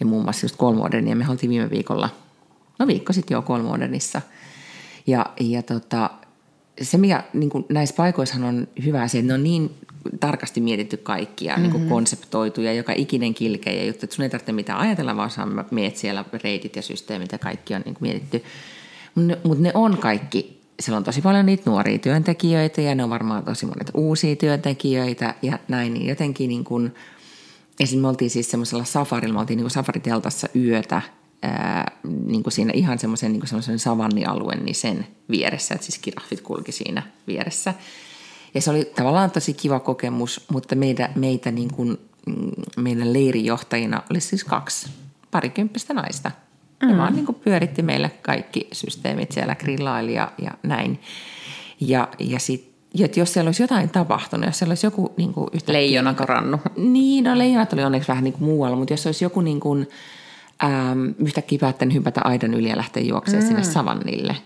ja 0.00 0.06
muun 0.06 0.24
muassa 0.24 0.44
just 0.44 0.56
Kolmodernia. 0.56 1.16
Me 1.16 1.26
oltiin 1.28 1.50
viime 1.50 1.70
viikolla, 1.70 2.08
no 2.78 2.86
viikko 2.86 3.12
sitten 3.12 3.34
jo 3.34 3.42
Kolmodernissa. 3.42 4.22
Ja, 5.06 5.26
ja 5.40 5.62
tota, 5.62 6.10
se, 6.82 6.98
mikä 6.98 7.24
niin 7.32 7.50
kuin 7.50 7.66
näissä 7.68 7.96
paikoissahan 7.96 8.44
on 8.44 8.68
hyvä 8.84 9.08
se, 9.08 9.18
että 9.18 9.26
ne 9.26 9.34
on 9.34 9.42
niin 9.42 9.74
tarkasti 10.20 10.60
mietitty 10.60 10.96
kaikkia, 10.96 11.52
mm-hmm. 11.52 11.62
niin 11.62 11.72
kuin 11.72 11.88
konseptoitu 11.88 12.60
ja 12.60 12.72
joka 12.72 12.92
ikinen 12.96 13.34
kilkeä 13.34 13.84
juttu, 13.84 14.06
että 14.06 14.16
sun 14.16 14.22
ei 14.22 14.28
tarvitse 14.28 14.52
mitään 14.52 14.78
ajatella, 14.78 15.16
vaan 15.16 15.30
sä 15.30 15.46
meet 15.70 15.96
siellä 15.96 16.24
reitit 16.42 16.76
ja 16.76 16.82
systeemit 16.82 17.32
ja 17.32 17.38
kaikki 17.38 17.74
on 17.74 17.82
niin 17.84 17.94
kuin 17.94 18.08
mietitty. 18.08 18.44
Mutta 19.14 19.32
ne, 19.32 19.38
mut 19.44 19.58
ne 19.58 19.70
on 19.74 19.98
kaikki, 19.98 20.60
siellä 20.80 20.96
on 20.96 21.04
tosi 21.04 21.22
paljon 21.22 21.46
niitä 21.46 21.70
nuoria 21.70 21.98
työntekijöitä 21.98 22.80
ja 22.80 22.94
ne 22.94 23.04
on 23.04 23.10
varmaan 23.10 23.44
tosi 23.44 23.66
monet 23.66 23.90
uusia 23.94 24.36
työntekijöitä 24.36 25.34
ja 25.42 25.58
näin, 25.68 25.94
niin 25.94 26.06
jotenkin 26.06 26.48
niin 26.48 26.64
kuin, 26.64 26.92
Esimerkiksi 27.80 28.02
me 28.02 28.08
oltiin 28.08 28.30
siis 28.30 28.50
semmoisella 28.50 28.84
safarilla, 28.84 29.34
me 29.34 29.40
oltiin 29.40 29.56
niin 29.56 29.64
kuin 29.64 29.70
safariteltassa 29.70 30.48
yötä, 30.56 31.02
ää, 31.42 31.92
niin 32.26 32.42
kuin 32.42 32.52
siinä 32.52 32.72
ihan 32.74 32.98
semmoisen 32.98 33.32
niin 33.32 33.78
savannialueen, 33.78 34.64
niin 34.64 34.74
sen 34.74 35.06
vieressä, 35.30 35.74
että 35.74 35.86
siis 35.86 35.98
kiraffit 35.98 36.40
kulki 36.40 36.72
siinä 36.72 37.02
vieressä. 37.26 37.74
Ja 38.54 38.60
se 38.60 38.70
oli 38.70 38.84
tavallaan 38.96 39.30
tosi 39.30 39.54
kiva 39.54 39.80
kokemus, 39.80 40.44
mutta 40.52 40.74
meitä, 40.74 41.10
meitä 41.14 41.50
niin 41.50 41.72
kuin, 41.72 41.98
mm, 42.26 42.50
meidän 42.76 43.12
leirijohtajina 43.12 44.02
oli 44.10 44.20
siis 44.20 44.44
kaksi 44.44 44.88
parikymppistä 45.30 45.94
naista. 45.94 46.30
Mm. 46.82 46.88
Ne 46.88 46.98
vaan 46.98 47.14
niin 47.14 47.26
kuin 47.26 47.36
pyöritti 47.44 47.82
meille 47.82 48.10
kaikki 48.22 48.68
systeemit 48.72 49.32
siellä, 49.32 49.54
grillaili 49.54 50.14
ja, 50.14 50.32
ja 50.38 50.50
näin. 50.62 51.00
Ja, 51.80 52.08
ja 52.18 52.38
sitten 52.38 52.76
että 53.04 53.20
jos 53.20 53.32
siellä 53.32 53.48
olisi 53.48 53.62
jotain 53.62 53.90
tapahtunut, 53.90 54.46
jos 54.46 54.58
siellä 54.58 54.70
olisi 54.70 54.86
joku 54.86 55.14
niin 55.16 55.32
kuin 55.32 55.48
yhtäkkiä... 55.52 55.72
Leijona 55.72 56.14
karannut. 56.14 56.60
Niin, 56.76 57.24
no 57.24 57.38
leijonat 57.38 57.72
oli 57.72 57.84
onneksi 57.84 58.08
vähän 58.08 58.24
niin 58.24 58.32
kuin 58.32 58.44
muualla, 58.44 58.76
mutta 58.76 58.92
jos 58.92 59.06
olisi 59.06 59.24
joku 59.24 59.40
niin 59.40 59.60
kuin, 59.60 59.88
äm, 60.64 61.14
yhtäkkiä 61.18 61.58
päättänyt 61.58 61.94
hypätä 61.94 62.20
aidan 62.24 62.54
yli 62.54 62.68
ja 62.68 62.76
lähteä 62.76 63.02
juoksemaan 63.02 63.44
mm. 63.44 63.48
sinne 63.48 63.62
savannille, 63.62 64.36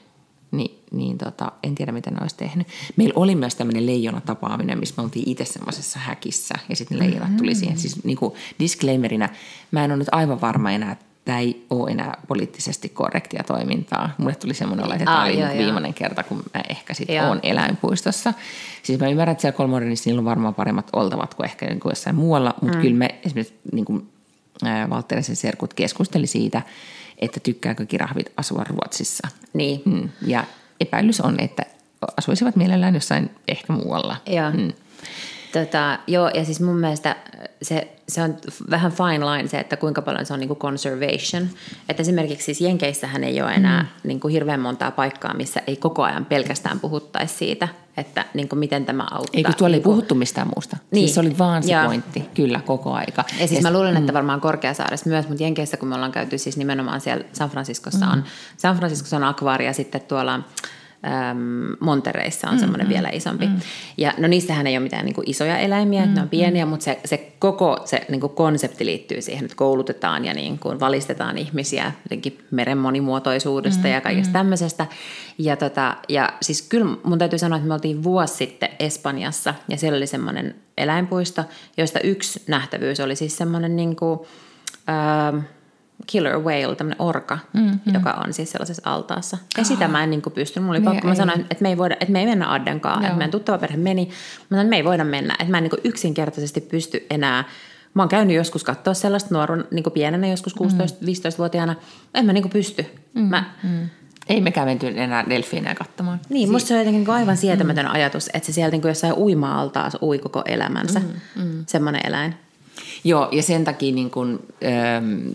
niin, 0.50 0.78
niin 0.92 1.18
tota, 1.18 1.52
en 1.62 1.74
tiedä, 1.74 1.92
mitä 1.92 2.10
ne 2.10 2.16
olisi 2.20 2.36
tehnyt. 2.36 2.66
Meillä 2.96 3.14
oli 3.16 3.34
myös 3.34 3.54
tämmöinen 3.54 3.86
leijona-tapaaminen, 3.86 4.78
missä 4.78 4.94
me 4.96 5.02
oltiin 5.02 5.28
itse 5.28 5.44
semmoisessa 5.44 5.98
häkissä 5.98 6.54
ja 6.68 6.76
sitten 6.76 6.98
ne 6.98 7.04
leijonat 7.04 7.36
tuli 7.36 7.54
siihen. 7.54 7.78
Siis 7.78 8.04
niin 8.04 8.16
kuin 8.16 8.34
disclaimerina, 8.58 9.28
mä 9.70 9.84
en 9.84 9.90
ole 9.90 9.98
nyt 9.98 10.08
aivan 10.12 10.40
varma 10.40 10.70
enää, 10.70 10.92
että 10.92 11.04
tämä 11.24 11.38
ei 11.38 11.66
ole 11.70 11.90
enää 11.90 12.20
poliittisesti 12.28 12.88
korrektia 12.88 13.42
toimintaa. 13.42 14.10
Mulle 14.18 14.34
tuli 14.34 14.54
semmoinen 14.54 14.86
olo, 14.86 14.94
että 14.94 15.04
tämä 15.04 15.24
oli 15.24 15.38
joo, 15.38 15.48
niin 15.48 15.56
joo. 15.56 15.64
viimeinen 15.64 15.94
kerta, 15.94 16.22
kun 16.22 16.42
mä 16.54 16.62
ehkä 16.68 16.94
sitten 16.94 17.16
Joo. 17.16 17.26
olen 17.28 17.40
eläinpuistossa. 17.42 18.34
Siis 18.82 19.00
mä 19.00 19.08
ymmärrän, 19.08 19.32
että 19.32 19.42
siellä 19.42 19.56
Kolmorenissa 19.56 20.10
niillä 20.10 20.20
on 20.20 20.24
varmaan 20.24 20.54
paremmat 20.54 20.90
oltavat 20.92 21.34
kuin 21.34 21.44
ehkä 21.44 21.66
niin 21.66 21.80
kuin 21.80 21.90
jossain 21.90 22.16
muualla, 22.16 22.54
mutta 22.60 22.76
mm. 22.76 22.82
kyllä 22.82 22.96
me 22.96 23.14
esimerkiksi 23.24 23.54
niin 23.72 23.84
kuin, 23.84 24.08
Valtterisen 24.90 25.36
serkut 25.36 25.74
keskusteli 25.74 26.26
siitä, 26.26 26.62
että 27.18 27.40
tykkääkö 27.40 27.86
kirahvit 27.86 28.32
asua 28.36 28.64
Ruotsissa. 28.64 29.28
Niin. 29.52 29.82
Mm. 29.84 30.08
Ja 30.26 30.44
epäilys 30.80 31.20
on, 31.20 31.40
että 31.40 31.62
asuisivat 32.16 32.56
mielellään 32.56 32.94
jossain 32.94 33.30
ehkä 33.48 33.72
muualla. 33.72 34.16
Joo. 34.26 34.50
Mm. 34.50 34.72
Tota, 35.52 35.98
joo, 36.06 36.28
ja 36.28 36.44
siis 36.44 36.60
mun 36.60 36.76
mielestä 36.76 37.16
se, 37.62 37.88
se 38.08 38.22
on 38.22 38.36
vähän 38.70 38.92
fine 38.92 39.26
line 39.26 39.48
se, 39.48 39.60
että 39.60 39.76
kuinka 39.76 40.02
paljon 40.02 40.26
se 40.26 40.32
on 40.32 40.40
niin 40.40 40.48
kuin 40.48 40.58
conservation. 40.58 41.48
Että 41.88 42.00
esimerkiksi 42.00 42.44
siis 42.44 42.60
Jenkeissähän 42.60 43.24
ei 43.24 43.42
ole 43.42 43.52
enää 43.52 43.82
mm. 43.82 43.88
niin 44.08 44.20
kuin 44.20 44.32
hirveän 44.32 44.60
montaa 44.60 44.90
paikkaa, 44.90 45.34
missä 45.34 45.62
ei 45.66 45.76
koko 45.76 46.02
ajan 46.02 46.24
pelkästään 46.24 46.80
puhuttaisi 46.80 47.34
siitä, 47.34 47.68
että 47.96 48.24
niin 48.34 48.48
kuin 48.48 48.58
miten 48.58 48.86
tämä 48.86 49.02
auttaa. 49.10 49.30
Eikö 49.32 49.52
tuolla 49.52 49.72
niin 49.72 49.80
ei 49.80 49.84
puhuttu 49.84 50.14
mistään 50.14 50.48
muusta? 50.54 50.76
Niin. 50.90 51.02
Siis 51.02 51.14
se 51.14 51.20
oli 51.20 51.38
vaan 51.38 51.62
se 51.62 51.72
Joo. 51.72 51.84
pointti, 51.84 52.24
kyllä, 52.34 52.60
koko 52.66 52.92
aika. 52.92 53.24
Ja 53.40 53.48
siis 53.48 53.62
mä 53.62 53.72
luulen, 53.72 53.96
että 53.96 54.12
varmaan 54.12 54.40
Korkeasaaressa 54.40 55.10
myös, 55.10 55.28
mutta 55.28 55.42
Jenkeissä 55.42 55.76
kun 55.76 55.88
me 55.88 55.94
ollaan 55.94 56.12
käyty 56.12 56.38
siis 56.38 56.56
nimenomaan 56.56 57.00
siellä 57.00 57.24
San 57.32 57.50
Franciscossa 57.50 58.06
on, 58.06 58.24
San 58.56 58.76
Franciscossa 58.76 59.16
on 59.16 59.24
akvaari 59.24 59.66
ja 59.66 59.72
sitten 59.72 60.00
tuolla 60.00 60.40
äm, 61.04 61.76
Montereissa 61.80 62.50
on 62.50 62.58
semmoinen 62.58 62.88
vielä 62.88 63.08
isompi. 63.12 63.48
Ja 63.96 64.12
no 64.18 64.28
niissähän 64.28 64.66
ei 64.66 64.76
ole 64.76 64.82
mitään 64.82 65.04
niin 65.04 65.14
kuin 65.14 65.30
isoja 65.30 65.58
eläimiä, 65.58 66.04
että 66.04 66.14
ne 66.14 66.22
on 66.22 66.28
pieniä, 66.28 66.66
mutta 66.66 66.84
se, 66.84 67.00
se 67.04 67.32
koko 67.38 67.80
se 67.84 68.06
niin 68.08 68.20
kuin 68.20 68.32
konsepti 68.32 68.86
liittyy 68.86 69.22
siihen, 69.22 69.44
että 69.44 69.56
koulutetaan 69.56 70.24
ja 70.24 70.34
niin 70.34 70.58
kuin 70.58 70.80
valistetaan 70.80 71.38
ihmisiä 71.38 71.92
jotenkin 72.04 72.38
meren 72.50 72.78
monimuotoisuudesta 72.78 73.88
ja 73.88 74.00
kaikesta 74.00 74.32
tämmöisestä. 74.32 74.86
Ja, 75.38 75.56
tota, 75.56 75.96
ja 76.08 76.28
siis 76.42 76.62
kyllä 76.62 76.96
mun 77.04 77.18
täytyy 77.18 77.38
sanoa, 77.38 77.56
että 77.56 77.68
me 77.68 77.74
oltiin 77.74 78.02
vuosi 78.02 78.34
sitten 78.34 78.68
Espanjassa 78.78 79.54
ja 79.68 79.76
siellä 79.76 79.96
oli 79.96 80.06
semmoinen 80.06 80.54
eläinpuisto, 80.78 81.44
joista 81.76 82.00
yksi 82.00 82.42
nähtävyys 82.46 83.00
oli 83.00 83.16
siis 83.16 83.36
semmoinen 83.36 83.76
niin 83.76 83.96
kuin, 83.96 84.20
ähm, 84.88 85.38
killer 86.06 86.38
whale, 86.38 86.76
tämmöinen 86.76 87.00
orka, 87.00 87.38
mm-hmm. 87.52 87.94
joka 87.94 88.10
on 88.10 88.32
siis 88.32 88.50
sellaisessa 88.50 88.82
altaassa. 88.84 89.38
Ja 89.58 89.64
sitä 89.64 89.88
mä 89.88 90.04
en 90.04 90.10
niin 90.10 90.22
kuin 90.22 90.32
pystynyt. 90.32 90.66
Mulla 90.66 90.78
oli 90.78 90.86
Niin 90.86 90.94
pakko, 90.94 91.08
mä 91.08 91.14
sanoin, 91.14 91.40
että 91.40 91.62
me 91.62 91.68
ei, 91.68 91.78
voida, 91.78 91.96
että 92.00 92.12
me 92.12 92.20
ei 92.20 92.26
mennä 92.26 92.52
Addenkaan. 92.52 93.04
Että 93.04 93.16
meidän 93.16 93.30
tuttava 93.30 93.58
perhe 93.58 93.76
meni. 93.76 94.06
Mä 94.06 94.12
sanoin, 94.50 94.66
että 94.66 94.70
me 94.70 94.76
ei 94.76 94.84
voida 94.84 95.04
mennä. 95.04 95.34
Että 95.38 95.50
mä 95.50 95.58
en 95.58 95.62
niin 95.62 95.70
kuin 95.70 95.80
yksinkertaisesti 95.84 96.60
pysty 96.60 97.06
enää 97.10 97.44
Mä 97.94 98.02
oon 98.02 98.08
käynyt 98.08 98.36
joskus 98.36 98.64
katsoa 98.64 98.94
sellaista 98.94 99.34
nuorun 99.34 99.64
niin 99.70 99.82
kuin 99.82 99.92
pienenä, 99.92 100.28
joskus 100.28 100.54
16-15-vuotiaana. 100.56 101.76
En 102.14 102.26
mä 102.26 102.32
niin 102.32 102.42
kuin 102.42 102.52
pysty. 102.52 102.86
Mm. 103.14 103.22
Mä, 103.22 103.44
Ei 104.28 104.40
mekään 104.40 104.68
menty 104.68 104.86
enää 104.86 105.24
delfiinejä 105.28 105.74
katsomaan. 105.74 106.20
niin, 106.28 106.40
siis... 106.40 106.50
musta 106.50 106.68
se 106.68 106.74
on 106.74 106.80
jotenkin 106.80 106.98
niinku 106.98 107.12
aivan 107.12 107.36
sietämätön 107.36 107.86
mm. 107.86 107.92
ajatus, 107.92 108.30
että 108.34 108.46
se 108.46 108.52
sieltä 108.52 108.72
niin 108.72 108.80
kuin 108.82 108.90
jossain 108.90 109.14
uima-altaassa 109.14 109.98
ui 110.02 110.18
koko 110.18 110.42
elämänsä. 110.46 111.00
Mm. 111.00 111.42
Mm. 111.42 111.64
Semmoinen 111.66 112.06
eläin. 112.06 112.34
Joo, 113.04 113.28
ja 113.32 113.42
sen 113.42 113.64
takia 113.64 113.94
niin 113.94 114.10
kuin, 114.10 114.38
ähm, 114.64 115.28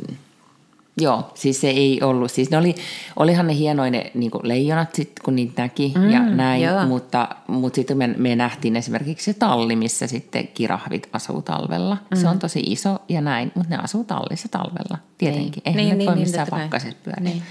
joo, 1.02 1.32
siis 1.34 1.62
se 1.62 1.70
ei 1.70 2.02
ollut, 2.02 2.32
siis 2.32 2.52
ne 2.52 2.58
oli, 2.58 2.76
olihan 3.16 3.48
ne 3.48 3.56
hienoja 3.56 3.92
ne 3.92 4.12
niin 4.14 4.32
leijonat 4.44 4.96
sit, 4.96 5.12
kun 5.26 5.36
niitä 5.36 5.62
näki 5.62 5.94
mm, 5.96 6.10
ja 6.10 6.20
näin, 6.20 6.64
joo. 6.64 6.86
mutta, 6.86 7.28
mutta 7.48 7.76
sitten 7.76 7.98
me, 7.98 8.08
me 8.18 8.36
nähtiin 8.36 8.76
esimerkiksi 8.76 9.26
se 9.26 9.40
talli, 9.40 9.76
missä 9.76 10.08
sitten 10.08 10.48
kirahvit 10.48 11.10
asuu 11.14 11.42
talvella. 11.42 11.98
Mm. 12.12 12.18
Se 12.18 12.28
on 12.28 12.40
tosi 12.40 12.60
iso 12.60 13.00
ja 13.10 13.22
näin, 13.22 13.52
mutta 13.56 13.76
ne 13.76 13.84
asuu 13.84 14.04
tallissa 14.04 14.48
talvella, 14.50 14.98
tietenkin. 15.18 15.64
Niin. 15.66 15.78
Eihän 15.78 15.78
Niin, 15.78 15.90
ne 15.90 15.96
niin, 15.96 16.08
voi 16.08 16.16
niin, 16.16 16.22
missään 16.22 16.48
pakkasessa 16.50 16.98
pyöriä. 17.04 17.24
Niin. 17.24 17.44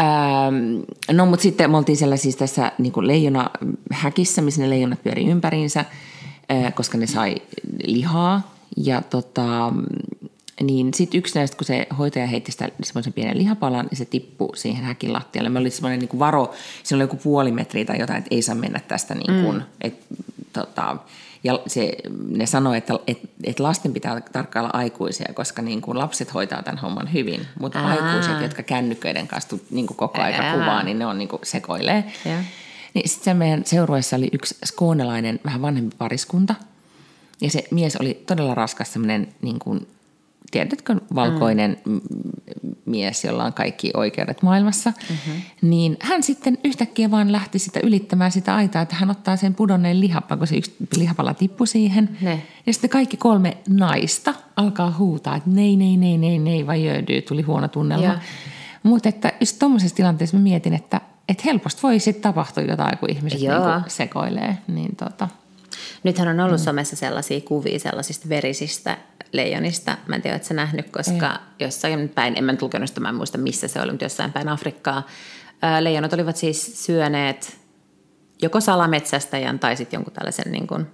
Ähm, 0.00 0.82
no 1.12 1.26
mutta 1.26 1.42
sitten 1.42 1.70
me 1.70 1.76
oltiin 1.76 1.96
siellä 1.96 2.16
siis 2.16 2.36
tässä 2.36 2.72
niin 2.78 2.92
kuin 2.92 3.06
leijona 3.06 3.50
häkissä, 3.92 4.42
missä 4.42 4.62
ne 4.62 4.70
leijonat 4.70 5.02
pyöri 5.02 5.26
ympäriinsä, 5.26 5.84
äh, 6.52 6.74
koska 6.74 6.98
ne 6.98 7.06
sai 7.06 7.36
lihaa. 7.84 8.54
Ja 8.76 9.02
tota, 9.02 9.72
niin 10.62 10.94
sitten 10.94 11.18
yksi 11.18 11.38
näistä, 11.38 11.56
kun 11.56 11.66
se 11.66 11.86
hoitaja 11.98 12.26
heitti 12.26 12.52
sitä 12.52 12.68
semmoisen 12.82 13.12
pienen 13.12 13.38
lihapalan, 13.38 13.86
niin 13.86 13.98
se 13.98 14.04
tippui 14.04 14.56
siihen 14.56 14.84
häkin 14.84 15.12
lattialle. 15.12 15.48
Me 15.48 15.58
oli 15.58 15.70
semmoinen 15.70 15.98
niin 15.98 16.18
varo, 16.18 16.54
siinä 16.82 16.96
oli 16.96 17.04
joku 17.04 17.16
puoli 17.16 17.52
metriä 17.52 17.84
tai 17.84 17.98
jotain, 17.98 18.18
että 18.18 18.34
ei 18.34 18.42
saa 18.42 18.54
mennä 18.54 18.80
tästä 18.88 19.14
niin 19.14 19.44
kuin, 19.44 19.56
mm. 19.56 19.62
et, 19.80 20.04
tota, 20.52 20.96
ja 21.44 21.58
se, 21.66 21.92
ne 22.28 22.46
sanoi, 22.46 22.76
että 22.76 22.94
et, 23.06 23.18
et 23.44 23.60
lasten 23.60 23.92
pitää 23.92 24.20
tarkkailla 24.20 24.70
aikuisia, 24.72 25.32
koska 25.34 25.62
niin 25.62 25.80
kuin 25.80 25.98
lapset 25.98 26.34
hoitaa 26.34 26.62
tämän 26.62 26.78
homman 26.78 27.12
hyvin, 27.12 27.46
mutta 27.60 27.80
Aa. 27.80 27.88
aikuiset, 27.88 28.40
jotka 28.42 28.62
kännyköiden 28.62 29.28
kanssa 29.28 29.56
niin 29.70 29.86
kuin 29.86 29.96
koko 29.96 30.22
aika 30.22 30.42
Ää. 30.42 30.52
kuvaa, 30.54 30.82
niin 30.82 30.98
ne 30.98 31.06
on 31.06 31.18
niin 31.18 31.28
kuin 31.28 31.40
sekoilee. 31.42 32.04
Niin 32.94 33.08
sitten 33.08 33.36
meidän 33.36 33.62
seurueessa 33.64 34.16
oli 34.16 34.28
yksi 34.32 34.56
skoonelainen, 34.64 35.40
vähän 35.44 35.62
vanhempi 35.62 35.96
pariskunta. 35.98 36.54
Ja 37.40 37.50
se 37.50 37.64
mies 37.70 37.96
oli 37.96 38.22
todella 38.26 38.54
raskas, 38.54 38.92
semmoinen 38.92 39.28
niin 39.42 39.58
kuin, 39.58 39.86
tiedätkö, 40.50 40.96
valkoinen 41.14 41.76
mm. 41.84 42.00
mies, 42.84 43.24
jolla 43.24 43.44
on 43.44 43.52
kaikki 43.52 43.90
oikeudet 43.94 44.42
maailmassa. 44.42 44.92
Mm-hmm. 45.10 45.42
Niin 45.62 45.96
hän 46.00 46.22
sitten 46.22 46.58
yhtäkkiä 46.64 47.10
vaan 47.10 47.32
lähti 47.32 47.58
sitä 47.58 47.80
ylittämään 47.82 48.32
sitä 48.32 48.54
aitaa, 48.54 48.82
että 48.82 48.96
hän 48.96 49.10
ottaa 49.10 49.36
sen 49.36 49.54
pudonneen 49.54 50.00
lihapalan, 50.00 50.38
kun 50.38 50.46
se 50.46 50.56
yksi 50.56 50.76
lihapala 50.96 51.34
tippui 51.34 51.66
siihen. 51.66 52.18
Ne. 52.20 52.42
Ja 52.66 52.72
sitten 52.72 52.90
kaikki 52.90 53.16
kolme 53.16 53.56
naista 53.68 54.34
alkaa 54.56 54.94
huutaa, 54.98 55.36
että 55.36 55.50
nei, 55.50 55.76
nei, 55.76 55.96
nei, 55.96 56.18
nei, 56.18 56.38
nei, 56.38 56.66
vai 56.66 56.84
jöödy, 56.84 57.22
tuli 57.22 57.42
huono 57.42 57.68
tunnelma. 57.68 58.18
Mutta 58.82 59.08
että 59.08 59.32
just 59.40 59.58
tuommoisessa 59.58 59.96
tilanteessa 59.96 60.36
mä 60.36 60.42
mietin, 60.42 60.74
että, 60.74 61.00
että 61.28 61.42
helposti 61.46 61.82
voi 61.82 61.98
sitten 61.98 62.22
tapahtua 62.22 62.62
jotain, 62.62 62.98
kun 62.98 63.10
ihmiset 63.10 63.40
Joo. 63.40 63.74
niinku 63.74 63.90
sekoilee. 63.90 64.58
Niin 64.68 64.96
tota, 64.96 65.28
Nythän 66.02 66.28
on 66.28 66.40
ollut 66.40 66.60
mm. 66.60 66.64
somessa 66.64 66.96
sellaisia 66.96 67.40
kuvia 67.40 67.78
sellaisista 67.78 68.28
verisistä 68.28 68.98
leijonista. 69.32 69.96
Mä 70.06 70.16
en 70.16 70.22
tiedä, 70.22 70.36
että 70.36 70.48
sä 70.48 70.54
nähnyt, 70.54 70.90
koska 70.90 71.32
Ei. 71.32 71.66
jossain 71.66 72.08
päin, 72.08 72.38
en 72.38 72.44
mä 72.44 72.52
nyt 72.52 72.62
lukenut 72.62 72.88
sitä, 72.88 73.00
mä 73.00 73.08
en 73.08 73.14
muista 73.14 73.38
missä 73.38 73.68
se 73.68 73.80
oli, 73.80 73.90
mutta 73.90 74.04
jossain 74.04 74.32
päin 74.32 74.48
Afrikkaa. 74.48 75.06
Leijonat 75.80 76.12
olivat 76.12 76.36
siis 76.36 76.86
syöneet 76.86 77.58
joko 78.42 78.60
salametsästäjän 78.60 79.58
tai 79.58 79.76
sitten 79.76 79.96
jonkun 79.98 80.12
tällaisen 80.12 80.52
niin 80.52 80.66
kuin 80.66 80.86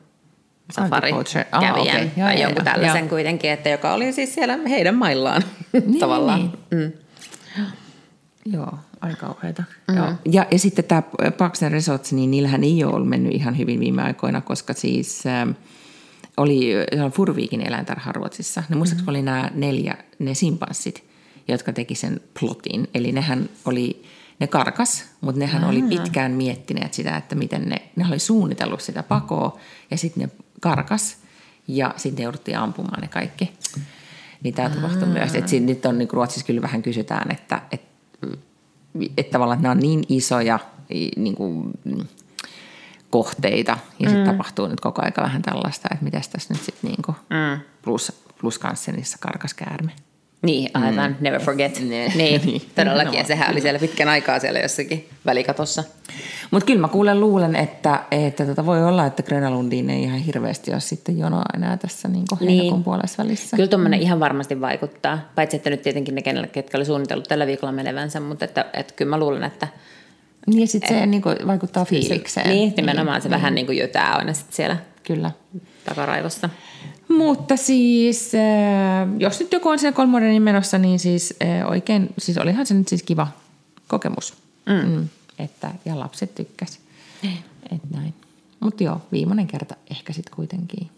Agriculture. 0.76 1.46
Ah. 1.52 1.62
Joo, 1.62 1.84
tai 1.84 2.10
joo, 2.16 2.28
jonkun 2.30 2.64
joo. 2.64 2.64
tällaisen 2.64 3.00
Joo. 3.00 3.08
kuitenkin, 3.08 3.50
että 3.50 3.68
joka 3.68 3.94
oli 3.94 4.12
siis 4.12 4.34
siellä 4.34 4.58
heidän 4.68 4.94
maillaan 4.94 5.42
Niin, 5.72 5.98
tavallaan. 6.00 6.40
niin. 6.40 6.84
Mm. 6.84 6.92
Joo, 8.46 8.78
aika 9.00 9.16
kauheita. 9.26 9.62
Mm. 9.88 9.96
Joo. 9.96 10.12
Ja, 10.24 10.46
ja 10.50 10.58
sitten 10.58 10.84
tämä 10.84 11.02
Parks 11.38 11.62
and 11.62 11.72
Resorts, 11.72 12.12
niin 12.12 12.30
niillähän 12.30 12.64
ei 12.64 12.84
ole 12.84 13.06
mennyt 13.06 13.32
ihan 13.32 13.58
hyvin 13.58 13.80
viime 13.80 14.02
aikoina, 14.02 14.40
koska 14.40 14.72
siis 14.72 15.26
ähm, 15.26 15.50
oli 16.36 16.72
Furviikin 17.12 17.60
eläintarha 17.60 18.12
Ruotsissa. 18.12 18.62
Ne 18.68 18.76
muistaakseni 18.76 19.10
oli 19.10 19.22
nämä 19.22 19.50
neljä, 19.54 19.96
ne 20.18 20.34
simpanssit, 20.34 21.04
jotka 21.48 21.72
teki 21.72 21.94
sen 21.94 22.20
plotin. 22.40 22.88
Eli 22.94 23.12
nehän 23.12 23.48
oli, 23.64 24.04
ne 24.40 24.46
karkas, 24.46 25.04
mutta 25.20 25.38
nehän 25.38 25.64
oli 25.64 25.82
pitkään 25.82 26.32
miettineet 26.32 26.94
sitä, 26.94 27.16
että 27.16 27.34
miten 27.34 27.68
ne, 27.68 27.76
ne 27.96 28.06
oli 28.08 28.18
suunnitellut 28.18 28.80
sitä 28.80 29.02
pakoa 29.02 29.58
ja 29.90 29.96
sitten 29.96 30.22
ne 30.22 30.44
karkas 30.60 31.16
ja 31.68 31.94
sitten 31.96 32.22
jouduttiin 32.22 32.58
ampumaan 32.58 33.00
ne 33.00 33.08
kaikki. 33.08 33.52
Niin 34.42 34.54
tämä 34.54 34.70
tapahtui 34.70 35.08
myös. 35.08 35.34
Että 35.34 35.50
siinä 35.50 35.66
nyt 35.66 35.86
on 35.86 35.98
niin 35.98 36.08
Ruotsissa 36.12 36.46
kyllä 36.46 36.62
vähän 36.62 36.82
kysytään, 36.82 37.30
että, 37.30 37.62
että, 37.72 37.86
että 39.16 39.32
tavallaan 39.32 39.58
että 39.58 39.62
nämä 39.62 39.72
on 39.72 39.78
niin 39.78 40.04
isoja 40.08 40.58
niin 41.16 41.34
kuin, 41.34 41.70
mm, 41.84 42.06
kohteita 43.18 43.78
ja 44.00 44.08
sitten 44.10 44.26
tapahtuu 44.26 44.66
nyt 44.68 44.80
koko 44.80 45.02
aika 45.04 45.22
vähän 45.22 45.42
tällaista, 45.42 45.88
että 45.92 46.04
mitäs 46.04 46.28
tässä 46.28 46.54
nyt 46.54 46.62
sitten 46.62 46.90
niin 46.90 47.02
kuin, 47.06 47.16
Mm. 47.30 47.60
plus, 47.82 48.12
plus 48.40 48.58
kanssa 48.58 48.92
niissä 48.92 49.18
karkas 49.20 49.54
käärme. 49.54 49.90
Niin, 50.42 50.70
aivan. 50.74 51.10
Mm. 51.10 51.16
Never 51.20 51.40
forget. 51.42 51.80
Ne. 51.90 52.12
Niin, 52.14 52.40
Niin. 52.46 52.62
todellakin. 52.74 53.14
Ja 53.14 53.22
No. 53.22 53.26
sehän 53.26 53.50
oli 53.52 53.60
siellä 53.60 53.78
pitkän 53.78 54.08
aikaa 54.08 54.38
siellä 54.38 54.58
jossakin 54.60 55.08
välikatossa. 55.26 55.84
Mutta 56.50 56.66
kyllä 56.66 56.80
mä 56.80 56.88
kuulen 56.88 57.20
luulen, 57.20 57.56
että, 57.56 58.02
että 58.10 58.46
tota 58.46 58.66
voi 58.66 58.84
olla, 58.84 59.06
että 59.06 59.22
Grönalundiin 59.22 59.90
ei 59.90 60.02
ihan 60.02 60.18
hirveästi 60.18 60.72
ole 60.72 60.80
sitten 60.80 61.18
jonoa 61.18 61.44
enää 61.54 61.76
tässä 61.76 62.08
niin 62.08 62.24
kuin 62.28 62.38
Niin. 62.38 62.48
heinäkuun 62.50 62.84
puolessa 62.84 63.22
välissä. 63.22 63.56
Kyllä 63.56 63.68
tuommoinen 63.68 64.00
ihan 64.02 64.20
varmasti 64.20 64.60
vaikuttaa. 64.60 65.18
Paitsi, 65.34 65.56
että 65.56 65.70
nyt 65.70 65.82
tietenkin 65.82 66.14
ne, 66.14 66.20
kenelle- 66.22 66.46
ketkä 66.52 66.78
oli 66.78 66.84
suunnitellut 66.84 67.28
tällä 67.28 67.46
viikolla 67.46 67.72
menevänsä, 67.72 68.20
mutta 68.20 68.44
että, 68.44 68.64
että 68.72 68.94
kyllä 68.94 69.10
mä 69.10 69.18
luulen, 69.18 69.44
että 69.44 69.68
Niin 70.46 70.68
sitten 70.68 70.98
se 70.98 71.06
niin 71.06 71.22
kuin 71.22 71.36
vaikuttaa 71.46 71.84
fiilikseen. 71.84 72.48
niin, 72.48 72.74
nimenomaan 72.76 73.22
se 73.22 73.30
vähän 73.30 73.54
niin 73.54 73.66
kuin 73.66 73.78
jötää 73.78 74.14
aina 74.14 74.32
sit 74.32 74.52
siellä 74.52 74.76
Kyllä. 75.02 75.30
takaraivossa. 75.84 76.50
Mutta 77.08 77.56
siis, 77.56 78.32
äh, 78.34 79.08
jos 79.18 79.40
nyt 79.40 79.52
joku 79.52 79.68
on 79.68 79.78
siellä 79.78 79.96
kolmodenin 79.96 80.42
menossa, 80.42 80.78
niin 80.78 80.98
siis 80.98 81.34
äh, 81.42 81.70
oikein, 81.70 82.08
siis 82.18 82.38
olihan 82.38 82.66
se 82.66 82.74
nyt 82.74 82.88
siis 82.88 83.02
kiva 83.02 83.26
kokemus. 83.88 84.34
Mm. 84.66 84.90
Mm, 84.90 85.08
että, 85.38 85.70
ja 85.84 85.98
lapset 85.98 86.34
tykkäs. 86.34 86.78
Et 87.72 87.90
näin. 87.90 88.14
Mutta 88.60 88.84
joo, 88.84 89.00
viimeinen 89.12 89.46
kerta 89.46 89.74
ehkä 89.90 90.12
sitten 90.12 90.34
kuitenkin. 90.36 90.90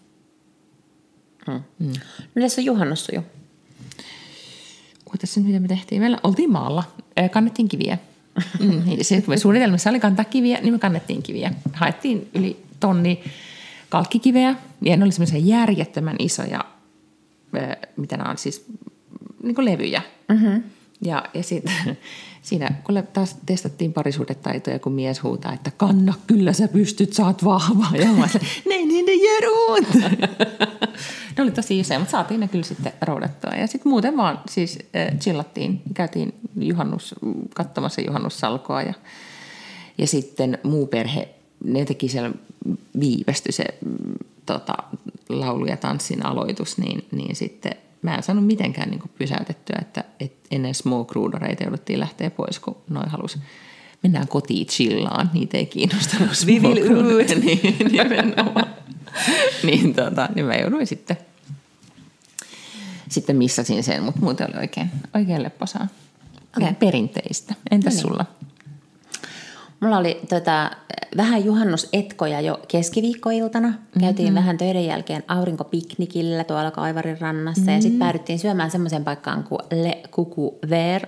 Mm. 1.46 1.92
No 2.34 2.42
tässä 2.42 2.60
on 2.60 2.64
juhannus 2.64 3.08
jo. 3.12 3.22
Ootas 5.06 5.36
nyt, 5.36 5.46
mitä 5.46 5.60
me 5.60 5.68
tehtiin. 5.68 6.00
Meillä 6.00 6.18
oltiin 6.22 6.52
maalla, 6.52 6.84
kannettiin 7.32 7.68
kiviä. 7.68 7.98
Mm, 8.60 8.82
niin 8.84 9.38
suunnitelmassa 9.38 9.90
oli 9.90 10.00
kantaa 10.00 10.24
kiviä, 10.24 10.58
niin 10.60 10.74
me 10.74 10.78
kannettiin 10.78 11.22
kiviä. 11.22 11.52
Haettiin 11.72 12.28
yli 12.34 12.56
tonni 12.80 13.20
kalkkikiveä, 13.88 14.54
ja 14.82 14.96
ne 14.96 15.04
oli 15.04 15.12
semmoisia 15.12 15.38
järjettömän 15.38 16.16
isoja, 16.18 16.64
mitä 17.96 18.16
nämä 18.16 18.30
on 18.30 18.38
siis, 18.38 18.66
niin 19.42 19.54
kuin 19.54 19.64
levyjä. 19.64 20.02
Mm-hmm. 20.28 20.62
Ja, 21.04 21.24
ja 21.34 21.42
sitten 21.42 21.74
siinä, 22.42 22.70
kun 22.84 23.02
taas 23.12 23.36
testattiin 23.46 23.92
parisuudetaitoja, 23.92 24.78
kun 24.78 24.92
mies 24.92 25.22
huutaa, 25.22 25.52
että 25.52 25.70
kanna, 25.76 26.14
kyllä 26.26 26.52
sä 26.52 26.68
pystyt, 26.68 27.12
sä 27.12 27.26
oot 27.26 27.44
vahva. 27.44 27.86
Ja 27.98 28.06
mä 28.06 28.28
nej, 28.68 28.86
niin 28.86 29.06
ne 29.06 29.12
ont. 29.68 29.94
ne 31.36 31.42
oli 31.42 31.50
tosi 31.50 31.78
isoja, 31.80 31.98
mutta 31.98 32.12
saatiin 32.12 32.40
ne 32.40 32.48
kyllä 32.48 32.64
sitten 32.64 32.92
roudattua. 33.02 33.50
Ja 33.50 33.66
sitten 33.66 33.90
muuten 33.90 34.16
vaan 34.16 34.40
siis 34.50 34.78
äh, 34.96 35.18
chillattiin, 35.18 35.82
käytiin 35.94 36.34
juhannus, 36.56 37.14
katsomassa 37.54 38.00
juhannussalkoa 38.00 38.82
ja, 38.82 38.94
ja 39.98 40.06
sitten 40.06 40.58
muu 40.62 40.86
perhe 40.86 41.28
ne 41.64 41.78
jotenkin 41.78 42.10
siellä 42.10 42.30
viivästyi 43.00 43.52
se 43.52 43.64
mm, 43.84 44.14
tota, 44.46 44.74
laulu- 45.28 45.66
ja 45.66 45.76
tanssin 45.76 46.26
aloitus, 46.26 46.78
niin, 46.78 47.06
niin 47.12 47.36
sitten 47.36 47.72
mä 48.06 48.16
en 48.16 48.22
saanut 48.22 48.46
mitenkään 48.46 48.90
niin 48.90 49.02
pysäytettyä, 49.18 49.78
että, 49.80 50.04
että 50.20 50.48
ennen 50.50 50.74
smoke 50.74 51.12
ruudareita 51.14 51.64
jouduttiin 51.64 52.00
lähteä 52.00 52.30
pois, 52.30 52.58
kun 52.58 52.76
noin 52.90 53.10
halus 53.10 53.38
mennään 54.02 54.28
kotiin 54.28 54.66
chillaan, 54.66 55.30
niitä 55.34 55.58
ei 55.58 55.66
kiinnostanut 55.66 56.36
smoke 56.36 57.34
niin, 57.44 57.76
nimenomaan. 57.92 58.74
niin, 59.62 59.94
tota, 59.94 60.28
niin 60.34 60.46
mä 60.46 60.54
jouduin 60.54 60.86
sitten, 60.86 61.16
sitten 63.08 63.36
missasin 63.36 63.82
sen, 63.82 64.02
mutta 64.02 64.20
muuten 64.20 64.46
oli 64.50 64.60
oikein, 64.60 64.90
oikein 65.14 65.42
lepposaa. 65.42 65.88
Okay. 66.56 66.74
Perinteistä. 66.74 67.54
Entäs 67.70 67.94
no 67.94 67.96
niin. 67.96 68.08
sulla? 68.08 68.24
Mulla 69.80 69.98
oli 69.98 70.20
tota, 70.28 70.70
vähän 71.16 71.44
juhannusetkoja 71.44 72.40
jo 72.40 72.60
keskiviikkoiltana. 72.68 73.68
Mm-hmm. 73.68 74.00
Käytiin 74.00 74.34
vähän 74.34 74.58
töiden 74.58 74.86
jälkeen 74.86 75.24
aurinkopiknikillä 75.28 76.44
tuolla 76.44 76.70
Kaivarin 76.70 77.20
rannassa. 77.20 77.60
Mm-hmm. 77.60 77.74
Ja 77.74 77.82
sitten 77.82 77.98
päädyttiin 77.98 78.38
syömään 78.38 78.70
semmoiseen 78.70 79.04
paikkaan 79.04 79.44
kuin 79.44 79.60
Le 79.72 80.02
Cucu 80.10 80.58
Ver, 80.70 81.06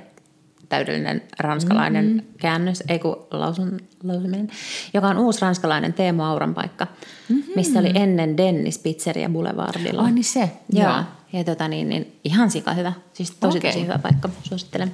täydellinen 0.69 1.23
ranskalainen 1.39 2.05
mm-hmm. 2.05 2.27
käännös, 2.41 2.85
ei 2.89 2.99
kun 2.99 3.27
lausun, 3.31 3.81
lausuminen, 4.03 4.51
joka 4.95 5.09
on 5.09 5.19
uusi 5.19 5.41
ranskalainen 5.41 5.93
Teemo 5.93 6.25
Auran 6.25 6.55
paikka, 6.55 6.87
mm-hmm. 7.29 7.53
missä 7.57 7.79
oli 7.79 7.91
ennen 7.95 8.37
Dennis 8.37 8.79
Pizzeria 8.79 9.29
Boulevardilla. 9.29 10.03
Ai 10.03 10.13
niin 10.13 10.25
se, 10.25 10.51
joo. 10.73 10.91
joo. 10.91 11.03
Ja 11.33 11.45
tota 11.45 11.69
niin, 11.69 11.89
niin 11.89 12.21
ihan 12.25 12.51
sika 12.51 12.73
hyvä, 12.73 12.93
siis 13.13 13.31
tosi 13.31 13.59
okay. 13.59 13.71
tosi 13.71 13.83
hyvä 13.83 13.99
paikka, 13.99 14.29
suosittelen. 14.43 14.93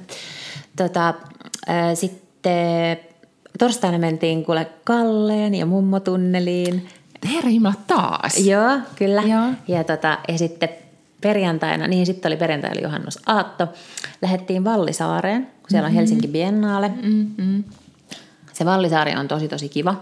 Tota, 0.75 1.07
äh, 1.69 1.93
sitten 1.93 2.97
torstaina 3.59 3.97
mentiin 3.97 4.45
kuule 4.45 4.67
Kalleen 4.83 5.55
ja 5.55 5.65
mummotunneliin. 5.65 6.87
Herra 7.33 7.49
Jumala, 7.49 7.75
taas? 7.87 8.37
Joo, 8.37 8.79
kyllä. 8.95 9.21
Joo. 9.21 9.53
Ja, 9.67 9.83
tota, 9.83 10.17
ja 10.27 10.37
sitten 10.37 10.69
perjantaina, 11.21 11.87
niin 11.87 12.05
sitten 12.05 12.29
oli 12.29 12.37
perjantaina 12.37 12.81
Johannus 12.81 13.19
Aatto. 13.25 13.67
Lähettiin 14.21 14.63
Vallisaareen, 14.63 15.43
kun 15.43 15.69
siellä 15.69 15.85
on 15.85 15.91
mm-hmm. 15.91 15.97
Helsinki 15.97 16.27
Biennaale. 16.27 16.91
Mm-hmm. 17.03 17.63
Se 18.53 18.65
Vallisaari 18.65 19.15
on 19.15 19.27
tosi 19.27 19.47
tosi 19.47 19.69
kiva. 19.69 19.95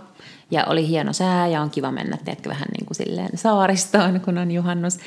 Ja 0.54 0.66
oli 0.66 0.88
hieno 0.88 1.14
sää 1.14 1.48
ja 1.48 1.62
on 1.62 1.70
kiva 1.70 1.92
mennä, 1.92 2.18
teetkö, 2.26 2.50
vähän 2.50 2.68
niin 2.78 2.86
kuin 2.86 2.96
silleen 2.96 3.38
saaristoon, 3.38 4.22
kun 4.22 4.38
on 4.38 4.52
juhannus. 4.52 4.98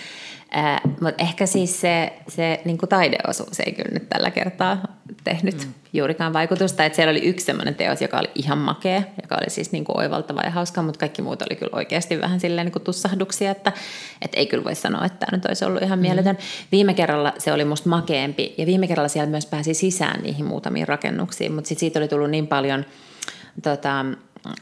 Äh, 0.56 0.80
mutta 1.00 1.24
ehkä 1.24 1.46
siis 1.46 1.80
se, 1.80 2.12
se 2.28 2.61
niin 2.64 2.78
kuin 2.78 2.88
taideosuus 2.88 3.61
ei 3.61 3.72
kyllä 3.72 3.90
nyt 3.92 4.09
tällä 4.09 4.30
kertaa 4.30 4.82
tehnyt 5.24 5.66
mm. 5.66 5.74
juurikaan 5.92 6.32
vaikutusta. 6.32 6.85
Et 6.85 6.94
siellä 6.94 7.11
oli 7.11 7.24
yksi 7.24 7.46
sellainen 7.46 7.74
teos, 7.74 8.02
joka 8.02 8.18
oli 8.18 8.30
ihan 8.35 8.59
makea, 8.59 9.02
joka 9.22 9.35
oli 9.40 9.50
siis 9.50 9.72
niin 9.72 9.85
kuin 9.85 9.98
oivaltava 9.98 10.40
ja 10.40 10.50
hauska, 10.50 10.82
mutta 10.82 10.98
kaikki 10.98 11.22
muut 11.22 11.42
oli 11.42 11.56
kyllä 11.56 11.76
oikeasti 11.76 12.20
vähän 12.20 12.40
silleen 12.40 12.64
niin 12.66 12.72
kuin 12.72 12.82
tussahduksia, 12.82 13.50
että 13.50 13.72
et 14.22 14.32
ei 14.35 14.46
kyllä 14.46 14.64
voi 14.64 14.74
sanoa, 14.74 15.04
että 15.04 15.26
tämä 15.26 15.37
nyt 15.37 15.46
olisi 15.46 15.64
ollut 15.64 15.82
ihan 15.82 15.98
mm. 15.98 16.02
mieletön. 16.02 16.38
Viime 16.72 16.94
kerralla 16.94 17.32
se 17.38 17.52
oli 17.52 17.64
musta 17.64 17.88
makeempi 17.88 18.54
ja 18.59 18.66
viime 18.66 18.87
kerralla 18.87 19.09
siellä 19.09 19.30
myös 19.30 19.46
pääsi 19.46 19.74
sisään 19.74 20.22
niihin 20.22 20.46
muutamiin 20.46 20.88
rakennuksiin, 20.88 21.52
mutta 21.52 21.68
sitten 21.68 21.80
siitä 21.80 21.98
oli 21.98 22.09
tullut 22.09 22.30
niin 22.30 22.46
paljon 22.46 22.85
tota, 23.62 24.04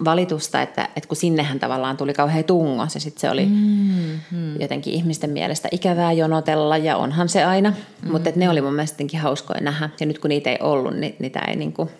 valitusta, 0.05 0.63
että, 0.63 0.89
että 0.97 1.09
kun 1.09 1.17
sinnehän 1.17 1.61
tavallaan 1.61 1.97
tuli 1.97 2.15
kauhean 2.15 2.45
tungos 2.45 2.95
ja 2.95 3.01
sitten 3.01 3.21
se 3.21 3.31
oli 3.31 3.47
mm, 3.47 4.21
mm. 4.31 4.61
jotenkin 4.61 4.95
ihmisten 4.95 5.31
mielestä 5.31 5.69
ikävää 5.73 6.13
jonotella 6.13 6.77
ja 6.77 6.97
onhan 6.97 7.29
se 7.29 7.45
aina, 7.45 7.71
mm, 7.71 8.13
mutta 8.13 8.31
ne 8.37 8.51
oli 8.51 8.61
mun 8.61 8.75
mielestä 8.75 9.05
hauskoja 9.21 9.61
nähdä. 9.61 9.91
Ja 10.01 10.07
nyt 10.07 10.19
kun 10.19 10.29
niitä 10.29 10.51
ei 10.51 10.59
ollut, 10.61 10.97
niin 10.97 11.17
niitä 11.19 11.41
ei 11.49 11.57
niinku 11.57 11.91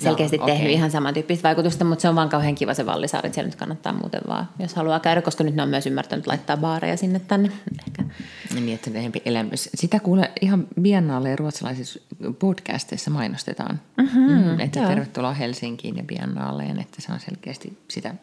selkeästi 0.00 0.38
no, 0.38 0.46
tehnyt 0.46 0.62
okay. 0.62 0.72
ihan 0.72 0.90
samantyyppistä 0.90 1.48
vaikutusta, 1.48 1.84
mutta 1.84 2.02
se 2.02 2.08
on 2.08 2.14
vaan 2.14 2.28
kauhean 2.28 2.54
kiva 2.54 2.74
se 2.74 2.86
Vallisaari, 2.86 3.32
siellä 3.32 3.48
nyt 3.48 3.56
kannattaa 3.56 3.92
muuten 3.92 4.20
vaan, 4.28 4.48
jos 4.58 4.74
haluaa 4.74 5.00
käydä, 5.00 5.22
koska 5.22 5.44
nyt 5.44 5.54
ne 5.54 5.62
on 5.62 5.68
myös 5.68 5.86
ymmärtänyt 5.86 6.26
laittaa 6.26 6.56
baareja 6.56 6.96
sinne 6.96 7.18
tänne. 7.18 7.50
Ehkä. 7.86 8.04
Niin, 8.54 8.74
että 8.74 8.90
enempi 8.94 9.22
elämys. 9.24 9.70
Sitä 9.74 10.00
kuule 10.00 10.30
ihan 10.40 10.66
Biennaalle 10.80 11.30
ja 11.30 11.36
ruotsalaisissa 11.36 12.00
podcasteissa 12.38 13.10
mainostetaan, 13.10 13.80
mm-hmm, 13.96 14.20
mm, 14.20 14.60
että 14.60 14.78
joo. 14.78 14.88
tervetuloa 14.88 15.32
Helsinkiin 15.32 15.96
ja 15.96 16.04
Biennaaleen, 16.04 16.80
että 16.80 17.02
se 17.02 17.12
on 17.12 17.20
selkeästi 17.20 17.78
sitä 17.88 18.14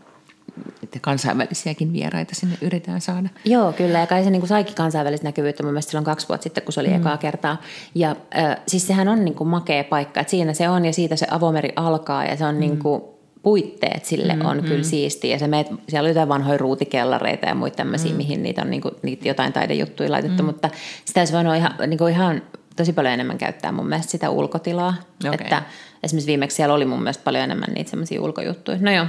että 0.84 1.00
kansainvälisiäkin 1.02 1.94
vieraita 1.94 2.36
sinne 2.36 2.58
yritetään 2.62 3.02
saada. 3.02 3.30
Joo, 3.46 3.74
kyllä. 3.74 4.00
Ja 4.00 4.08
kai 4.08 4.24
se 4.24 4.30
niin 4.30 4.42
kuin 4.42 4.50
saikin 4.50 4.76
kansainvälistä 4.76 5.28
näkyvyyttä 5.28 5.64
mun 5.64 5.72
mielestä 5.72 5.92
silloin 5.92 6.06
kaksi 6.06 6.28
vuotta 6.30 6.44
sitten, 6.44 6.64
kun 6.64 6.74
se 6.74 6.80
oli 6.80 6.90
mm. 6.90 6.96
ekaa 6.96 7.18
kertaa. 7.18 7.62
Ja 7.96 8.16
äh, 8.38 8.58
siis 8.68 8.88
sehän 8.88 9.08
on 9.08 9.26
niin 9.26 9.36
kuin 9.36 9.48
makea 9.48 9.84
paikka. 9.84 10.20
Että 10.20 10.32
siinä 10.32 10.54
se 10.54 10.70
on 10.70 10.86
ja 10.86 10.94
siitä 10.94 11.16
se 11.16 11.28
avomeri 11.32 11.70
alkaa 11.76 12.26
ja 12.26 12.38
se 12.38 12.46
on 12.46 12.56
mm. 12.56 12.60
niin 12.60 12.78
kuin 12.78 13.02
puitteet 13.44 14.06
sille 14.06 14.36
mm, 14.36 14.46
on 14.46 14.58
mm. 14.58 14.64
kyllä 14.64 14.84
siistiä. 14.84 15.36
Ja 15.36 15.40
se 15.40 15.48
meet, 15.48 15.68
siellä 15.90 16.08
on 16.08 16.10
jotain 16.10 16.30
vanhoja 16.30 16.58
ruutikellareita 16.58 17.46
ja 17.46 17.56
muita 17.56 17.76
tämmöisiä, 17.76 18.12
mm. 18.12 18.18
mihin 18.18 18.44
niitä 18.44 18.62
on 18.62 18.70
niin 18.70 18.82
kuin, 18.82 18.96
niitä 19.02 19.28
jotain 19.28 19.54
taidejuttuja 19.54 20.12
laitettu. 20.12 20.44
Mm. 20.44 20.48
Mutta 20.48 20.70
sitä 21.06 21.22
olisi 21.22 21.34
voinut 21.34 21.56
ihan, 21.56 21.76
niin 21.88 21.98
kuin 21.98 22.14
ihan 22.14 22.42
tosi 22.76 22.94
paljon 22.94 23.14
enemmän 23.14 23.38
käyttää 23.38 23.72
mun 23.72 23.88
mielestä 23.88 24.12
sitä 24.12 24.30
ulkotilaa. 24.30 24.94
Okay. 25.20 25.34
Että 25.34 25.64
esimerkiksi 26.04 26.28
viimeksi 26.28 26.56
siellä 26.56 26.76
oli 26.76 26.86
mun 26.86 27.00
mielestä 27.00 27.24
paljon 27.24 27.44
enemmän 27.44 27.74
niitä 27.74 27.90
semmoisia 27.90 28.22
ulkojuttuja. 28.22 28.78
No 28.82 28.92
joo, 28.92 29.06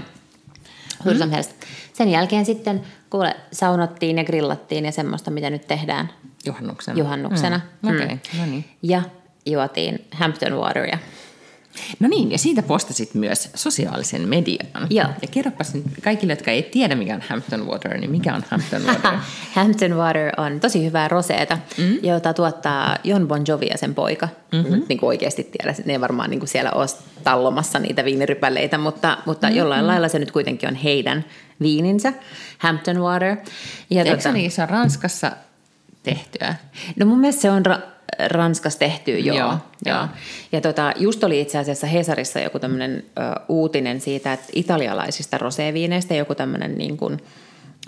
hur 1.05 1.14
som 1.14 1.31
helst. 1.31 1.51
Sen 1.93 2.09
jälkeen 2.09 2.45
sitten 2.45 2.83
kuule, 3.11 3.37
saunottiin 3.53 4.19
ja 4.19 4.25
grillattiin 4.25 4.85
ja 4.85 4.93
semmoista, 4.93 5.31
mitä 5.31 5.51
nyt 5.51 5.67
tehdään 5.67 6.11
juhannuksena. 6.47 6.99
juhannuksena. 6.99 7.61
Mm. 7.83 7.95
Okay. 7.95 8.09
Mm. 8.09 8.38
No 8.38 8.47
niin. 8.47 8.64
Ja 8.83 9.03
juotiin 9.47 10.05
Hampton 10.11 10.53
Wateria. 10.53 10.99
No 12.01 12.09
niin, 12.09 12.33
ja 12.33 12.39
siitä 12.39 12.63
postasit 12.63 13.15
myös 13.15 13.51
sosiaalisen 13.55 14.29
median. 14.29 14.87
Joo. 14.91 15.09
Ja 15.23 15.29
kerropas 15.31 15.75
nyt 15.75 15.85
kaikille, 16.03 16.33
jotka 16.33 16.51
ei 16.51 16.63
tiedä, 16.63 16.95
mikä 16.95 17.15
on 17.15 17.23
Hampton 17.29 17.67
Water, 17.67 17.99
niin 17.99 18.11
mikä 18.11 18.35
on 18.35 18.43
Hampton 18.51 18.83
Water? 18.89 19.13
Hampton 19.53 19.97
Water 19.97 20.33
on 20.37 20.61
tosi 20.61 20.85
hyvää 20.85 21.09
roseeta, 21.09 21.59
mm. 21.79 21.99
jota 22.03 22.35
tuottaa 22.35 22.97
Jon 23.05 23.29
Bon 23.29 23.45
Jovi 23.49 23.67
ja 23.67 23.79
sen 23.79 23.95
poika. 23.95 24.29
Mm-hmm. 24.53 24.83
Niin 24.89 24.99
kuin 24.99 25.09
oikeasti 25.09 25.45
tiedä, 25.45 25.75
ne 25.85 25.93
ei 25.93 26.01
varmaan 26.01 26.31
niin 26.31 26.41
kuin 26.41 26.49
siellä 26.49 26.71
ole 26.71 26.87
tallomassa 27.25 27.79
niitä 27.79 28.05
viinirypäleitä, 28.05 28.79
mutta, 28.79 29.19
mutta 29.27 29.47
mm-hmm. 29.47 29.59
jollain 29.59 29.87
lailla 29.87 30.09
se 30.09 30.19
nyt 30.19 30.31
kuitenkin 30.31 30.69
on 30.69 30.75
heidän 30.75 31.25
viininsä, 31.61 32.13
Hampton 32.59 33.01
Water. 33.01 33.37
Ja 33.91 34.05
Eikö 34.05 34.17
tota, 34.17 34.33
niin, 34.33 34.51
se 34.51 34.63
on 34.63 34.69
Ranskassa 34.69 35.33
tehtyä? 36.03 36.55
No 36.97 37.07
mun 37.07 37.19
mielestä 37.19 37.43
se 37.43 37.51
on 37.51 37.67
ra- 37.67 37.94
Ranskassa 38.29 38.79
tehty, 38.79 39.18
joo. 39.18 39.37
joo, 39.37 39.59
joo. 39.87 40.07
Ja 40.53 40.61
tota, 40.61 40.92
just 40.96 41.24
oli 41.24 41.40
itse 41.40 41.59
asiassa 41.59 41.87
Hesarissa 41.87 42.40
joku 42.40 42.59
tämmöinen 42.59 43.05
uutinen 43.48 44.00
siitä, 44.00 44.33
että 44.33 44.46
italialaisista 44.53 45.38
roseviineistä 45.38 46.14
joku 46.14 46.35
tämmöinen 46.35 46.79
niin 46.79 46.96
kuin, 46.96 47.20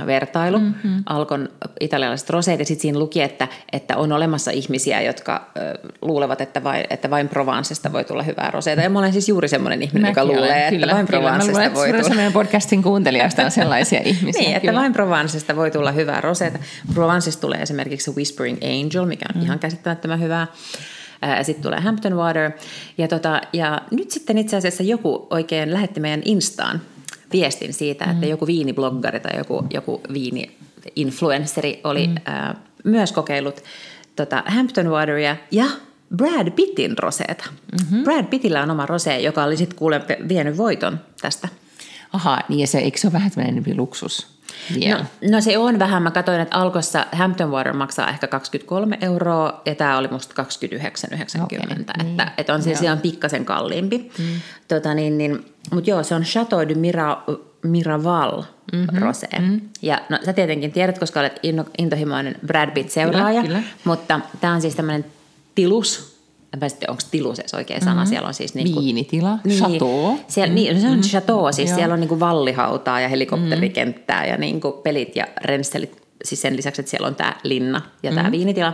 vertailu, 0.06 0.58
mm-hmm. 0.58 1.02
Alkon 1.06 1.48
italialaiset 1.80 2.30
roseet, 2.30 2.58
ja 2.58 2.66
sitten 2.66 2.82
siinä 2.82 2.98
luki, 2.98 3.22
että, 3.22 3.48
että 3.72 3.96
on 3.96 4.12
olemassa 4.12 4.50
ihmisiä, 4.50 5.00
jotka 5.02 5.50
ö, 5.56 5.78
luulevat, 6.02 6.40
että 6.40 6.64
vain, 6.64 6.84
että 6.90 7.10
vain 7.10 7.28
Provencesta 7.28 7.92
voi 7.92 8.04
tulla 8.04 8.22
hyvää 8.22 8.50
roseita. 8.50 8.82
Ja 8.82 8.90
mä 8.90 8.98
olen 8.98 9.12
siis 9.12 9.28
juuri 9.28 9.48
semmoinen 9.48 9.82
ihminen, 9.82 10.02
Mäkin 10.02 10.10
joka 10.10 10.22
olen, 10.22 10.36
luulee, 10.36 10.70
kyllä, 10.70 10.84
että 10.86 10.96
vain 10.96 11.06
Provencesta 11.06 11.74
voi 11.74 11.92
tulla. 11.92 12.08
Kyllä, 12.08 12.30
podcastin 12.30 12.82
kuuntelijasta 12.82 13.42
on 13.42 13.50
sellaisia 13.50 14.00
ihmisiä. 14.14 14.42
niin, 14.42 14.56
että 14.56 14.68
kyllä. 14.68 14.80
vain 14.80 14.92
Provencesta 14.92 15.56
voi 15.56 15.70
tulla 15.70 15.92
hyvää 15.92 16.20
roseita. 16.20 16.58
Provencesta 16.94 17.40
tulee 17.40 17.62
esimerkiksi 17.62 18.10
Whispering 18.10 18.58
Angel, 18.62 19.06
mikä 19.06 19.26
on 19.34 19.40
mm. 19.40 19.44
ihan 19.44 19.58
käsittämättömän 19.58 20.20
hyvää. 20.20 20.46
Sitten 21.42 21.62
tulee 21.62 21.80
Hampton 21.80 22.16
Water. 22.16 22.50
Ja, 22.98 23.08
tota, 23.08 23.40
ja 23.52 23.82
nyt 23.90 24.10
sitten 24.10 24.38
itse 24.38 24.56
asiassa 24.56 24.82
joku 24.82 25.26
oikein 25.30 25.72
lähetti 25.72 26.00
meidän 26.00 26.22
Instaan 26.24 26.80
viestin 27.36 27.72
siitä, 27.72 28.04
mm. 28.04 28.10
että 28.10 28.26
joku 28.26 28.46
viinibloggari 28.46 29.20
tai 29.20 29.38
joku, 29.38 29.66
joku 29.70 30.00
viini-influensseri 30.12 31.80
oli 31.84 32.06
mm. 32.06 32.14
ää, 32.24 32.54
myös 32.84 33.12
kokeillut 33.12 33.62
tota 34.16 34.42
Hampton 34.46 34.90
Wateria 34.90 35.36
ja 35.50 35.64
Brad 36.16 36.50
Pittin 36.50 36.98
roseeta. 36.98 37.44
Mm-hmm. 37.72 38.04
Brad 38.04 38.24
Pittillä 38.24 38.62
on 38.62 38.70
oma 38.70 38.86
rose, 38.86 39.20
joka 39.20 39.44
oli 39.44 39.56
sitten 39.56 39.78
kuule 39.78 40.00
vienyt 40.28 40.56
voiton 40.56 41.00
tästä. 41.20 41.48
Aha, 42.12 42.40
niin 42.48 42.60
ja 42.60 42.66
se, 42.66 42.78
eikö 42.78 42.98
se 42.98 43.06
ole 43.06 43.12
vähän 43.12 43.30
tämmöinen 43.30 43.76
luksus? 43.76 44.35
Yeah. 44.82 45.00
No, 45.00 45.30
no 45.30 45.40
se 45.40 45.58
on 45.58 45.78
vähän. 45.78 46.02
Mä 46.02 46.10
katsoin, 46.10 46.40
että 46.40 46.56
Alkossa 46.56 47.06
Hampton 47.12 47.50
Water 47.50 47.72
maksaa 47.72 48.08
ehkä 48.08 48.26
23 48.26 48.98
euroa 49.00 49.62
ja 49.66 49.74
tämä 49.74 49.98
oli 49.98 50.08
musta 50.08 50.42
29,90. 50.42 51.42
Okay. 51.42 51.58
Että, 51.80 51.92
mm. 52.04 52.16
että 52.38 52.54
on 52.54 52.62
siis 52.62 52.82
ihan 52.82 52.98
pikkasen 52.98 53.44
kalliimpi. 53.44 54.10
Mm. 54.18 54.24
Tota, 54.68 54.94
niin, 54.94 55.18
niin, 55.18 55.44
Mutta 55.70 55.90
joo, 55.90 56.02
se 56.02 56.14
on 56.14 56.22
Chateau 56.22 56.68
de 56.68 56.74
Mira, 56.74 57.22
Miraval 57.62 58.42
mm-hmm. 58.72 58.98
rose. 58.98 59.28
Mm-hmm. 59.38 59.60
Ja 59.82 60.00
no, 60.08 60.18
sä 60.24 60.32
tietenkin 60.32 60.72
tiedät, 60.72 60.98
koska 60.98 61.20
olet 61.20 61.40
intohimoinen 61.78 62.36
Brad 62.46 62.70
Pitt-seuraaja, 62.70 63.42
kyllä, 63.42 63.58
kyllä. 63.58 63.62
mutta 63.84 64.20
tämä 64.40 64.54
on 64.54 64.60
siis 64.60 64.74
tämmöinen 64.74 65.04
tilus 65.54 66.15
en 66.62 66.70
tiedä, 66.70 66.90
onko 66.90 67.02
tilu 67.10 67.34
se 67.34 67.56
oikea 67.56 67.80
sana, 67.80 67.94
mm-hmm. 67.94 68.06
siellä 68.06 68.28
on 68.28 68.34
siis... 68.34 68.54
Niin 68.54 68.72
kuin, 68.72 68.84
Viinitila, 68.84 69.38
niin, 69.44 69.58
chateau. 69.58 70.18
Siellä, 70.28 70.54
mm-hmm. 70.54 70.54
niin, 70.54 70.80
se 70.80 70.86
on 70.86 70.92
mm-hmm. 70.92 71.02
chateau, 71.02 71.52
siis 71.52 71.68
Joo. 71.68 71.76
siellä 71.76 71.92
on 71.92 72.00
niin 72.00 72.08
kuin 72.08 72.20
vallihautaa 72.20 73.00
ja 73.00 73.08
helikopterikenttää 73.08 74.20
mm-hmm. 74.20 74.30
ja 74.30 74.38
niin 74.38 74.60
kuin 74.60 74.74
pelit 74.82 75.16
ja 75.16 75.26
rensselit, 75.44 76.02
siis 76.24 76.42
sen 76.42 76.56
lisäksi, 76.56 76.80
että 76.80 76.90
siellä 76.90 77.06
on 77.06 77.14
tämä 77.14 77.34
linna 77.42 77.82
ja 78.02 78.10
mm-hmm. 78.10 78.22
tämä 78.22 78.32
viinitila. 78.32 78.72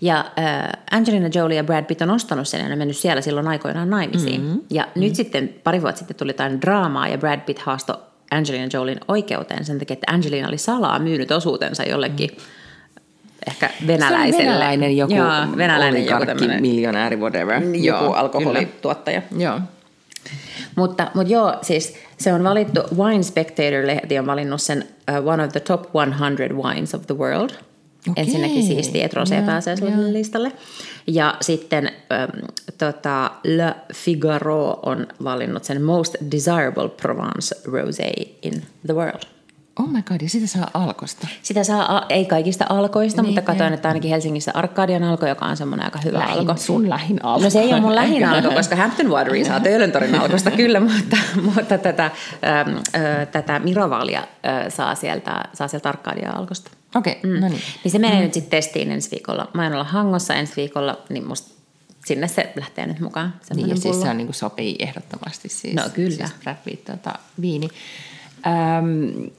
Ja 0.00 0.18
äh, 0.38 0.68
Angelina 0.90 1.30
Jolie 1.34 1.56
ja 1.56 1.64
Brad 1.64 1.84
Pitt 1.84 2.02
on 2.02 2.10
ostanut 2.10 2.48
sen 2.48 2.60
ja 2.60 2.68
ne 2.68 2.76
mennyt 2.76 2.96
siellä 2.96 3.22
silloin 3.22 3.48
aikoinaan 3.48 3.90
naimisiin. 3.90 4.40
Mm-hmm. 4.40 4.60
Ja 4.70 4.82
mm-hmm. 4.82 5.00
nyt 5.00 5.14
sitten 5.14 5.54
pari 5.64 5.82
vuotta 5.82 5.98
sitten 5.98 6.16
tuli 6.16 6.30
jotain 6.30 6.60
draamaa 6.60 7.08
ja 7.08 7.18
Brad 7.18 7.40
Pitt 7.40 7.58
haasto 7.58 8.00
Angelina 8.30 8.68
Jolin 8.72 9.00
oikeuteen 9.08 9.64
sen 9.64 9.78
takia, 9.78 9.94
että 9.94 10.12
Angelina 10.12 10.48
oli 10.48 10.58
salaa 10.58 10.98
myynyt 10.98 11.30
osuutensa 11.30 11.82
jollekin 11.82 12.30
mm. 12.30 12.36
Ehkä 13.46 13.70
venäläiselle. 13.86 14.42
Se 14.42 14.48
venäläinen 14.48 14.96
joku, 14.96 15.14
Joo, 15.14 15.28
venäläinen 15.56 16.06
joku 16.06 16.26
tämmöinen. 16.26 16.60
miljonääri, 16.60 17.16
whatever. 17.16 17.62
Joku 17.62 18.04
Joo, 18.04 18.12
alkoholituottaja. 18.12 19.22
Joo. 19.38 19.60
Mutta, 20.76 21.10
mutta 21.14 21.32
joo, 21.32 21.54
siis 21.62 21.94
se 22.18 22.32
on 22.32 22.44
valittu, 22.44 22.80
Wine 22.96 23.22
Spectator-lehti 23.22 24.18
on 24.18 24.26
valinnut 24.26 24.62
sen 24.62 24.84
uh, 25.10 25.28
one 25.28 25.44
of 25.44 25.52
the 25.52 25.60
top 25.60 25.82
100 26.18 26.54
wines 26.54 26.94
of 26.94 27.06
the 27.06 27.14
world. 27.14 27.50
Okei. 28.10 28.24
Ensinnäkin 28.24 28.62
siistiä, 28.62 29.04
että 29.04 29.20
Rosé 29.20 29.46
pääsee 29.46 29.76
sille 29.76 30.12
listalle. 30.12 30.52
Ja 31.06 31.34
sitten 31.40 31.84
um, 31.86 32.46
tota, 32.78 33.30
Le 33.44 33.74
Figaro 33.94 34.80
on 34.82 35.06
valinnut 35.24 35.64
sen 35.64 35.82
Most 35.82 36.14
Desirable 36.32 36.88
Provence 36.88 37.56
Rosé 37.66 38.28
in 38.42 38.62
the 38.86 38.94
world. 38.94 39.22
Oh 39.80 39.88
my 39.88 40.02
god, 40.02 40.20
ja 40.22 40.28
sitä 40.28 40.46
saa 40.46 40.70
alkosta. 40.74 41.28
Sitä 41.42 41.64
saa, 41.64 42.06
ei 42.08 42.24
kaikista 42.24 42.64
alkoista, 42.68 43.22
niin, 43.22 43.28
mutta 43.28 43.42
katsoin, 43.42 43.72
että 43.72 43.88
ainakin 43.88 44.10
Helsingissä 44.10 44.52
Arkadian 44.54 45.04
alko, 45.04 45.26
joka 45.26 45.46
on 45.46 45.56
semmoinen 45.56 45.84
aika 45.84 45.98
hyvä 46.04 46.18
lähin, 46.18 46.38
alko. 46.38 46.56
Sun 46.56 46.88
lähin 46.88 47.24
alko. 47.24 47.44
No 47.44 47.50
se 47.50 47.60
ei 47.60 47.72
ole 47.72 47.80
mun 47.80 47.94
lähin 47.94 48.28
alko, 48.28 48.50
koska 48.50 48.76
Hampton 48.76 49.10
Watery 49.10 49.44
saa 49.44 49.60
Töölöntorin 49.60 50.14
alkosta 50.14 50.50
kyllä, 50.50 50.80
mutta, 50.90 51.16
mutta 51.42 51.78
tätä, 51.78 52.04
äm, 52.04 52.76
ä, 52.76 53.26
tätä 53.26 53.58
Mirovalia 53.58 54.20
ä, 54.20 54.70
saa 54.70 54.94
sieltä, 54.94 55.44
saa 55.52 55.68
sieltä 55.68 55.88
Arkadian 55.88 56.36
alkosta. 56.36 56.70
Okei, 56.94 57.16
okay, 57.18 57.30
mm. 57.30 57.40
no 57.40 57.48
niin. 57.48 57.62
Niin 57.84 57.92
se 57.92 57.98
menee 57.98 58.16
mm. 58.16 58.22
nyt 58.22 58.34
sitten 58.34 58.50
testiin 58.50 58.90
ensi 58.90 59.10
viikolla. 59.10 59.48
Mä 59.54 59.66
en 59.66 59.72
olla 59.72 59.84
Hangossa 59.84 60.34
ensi 60.34 60.56
viikolla, 60.56 60.98
niin 61.08 61.26
musta 61.26 61.54
sinne 62.04 62.28
se 62.28 62.52
lähtee 62.56 62.86
nyt 62.86 63.00
mukaan. 63.00 63.34
Niin, 63.54 63.68
ja 63.68 63.76
siis 63.76 64.00
se 64.00 64.08
on 64.08 64.16
niin 64.16 64.26
kuin 64.26 64.34
sopii 64.34 64.76
ehdottomasti 64.78 65.48
siis. 65.48 65.74
No 65.74 65.82
kyllä. 65.94 66.16
Siis 66.16 66.34
Brad 66.42 66.56
Pitt, 66.64 66.84
tota, 66.84 67.14
viini. 67.40 67.68
Öm, 68.46 69.30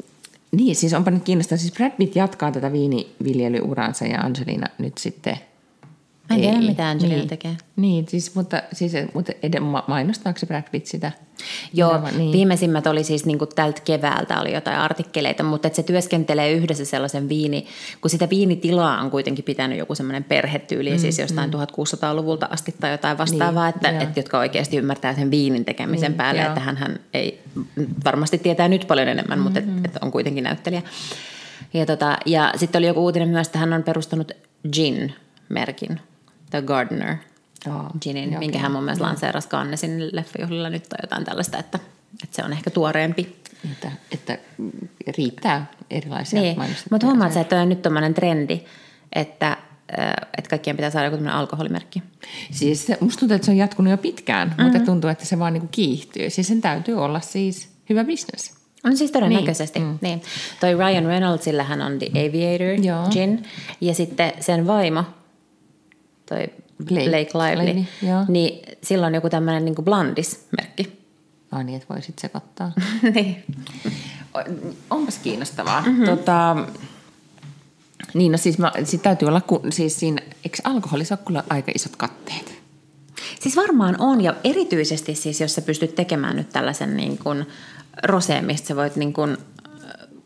niin, 0.51 0.75
siis 0.75 0.93
onpa 0.93 1.11
nyt 1.11 1.23
kiinnostavaa. 1.23 1.57
Siis 1.57 1.73
Brad 1.73 1.91
Pitt 1.97 2.15
jatkaa 2.15 2.51
tätä 2.51 2.71
viiniviljelyuransa 2.71 4.05
ja 4.05 4.21
Angelina 4.21 4.67
nyt 4.77 4.97
sitten 4.97 5.37
Mä 6.31 6.35
en 6.35 6.41
tiedä, 6.41 6.67
mitä 6.67 6.89
Angelina 6.89 7.17
niin, 7.17 7.27
tekee. 7.27 7.57
Niin, 7.75 8.05
siis, 8.09 8.35
mutta, 8.35 8.63
siis, 8.73 8.93
mutta 9.13 9.31
ed- 9.43 9.59
mainostaako 9.87 10.39
se 10.39 10.45
Brad 10.45 10.63
Pitt 10.71 10.85
sitä? 10.85 11.11
Joo, 11.73 11.99
Mitä, 11.99 12.17
niin. 12.17 12.31
viimeisimmät 12.31 12.87
oli 12.87 13.03
siis 13.03 13.25
niin 13.25 13.37
kuin 13.37 13.49
tältä 13.55 13.81
keväältä 13.81 14.41
oli 14.41 14.53
jotain 14.53 14.77
artikkeleita, 14.77 15.43
mutta 15.43 15.67
että 15.67 15.75
se 15.75 15.83
työskentelee 15.83 16.51
yhdessä 16.51 16.85
sellaisen 16.85 17.29
viini, 17.29 17.67
kun 18.01 18.09
sitä 18.09 18.29
viinitilaa 18.29 19.01
on 19.01 19.11
kuitenkin 19.11 19.45
pitänyt 19.45 19.77
joku 19.77 19.95
semmoinen 19.95 20.23
perhetyyli, 20.23 20.91
mm, 20.91 20.97
siis 20.97 21.19
jostain 21.19 21.49
mm. 21.49 21.59
1600-luvulta 21.59 22.47
asti 22.49 22.75
tai 22.79 22.91
jotain 22.91 23.17
vastaavaa, 23.17 23.65
niin, 23.65 23.75
että, 23.75 23.89
että, 23.89 24.19
jotka 24.19 24.39
oikeasti 24.39 24.77
ymmärtää 24.77 25.15
sen 25.15 25.31
viinin 25.31 25.65
tekemisen 25.65 26.11
niin, 26.11 26.17
päälle, 26.17 26.41
joo. 26.41 26.49
että 26.49 26.61
hän, 26.61 26.77
hän 26.77 26.99
ei 27.13 27.41
varmasti 28.05 28.37
tietää 28.37 28.67
nyt 28.67 28.87
paljon 28.87 29.07
enemmän, 29.07 29.39
mm-hmm. 29.39 29.43
mutta 29.43 29.59
että, 29.59 29.71
että 29.85 29.99
on 30.01 30.11
kuitenkin 30.11 30.43
näyttelijä. 30.43 30.81
Ja, 31.73 31.85
tota, 31.85 32.17
ja 32.25 32.53
sitten 32.55 32.79
oli 32.79 32.87
joku 32.87 33.03
uutinen 33.03 33.29
myös, 33.29 33.47
että 33.47 33.59
hän 33.59 33.73
on 33.73 33.83
perustanut 33.83 34.31
Gin-merkin, 34.73 35.99
The 36.51 36.61
Gardener– 36.61 37.15
oh, 37.67 37.99
ginin, 38.01 38.39
minkä 38.39 38.59
hän 38.59 38.71
mun 38.71 38.83
mielestä 38.83 39.05
lanseerasi 39.05 39.49
Cannesin 39.49 40.09
leffajuhlilla 40.11 40.69
nyt 40.69 40.83
tai 40.89 40.99
jotain 41.01 41.25
tällaista, 41.25 41.57
että, 41.57 41.79
että 42.23 42.35
se 42.35 42.43
on 42.43 42.53
ehkä 42.53 42.69
tuoreempi. 42.69 43.35
Että, 43.71 43.91
että 44.11 44.37
riittää 45.17 45.71
erilaisia 45.89 46.41
niin. 46.41 46.57
Mutta 46.91 47.07
huomaat 47.07 47.37
että 47.37 47.61
on 47.61 47.69
nyt 47.69 47.81
tämmöinen 47.81 48.13
trendi, 48.13 48.61
että 49.13 49.57
että 50.37 50.49
kaikkien 50.49 50.75
pitää 50.75 50.89
saada 50.89 51.05
joku 51.05 51.17
tämmöinen 51.17 51.39
alkoholimerkki. 51.39 52.03
Siis 52.51 52.87
musta 52.99 53.19
tuntuu, 53.19 53.35
että 53.35 53.45
se 53.45 53.51
on 53.51 53.57
jatkunut 53.57 53.91
jo 53.91 53.97
pitkään, 53.97 54.47
mm-hmm. 54.47 54.63
mutta 54.63 54.79
tuntuu, 54.79 55.09
että 55.09 55.25
se 55.25 55.39
vaan 55.39 55.53
niinku 55.53 55.69
kiihtyy. 55.71 56.29
Siis 56.29 56.47
sen 56.47 56.61
täytyy 56.61 57.03
olla 57.03 57.19
siis 57.19 57.69
hyvä 57.89 58.03
bisnes. 58.03 58.53
On 58.83 58.97
siis 58.97 59.11
todennäköisesti. 59.11 59.79
Niin. 59.79 59.91
Mm. 59.91 59.99
niin. 60.01 60.21
Toi 60.59 60.73
Ryan 60.73 61.05
Reynoldsilla 61.05 61.63
hän 61.63 61.81
on 61.81 61.99
The 61.99 62.07
Aviator 62.09 62.85
Joo. 62.85 63.09
gin. 63.09 63.43
Ja 63.81 63.93
sitten 63.93 64.33
sen 64.39 64.67
vaimo, 64.67 65.03
toi 66.31 66.47
Blake, 66.85 67.09
Blake 67.09 67.31
Lively, 67.33 67.67
Lively 67.67 67.85
niin 68.27 68.77
sillä 68.83 69.07
on 69.07 69.15
joku 69.15 69.29
tämmöinen 69.29 69.65
niin 69.65 69.75
blandis-merkki. 69.75 71.01
Ai 71.51 71.63
niin, 71.63 71.75
että 71.75 71.93
voisit 71.93 72.19
sekoittaa. 72.19 72.71
niin. 73.15 73.43
Onpas 74.89 75.17
kiinnostavaa. 75.17 75.81
Mm-hmm. 75.81 76.05
Tota, 76.05 76.57
niin, 78.13 78.31
no 78.31 78.37
siis, 78.37 78.57
mä, 78.57 78.71
siis 78.83 79.01
täytyy 79.01 79.27
olla, 79.27 79.41
kun, 79.41 79.61
siis 79.71 79.99
siinä, 79.99 80.21
eikö 80.43 80.57
alkoholissa 80.63 81.15
ole 81.15 81.25
kyllä 81.27 81.43
aika 81.49 81.71
isot 81.75 81.95
katteet? 81.95 82.61
Siis 83.39 83.55
varmaan 83.55 83.95
on, 83.99 84.21
ja 84.21 84.35
erityisesti 84.43 85.15
siis, 85.15 85.41
jos 85.41 85.55
sä 85.55 85.61
pystyt 85.61 85.95
tekemään 85.95 86.35
nyt 86.35 86.49
tällaisen 86.49 86.97
niin 86.97 87.17
kuin 87.17 87.45
roseen, 88.03 88.45
mistä 88.45 88.67
sä 88.67 88.75
voit 88.75 88.95
niin 88.95 89.13
kuin 89.13 89.37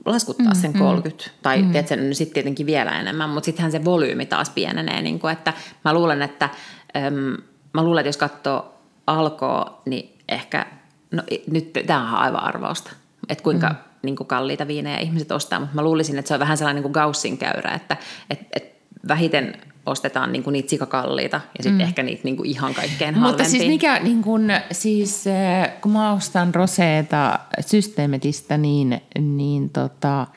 laskuttaa 0.05 0.53
mm, 0.53 0.61
sen 0.61 0.73
30, 0.73 1.23
mm, 1.25 1.31
tai 1.41 1.61
mm. 1.61 1.71
tiedätkö, 1.71 1.95
no 1.95 2.13
sitten 2.13 2.33
tietenkin 2.33 2.65
vielä 2.65 2.99
enemmän, 2.99 3.29
mutta 3.29 3.45
sittenhän 3.45 3.71
se 3.71 3.85
volyymi 3.85 4.25
taas 4.25 4.49
pienenee, 4.49 5.01
niin 5.01 5.19
kuin, 5.19 5.33
että 5.33 5.53
mä 5.85 5.93
luulen, 5.93 6.21
että 6.21 6.49
äm, 6.97 7.37
mä 7.73 7.83
luulen, 7.83 8.01
että 8.01 8.07
jos 8.07 8.17
katsoo 8.17 8.73
alkoa, 9.07 9.81
niin 9.85 10.17
ehkä, 10.29 10.65
no 11.11 11.23
nyt 11.51 11.73
tämä 11.87 12.11
on 12.11 12.17
aivan 12.17 12.43
arvausta, 12.43 12.91
että 13.29 13.43
kuinka 13.43 13.69
mm. 13.69 13.75
niin 14.03 14.15
kuin 14.15 14.27
kalliita 14.27 14.67
viinejä 14.67 14.97
ihmiset 14.97 15.31
ostaa, 15.31 15.59
mutta 15.59 15.75
mä 15.75 15.81
luulisin, 15.81 16.19
että 16.19 16.27
se 16.27 16.33
on 16.33 16.39
vähän 16.39 16.57
sellainen 16.57 16.83
niin 16.83 16.93
kuin 16.93 17.03
Gaussin 17.03 17.37
käyrä, 17.37 17.71
että 17.71 17.97
et, 18.29 18.39
et 18.55 18.75
vähiten 19.07 19.53
ostetaan 19.85 20.31
niinku 20.31 20.49
niitä 20.49 20.69
sikakalliita 20.69 21.41
ja 21.57 21.63
sitten 21.63 21.73
mm. 21.73 21.79
ehkä 21.79 22.03
niitä 22.03 22.21
niinku 22.23 22.43
ihan 22.43 22.73
kaikkein 22.73 23.15
halvempia. 23.15 23.43
Mutta 23.43 23.57
siis 23.57 23.67
mikä, 23.67 23.99
niin 23.99 24.21
kun, 24.21 24.47
siis, 24.71 25.27
eh, 25.27 25.81
kun 25.81 25.91
mä 25.91 26.11
ostan 26.11 26.55
roseeta 26.55 27.39
systeemetistä, 27.65 28.57
niin, 28.57 29.01
niin 29.19 29.69
tota, 29.69 30.27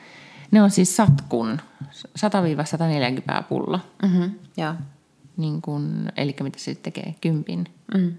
ne 0.51 0.61
on 0.61 0.71
siis 0.71 0.95
satkun 0.95 1.61
100-140 3.39 3.43
pullo. 3.49 3.79
Mm-hmm, 4.03 4.31
joo. 4.57 4.73
Niin 5.37 5.61
kun, 5.61 6.09
eli 6.17 6.35
mitä 6.41 6.59
se 6.59 6.75
tekee, 6.75 7.15
kympin. 7.21 7.65
Mm. 7.93 8.13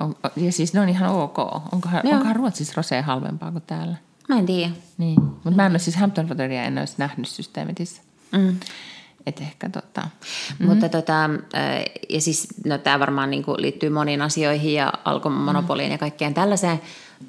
On, 0.00 0.16
ja 0.36 0.52
siis 0.52 0.74
ne 0.74 0.80
on 0.80 0.88
ihan 0.88 1.10
ok. 1.10 1.38
Onkohan, 1.72 2.02
onkohan 2.04 2.36
Ruotsissa 2.36 2.74
rosea 2.76 3.02
halvempaa 3.02 3.52
kuin 3.52 3.64
täällä? 3.66 3.96
Mä 4.28 4.38
en 4.38 4.46
tiedä. 4.46 4.72
Niin. 4.98 5.22
Mutta 5.22 5.50
mä 5.50 5.66
en 5.66 5.72
ole 5.72 5.78
siis 5.78 5.96
Hampton 5.96 6.28
Roderia 6.28 6.64
en 6.64 6.78
olisi 6.78 6.94
nähnyt 6.98 7.28
systeemetissä. 7.28 8.02
Mm. 8.32 8.56
Et 9.26 9.40
ehkä 9.40 9.68
tota. 9.68 10.00
Mm-hmm. 10.00 10.66
Mutta 10.66 10.88
tota, 10.88 11.30
ja 12.08 12.20
siis, 12.20 12.48
no 12.64 12.78
tämä 12.78 13.00
varmaan 13.00 13.30
niinku 13.30 13.54
liittyy 13.58 13.90
moniin 13.90 14.22
asioihin 14.22 14.74
ja 14.74 14.92
alkomonopoliin 15.04 15.88
mm. 15.88 15.92
ja 15.92 15.98
kaikkeen 15.98 16.34
tällaiseen, 16.34 16.80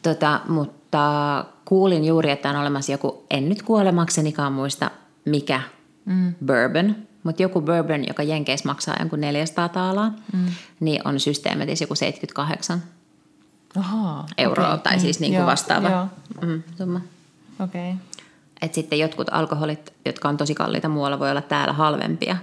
tota, 0.02 0.40
mutta 0.48 1.46
kuulin 1.66 2.06
juuri, 2.06 2.32
että 2.32 2.50
on 2.50 2.56
olemassa 2.56 2.92
joku, 2.92 3.26
en 3.30 3.50
nyt 3.50 3.62
kuolemaksenikaan 3.62 4.54
muista 4.54 4.92
mikä 5.26 5.62
mm. 6.06 6.36
bourbon, 6.46 6.96
mutta 7.24 7.42
joku 7.42 7.62
bourbon, 7.62 8.08
joka 8.08 8.24
Jenkeissä 8.24 8.70
maksaa 8.70 8.96
jonkun 9.00 9.22
400 9.22 9.70
taalaa, 9.70 10.14
mm. 10.34 10.46
niin 10.80 11.08
on 11.08 11.20
systeemitis 11.20 11.82
joku 11.82 11.96
78 11.96 12.84
Aha, 13.78 14.26
euroa, 14.38 14.68
okay. 14.68 14.80
tai 14.80 15.00
siis 15.00 15.20
niin 15.20 15.34
kuin 15.34 15.46
vastaava 15.46 15.90
joo. 15.90 16.08
Mm, 16.42 16.64
summa. 16.78 17.02
Okei. 17.60 17.92
Okay. 17.92 18.02
Että 18.62 18.76
sitten 18.76 19.00
jotkut 19.00 19.28
alkoholit, 19.32 19.94
jotka 20.06 20.30
on 20.30 20.38
tosi 20.38 20.56
kalliita 20.56 20.90
muualla, 20.90 21.20
voi 21.20 21.32
olla 21.32 21.42
täällä 21.42 21.74
halvempia 21.74 22.38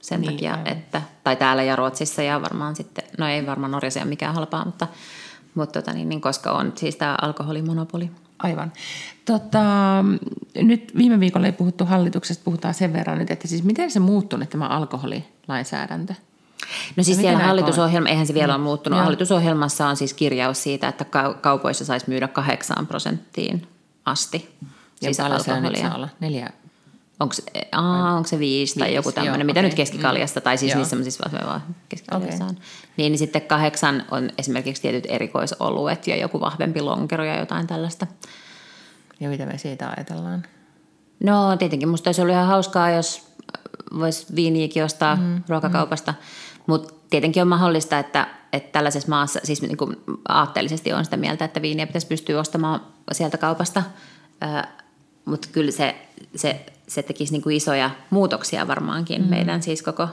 sen 0.00 0.20
niin, 0.20 0.32
takia, 0.32 0.52
aivan. 0.52 0.66
että, 0.66 1.02
tai 1.24 1.36
täällä 1.36 1.62
ja 1.62 1.76
Ruotsissa 1.76 2.22
ja 2.22 2.42
varmaan 2.42 2.76
sitten, 2.76 3.04
no 3.18 3.26
ei 3.28 3.46
varmaan 3.46 3.72
Norjassa 3.72 4.00
ole 4.00 4.08
mikään 4.08 4.34
halpaa, 4.34 4.64
mutta, 4.64 4.86
mutta 5.54 5.80
tota 5.80 5.92
niin, 5.92 6.08
niin, 6.08 6.20
koska 6.20 6.52
on 6.52 6.72
siis 6.76 6.96
tämä 6.96 7.16
alkoholimonopoli. 7.22 8.10
Aivan. 8.38 8.72
Tota, 9.24 9.60
nyt 10.54 10.92
viime 10.96 11.20
viikolla 11.20 11.46
ei 11.46 11.52
puhuttu 11.52 11.84
hallituksesta, 11.84 12.44
puhutaan 12.44 12.74
sen 12.74 12.92
verran 12.92 13.18
nyt, 13.18 13.30
että 13.30 13.48
siis 13.48 13.62
miten 13.62 13.90
se 13.90 14.00
muuttunut 14.00 14.50
tämä 14.50 14.66
alkoholilainsäädäntö? 14.66 16.14
No 16.96 17.02
siis 17.02 17.18
siellä 17.18 17.38
hallitusohjelma, 17.38 18.08
eihän 18.08 18.26
se 18.26 18.34
vielä 18.34 18.54
ole 18.54 18.62
muuttunut. 18.62 18.96
Joo. 18.96 19.04
Hallitusohjelmassa 19.04 19.88
on 19.88 19.96
siis 19.96 20.14
kirjaus 20.14 20.62
siitä, 20.62 20.88
että 20.88 21.04
kaupoissa 21.40 21.84
saisi 21.84 22.06
myydä 22.08 22.28
8 22.28 22.86
prosenttiin 22.86 23.66
asti. 24.04 24.54
Ja 25.02 25.06
siis 25.06 25.20
alkoholia. 25.20 25.82
saa 25.82 25.94
olla? 25.94 26.08
Neljä 26.20 26.50
Onko 27.20 27.34
se, 27.34 27.42
aa, 27.72 28.14
onko 28.14 28.28
se 28.28 28.38
viisi 28.38 28.78
tai 28.78 28.94
joku 28.94 29.12
tämmöinen, 29.12 29.46
mitä 29.46 29.60
okay. 29.60 29.68
nyt 29.68 29.74
keskikaljasta, 29.74 30.40
tai 30.40 30.58
siis 30.58 30.70
joo. 30.72 30.78
niissä 30.78 30.90
semmoisissa 30.90 31.30
vaan 31.46 31.62
keskikaljassa 31.88 32.44
okay. 32.44 32.48
on. 32.48 32.62
Niin, 32.96 33.12
niin 33.12 33.18
sitten 33.18 33.42
kahdeksan 33.42 34.04
on 34.10 34.30
esimerkiksi 34.38 34.82
tietyt 34.82 35.06
erikoisoluet 35.08 36.06
ja 36.06 36.16
joku 36.16 36.40
vahvempi 36.40 36.80
lonkero 36.80 37.24
ja 37.24 37.38
jotain 37.38 37.66
tällaista. 37.66 38.06
Ja 39.20 39.28
mitä 39.28 39.46
me 39.46 39.58
siitä 39.58 39.90
ajatellaan? 39.96 40.42
No 41.24 41.56
tietenkin 41.56 41.88
musta 41.88 42.08
olisi 42.08 42.20
ollut 42.20 42.34
ihan 42.34 42.46
hauskaa, 42.46 42.90
jos 42.90 43.28
voisi 43.98 44.26
viiniäkin 44.34 44.84
ostaa 44.84 45.16
mm, 45.16 45.42
ruokakaupasta. 45.48 46.12
Mm. 46.12 46.62
Mutta 46.66 46.94
tietenkin 47.10 47.42
on 47.42 47.48
mahdollista, 47.48 47.98
että, 47.98 48.28
että 48.52 48.72
tällaisessa 48.72 49.08
maassa, 49.08 49.40
siis 49.44 49.62
niin 49.62 49.76
kuin 49.76 49.96
aatteellisesti 50.28 50.92
on 50.92 51.04
sitä 51.04 51.16
mieltä, 51.16 51.44
että 51.44 51.62
viiniä 51.62 51.86
pitäisi 51.86 52.06
pystyä 52.06 52.40
ostamaan 52.40 52.80
sieltä 53.12 53.38
kaupasta– 53.38 53.82
mutta 55.28 55.48
kyllä 55.52 55.70
se, 55.70 55.94
se, 56.36 56.66
se 56.86 57.02
tekisi 57.02 57.32
niin 57.32 57.42
kuin 57.42 57.56
isoja 57.56 57.90
muutoksia 58.10 58.68
varmaankin 58.68 59.22
mm. 59.22 59.28
meidän 59.28 59.62
siis 59.62 59.82
koko 59.82 60.08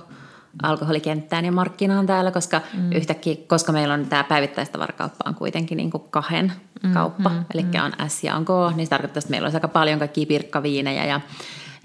alkoholikenttään 0.63 1.45
ja 1.45 1.51
markkinaan 1.51 2.05
täällä, 2.05 2.31
koska 2.31 2.61
mm. 2.73 2.91
yhtäkkiä, 2.91 3.35
koska 3.47 3.71
meillä 3.71 3.93
on 3.93 4.05
tämä 4.05 4.23
päivittäistavarakauppa 4.23 5.29
on 5.29 5.35
kuitenkin 5.35 5.77
niin 5.77 5.91
kuin 5.91 6.03
kahden 6.09 6.51
mm, 6.83 6.93
kauppa, 6.93 7.29
mm, 7.29 7.45
eli 7.53 7.63
mm. 7.63 7.69
on 7.85 8.09
S 8.09 8.23
ja 8.23 8.35
on 8.35 8.45
K, 8.45 8.49
niin 8.75 8.85
se 8.85 8.89
tarkoittaa, 8.89 9.19
että 9.19 9.29
meillä 9.29 9.45
olisi 9.45 9.57
aika 9.57 9.67
paljon 9.67 9.99
kaikkia 9.99 10.25
pirkkaviinejä 10.25 11.05
ja, 11.05 11.21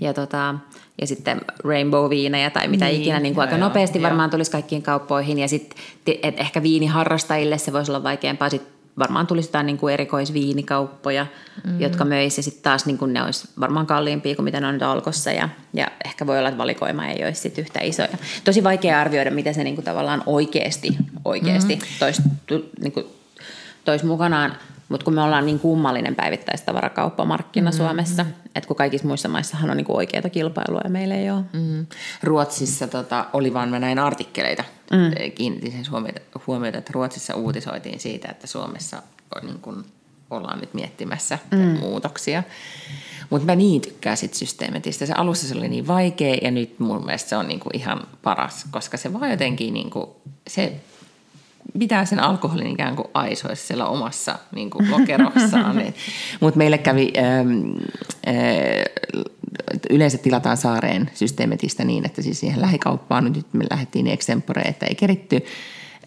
ja, 0.00 0.14
tota, 0.14 0.54
ja 1.00 1.06
sitten 1.06 1.40
rainbow-viinejä 1.64 2.50
tai 2.50 2.68
mitä 2.68 2.84
niin, 2.84 3.00
ikinä, 3.00 3.20
niin 3.20 3.34
kuin 3.34 3.42
aika 3.42 3.56
joo, 3.56 3.68
nopeasti 3.68 3.98
joo. 3.98 4.02
varmaan 4.02 4.30
tulisi 4.30 4.50
kaikkiin 4.50 4.82
kauppoihin 4.82 5.38
ja 5.38 5.48
sitten 5.48 5.78
ehkä 6.22 6.62
viiniharrastajille 6.62 7.58
se 7.58 7.72
voisi 7.72 7.90
olla 7.90 8.02
vaikeampaa 8.02 8.48
sitten 8.48 8.79
varmaan 8.98 9.26
tulisi 9.26 9.48
jotain 9.48 9.66
niin 9.66 9.78
kuin 9.78 9.94
erikoisviinikauppoja, 9.94 11.26
mm. 11.64 11.80
jotka 11.80 12.04
möisi 12.04 12.38
ja 12.38 12.42
sitten 12.42 12.62
taas 12.62 12.86
niin 12.86 12.98
kuin 12.98 13.12
ne 13.12 13.22
olisi 13.22 13.48
varmaan 13.60 13.86
kalliimpia 13.86 14.34
kuin 14.34 14.44
mitä 14.44 14.60
ne 14.60 14.66
on 14.66 14.74
nyt 14.74 14.82
alkossa 14.82 15.32
ja, 15.32 15.48
ja 15.72 15.88
ehkä 16.04 16.26
voi 16.26 16.38
olla, 16.38 16.48
että 16.48 16.58
valikoima 16.58 17.06
ei 17.06 17.24
olisi 17.24 17.40
sit 17.40 17.58
yhtä 17.58 17.80
iso. 17.80 18.02
Ja 18.02 18.18
tosi 18.44 18.64
vaikea 18.64 19.00
arvioida, 19.00 19.30
mitä 19.30 19.52
se 19.52 19.64
niin 19.64 19.74
kuin 19.74 19.84
tavallaan 19.84 20.22
oikeasti, 20.26 20.96
oikeasti 21.24 21.76
mm. 21.76 21.82
toisi 21.98 22.22
niin 22.80 22.92
kuin, 22.92 23.06
tois 23.84 24.02
mukanaan, 24.04 24.56
mutta 24.90 25.04
kun 25.04 25.14
me 25.14 25.22
ollaan 25.22 25.46
niin 25.46 25.58
kummallinen 25.58 26.14
päivittäistavarakauppamarkkina 26.14 27.70
mm. 27.70 27.76
Suomessa, 27.76 28.26
että 28.54 28.68
kun 28.68 28.76
kaikissa 28.76 29.08
muissa 29.08 29.28
maissahan 29.28 29.70
on 29.70 29.76
niin 29.76 29.86
oikeaa 29.88 30.30
kilpailua 30.32 30.80
ja 30.84 30.90
meillä 30.90 31.14
ei 31.14 31.30
ole. 31.30 31.42
Mm. 31.52 31.86
Ruotsissa 32.22 32.88
tota, 32.88 33.26
oli 33.32 33.54
vaan 33.54 33.68
mä 33.68 33.78
näin 33.78 33.98
artikkeleita, 33.98 34.64
mm. 34.92 35.32
kiinnitin 35.34 35.72
sen 35.72 35.90
huomiota, 35.90 36.20
huomiota, 36.46 36.78
että 36.78 36.92
Ruotsissa 36.94 37.34
uutisoitiin 37.34 38.00
siitä, 38.00 38.28
että 38.28 38.46
Suomessa 38.46 39.02
on 39.34 39.46
niin 39.46 39.60
kuin, 39.60 39.84
ollaan 40.30 40.60
nyt 40.60 40.74
miettimässä 40.74 41.38
mm. 41.50 41.58
muutoksia. 41.58 42.42
Mutta 43.30 43.46
mä 43.46 43.54
niin 43.54 43.80
tykkään 43.80 44.16
sit 44.16 44.34
systeemetistä. 44.34 45.06
Se 45.06 45.12
alussa 45.12 45.48
se 45.48 45.54
oli 45.54 45.68
niin 45.68 45.86
vaikea 45.86 46.36
ja 46.42 46.50
nyt 46.50 46.78
mun 46.78 47.04
mielestä 47.04 47.28
se 47.28 47.36
on 47.36 47.48
niinku 47.48 47.70
ihan 47.72 48.06
paras, 48.22 48.64
koska 48.70 48.96
se 48.96 49.12
vaan 49.12 49.30
jotenkin 49.30 49.74
niinku, 49.74 50.16
se 50.48 50.72
pitää 51.78 52.04
sen 52.04 52.20
alkoholin 52.20 52.66
ikään 52.66 52.96
kuin 52.96 53.08
aisoissa 53.14 53.66
siellä 53.66 53.86
omassa 53.86 54.38
niin 54.54 54.70
kuin 54.70 54.90
lokerossaan. 54.90 55.76
niin. 55.76 55.94
Mutta 56.40 56.58
meille 56.58 56.78
kävi, 56.78 57.12
ähm, 57.18 57.70
äh, 58.28 58.34
yleensä 59.90 60.18
tilataan 60.18 60.56
saareen 60.56 61.10
systeemetistä 61.14 61.84
niin, 61.84 62.06
että 62.06 62.22
siis 62.22 62.40
siihen 62.40 62.60
lähikauppaan, 62.60 63.24
nyt 63.24 63.46
me 63.52 63.64
lähdettiin 63.70 64.06
extempore, 64.06 64.62
että 64.62 64.86
ei 64.86 64.94
keritty. 64.94 65.40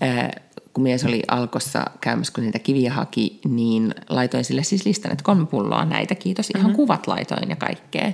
Äh, 0.03 0.29
kun 0.73 0.83
mies 0.83 1.05
oli 1.05 1.21
alkossa 1.27 1.85
käymässä, 2.01 2.33
kun 2.33 2.43
niitä 2.43 2.59
kiviä 2.59 2.93
haki, 2.93 3.39
niin 3.49 3.95
laitoin 4.09 4.43
sille 4.43 4.63
siis 4.63 4.85
listan, 4.85 5.11
että 5.11 5.23
kolme 5.23 5.45
pulloa 5.45 5.85
näitä, 5.85 6.15
kiitos. 6.15 6.49
Ihan 6.49 6.65
mm-hmm. 6.65 6.75
kuvat 6.75 7.07
laitoin 7.07 7.49
ja 7.49 7.55
kaikkea. 7.55 8.11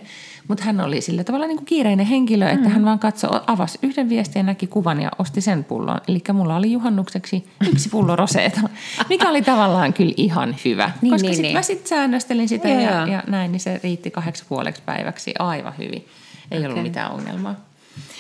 Mutta 0.49 0.63
hän 0.63 0.81
oli 0.81 1.01
sillä 1.01 1.23
tavalla 1.23 1.47
niin 1.47 1.57
kuin 1.57 1.65
kiireinen 1.65 2.05
henkilö, 2.05 2.45
että 2.45 2.59
mm-hmm. 2.59 2.73
hän 2.73 2.85
vaan 2.85 2.99
katsoi, 2.99 3.41
avasi 3.47 3.79
yhden 3.81 4.09
viestin 4.09 4.39
ja 4.39 4.43
näki 4.43 4.67
kuvan 4.67 5.01
ja 5.01 5.11
osti 5.19 5.41
sen 5.41 5.63
pullon. 5.63 6.01
Eli 6.07 6.21
mulla 6.33 6.55
oli 6.55 6.71
juhannukseksi 6.71 7.47
yksi 7.71 7.89
pullo 7.89 8.15
roseeta, 8.15 8.61
mikä 9.09 9.29
oli 9.29 9.41
tavallaan 9.41 9.93
kyllä 9.93 10.13
ihan 10.17 10.55
hyvä. 10.65 10.91
niin, 11.01 11.11
koska 11.11 11.27
niin, 11.27 11.35
sitten 11.35 11.49
niin. 11.49 11.57
mä 11.57 11.61
sitten 11.61 11.87
säännöstelin 11.87 12.49
sitä 12.49 12.67
ja, 12.67 12.81
ja, 12.81 13.07
ja 13.07 13.23
näin, 13.27 13.51
niin 13.51 13.59
se 13.59 13.79
riitti 13.83 14.11
kahdeksi 14.11 14.43
puoleksi 14.49 14.81
päiväksi 14.85 15.33
aivan 15.39 15.73
hyvin. 15.77 16.05
Ei 16.51 16.59
okay. 16.59 16.69
ollut 16.69 16.83
mitään 16.83 17.11
ongelmaa. 17.11 17.55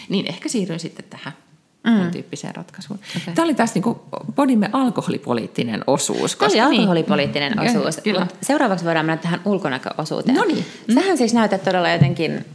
Niin 0.09 0.25
ehkä 0.27 0.49
siirryin 0.49 0.79
sitten 0.79 1.05
tähän 1.09 1.33
mm. 1.83 2.11
tyyppiseen 2.11 2.55
ratkaisuun. 2.55 2.99
Okay. 3.21 3.33
Tämä 3.35 3.45
oli 3.45 3.53
taas 3.53 3.75
niin 3.75 3.95
podimme 4.35 4.69
alkoholipoliittinen 4.73 5.83
osuus. 5.87 6.35
Koska 6.35 6.49
Tämä 6.49 6.67
oli 6.67 6.71
niin. 6.71 6.81
alkoholipoliittinen 6.81 7.51
niin, 7.51 7.77
osuus. 7.77 7.97
Kyllä. 8.03 8.27
seuraavaksi 8.41 8.85
voidaan 8.85 9.05
mennä 9.05 9.21
tähän 9.21 9.41
ulkonäköosuuteen. 9.45 10.37
No 10.37 10.45
niin. 10.45 10.65
Sähän 10.93 11.17
siis 11.17 11.33
näytät 11.33 11.63
todella 11.63 11.89
jotenkin 11.89 12.45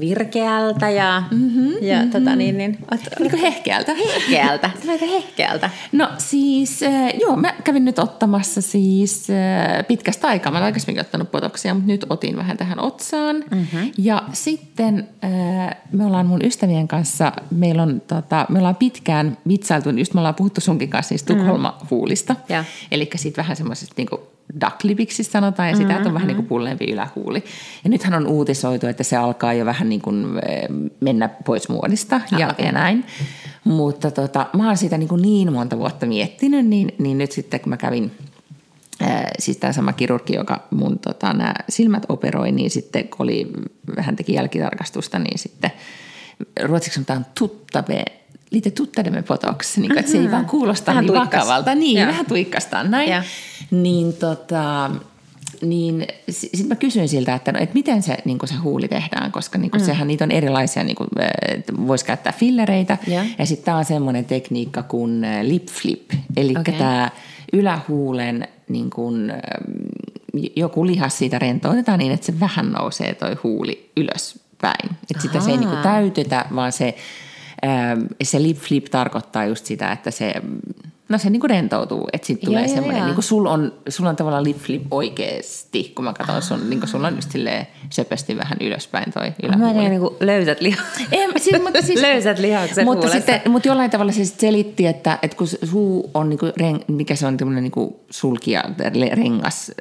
virkeältä 0.00 0.90
ja, 0.90 1.22
mm-hmm, 1.30 1.72
ja 1.80 1.96
mm-hmm. 1.96 2.10
Tota, 2.10 2.36
niin, 2.36 2.58
niin, 2.58 2.78
ot, 2.90 3.00
niin 3.18 3.30
kuin 3.30 3.40
hehkeältä. 3.40 3.94
Hehkeältä. 3.94 4.70
Sä 4.80 4.86
näytät 4.86 5.10
hehkeältä. 5.10 5.70
No 5.92 6.08
siis, 6.18 6.82
äh, 6.82 7.14
joo, 7.20 7.36
mä 7.36 7.52
kävin 7.64 7.84
nyt 7.84 7.98
ottamassa 7.98 8.60
siis 8.60 9.30
äh, 9.30 9.86
pitkästä 9.88 10.28
aikaa. 10.28 10.52
Mä 10.52 10.58
olen 10.58 10.66
aikaisemmin 10.66 11.00
ottanut 11.00 11.30
potoksia, 11.30 11.74
mutta 11.74 11.92
nyt 11.92 12.06
otin 12.10 12.36
vähän 12.36 12.56
tähän 12.56 12.80
otsaan. 12.80 13.36
Mm-hmm. 13.50 13.90
Ja 13.98 14.22
sitten 14.32 15.08
äh, 15.24 15.76
me 15.92 16.06
ollaan 16.06 16.26
mun 16.26 16.44
ystävien 16.44 16.88
kanssa, 16.88 17.32
meillä 17.50 17.82
on, 17.82 18.02
tota, 18.06 18.46
me 18.48 18.58
ollaan 18.58 18.73
pitkään 18.74 19.38
vitsailtu, 19.48 19.90
niin 19.90 19.98
just 19.98 20.14
me 20.14 20.20
ollaan 20.20 20.34
puhuttu 20.34 20.60
sunkin 20.60 20.90
kanssa 20.90 21.08
siis 21.08 21.22
Tukholma-huulista. 21.22 22.34
Mm. 22.34 22.64
Eli 22.90 23.10
siitä 23.16 23.36
vähän 23.36 23.56
semmoisesta 23.56 23.94
niin 23.96 24.08
ducklipiksi 24.60 25.24
sanotaan, 25.24 25.68
ja 25.68 25.76
sitä, 25.76 25.92
mm-hmm. 25.92 26.06
on 26.06 26.14
vähän 26.14 26.26
niin 26.26 26.36
kuin 26.36 26.46
pulleempi 26.46 26.84
ylähuuli. 26.84 27.44
Ja 27.84 27.90
nythän 27.90 28.14
on 28.14 28.26
uutisoitu, 28.26 28.86
että 28.86 29.02
se 29.02 29.16
alkaa 29.16 29.52
jo 29.52 29.66
vähän 29.66 29.88
niin 29.88 30.00
kuin 30.00 30.24
eh, 30.48 30.68
mennä 31.00 31.28
pois 31.28 31.68
muodista 31.68 32.16
ah, 32.16 32.40
ja, 32.40 32.48
okay. 32.48 32.66
ja 32.66 32.72
näin. 32.72 33.04
Mutta 33.64 34.10
tota, 34.10 34.46
mä 34.56 34.66
oon 34.66 34.76
sitä 34.76 34.98
niin, 34.98 35.08
kuin 35.08 35.22
niin 35.22 35.52
monta 35.52 35.78
vuotta 35.78 36.06
miettinyt, 36.06 36.66
niin, 36.66 36.94
niin 36.98 37.18
nyt 37.18 37.32
sitten 37.32 37.60
kun 37.60 37.70
mä 37.70 37.76
kävin 37.76 38.10
eh, 39.00 39.24
siis 39.38 39.56
tämä 39.56 39.72
sama 39.72 39.92
kirurgi, 39.92 40.34
joka 40.34 40.66
mun 40.70 40.98
tota, 40.98 41.32
nämä 41.32 41.54
silmät 41.68 42.02
operoi, 42.08 42.52
niin 42.52 42.70
sitten 42.70 43.08
kun 43.08 43.24
oli, 43.24 43.52
hän 43.98 44.16
teki 44.16 44.34
jälkitarkastusta, 44.34 45.18
niin 45.18 45.38
sitten 45.38 45.70
ruotsiksi 46.62 46.94
sanotaan 46.94 47.26
tuttave 47.38 48.04
lite 48.54 48.70
tuttademme 48.70 49.22
potoksi, 49.22 49.80
niin 49.80 49.98
että 49.98 50.12
se 50.12 50.18
ei 50.18 50.30
vaan 50.30 50.46
kuulosta 50.46 50.86
vähän 50.86 51.04
niin 51.04 51.14
tuikkas. 51.14 51.40
vakavalta. 51.40 51.74
Niin, 51.74 52.00
ja. 52.00 52.06
vähän 52.06 52.26
tuikkastaan 52.26 52.90
näin. 52.90 53.10
Ja. 53.10 53.22
Niin 53.70 54.12
tota, 54.12 54.90
niin 55.62 56.06
sitten 56.28 56.68
mä 56.68 56.74
kysyin 56.74 57.08
siltä, 57.08 57.34
että, 57.34 57.52
no, 57.52 57.58
että 57.58 57.74
miten 57.74 58.02
se, 58.02 58.18
niin 58.24 58.38
se 58.44 58.54
huuli 58.54 58.88
tehdään, 58.88 59.32
koska 59.32 59.58
niin 59.58 59.70
mm. 59.74 59.80
sehän 59.80 60.08
niitä 60.08 60.24
on 60.24 60.30
erilaisia, 60.30 60.84
niin 60.84 60.96
kuin, 60.96 61.08
voisi 61.86 62.04
käyttää 62.04 62.32
fillereitä. 62.32 62.98
Yeah. 63.08 63.26
Ja 63.38 63.46
sitten 63.46 63.64
tämä 63.64 63.76
on 63.76 63.84
semmoinen 63.84 64.24
tekniikka 64.24 64.82
kuin 64.82 65.26
lip 65.42 65.66
flip, 65.66 66.10
eli 66.36 66.54
okay. 66.60 66.74
tämä 66.74 67.10
ylähuulen 67.52 68.48
niin 68.68 68.90
kuin, 68.90 69.32
joku 70.56 70.86
lihas 70.86 71.18
siitä 71.18 71.38
rentoutetaan 71.38 71.98
niin, 71.98 72.12
että 72.12 72.26
se 72.26 72.40
vähän 72.40 72.72
nousee 72.72 73.14
toi 73.14 73.36
huuli 73.42 73.90
ylöspäin. 73.96 74.90
Että 75.10 75.22
sitä 75.22 75.40
se 75.40 75.50
ei 75.50 75.56
niin 75.56 75.68
kuin 75.68 75.82
täytetä, 75.82 76.44
vaan 76.54 76.72
se 76.72 76.96
se 78.22 78.42
lip 78.42 78.56
flip 78.56 78.84
tarkoittaa 78.84 79.44
just 79.44 79.66
sitä, 79.66 79.92
että 79.92 80.10
se 80.10 80.34
No 81.08 81.18
se 81.18 81.30
niinku 81.30 81.46
rentoutuu, 81.46 82.08
että 82.12 82.26
sitten 82.26 82.46
tulee 82.46 82.68
semmoinen, 82.68 83.04
niinku 83.04 83.22
sul 83.22 83.46
on, 83.46 83.72
sul 83.88 84.06
on 84.06 84.16
tavallaan 84.16 84.44
lip 84.44 84.56
flip 84.56 84.82
oikeesti, 84.90 85.92
kun 85.94 86.04
mä 86.04 86.12
katson 86.12 86.42
sun, 86.42 86.70
niinku 86.70 86.86
sulla 86.86 87.06
on 87.06 87.14
just 87.14 87.30
silleen 87.30 87.66
söpösti 87.90 88.36
vähän 88.36 88.58
ylöspäin 88.60 89.12
toi 89.12 89.32
ylähuuli. 89.42 89.66
Mä 89.66 89.72
tiedän 89.72 89.90
niinku 89.90 90.16
löysät 90.20 90.60
lihakset. 90.60 91.06
Ei, 91.12 91.28
siis, 91.36 91.62
mutta 91.62 91.82
siis, 91.82 92.00
löysät 92.08 92.38
lihakset 92.38 92.84
mutta, 92.84 93.08
sitten, 93.08 93.40
mutta 93.48 93.68
jollain 93.68 93.90
tavalla 93.90 94.12
se 94.12 94.24
sitten 94.24 94.48
selitti, 94.48 94.86
että, 94.86 95.18
että 95.22 95.36
kun 95.36 95.46
suu 95.46 96.10
on 96.14 96.28
niinku, 96.28 96.46
reng, 96.56 96.78
mikä 96.88 97.14
se 97.14 97.26
on 97.26 97.36
tämmöinen 97.36 97.62
niinku 97.62 98.00
sulkija, 98.10 98.64
rengas 99.12 99.72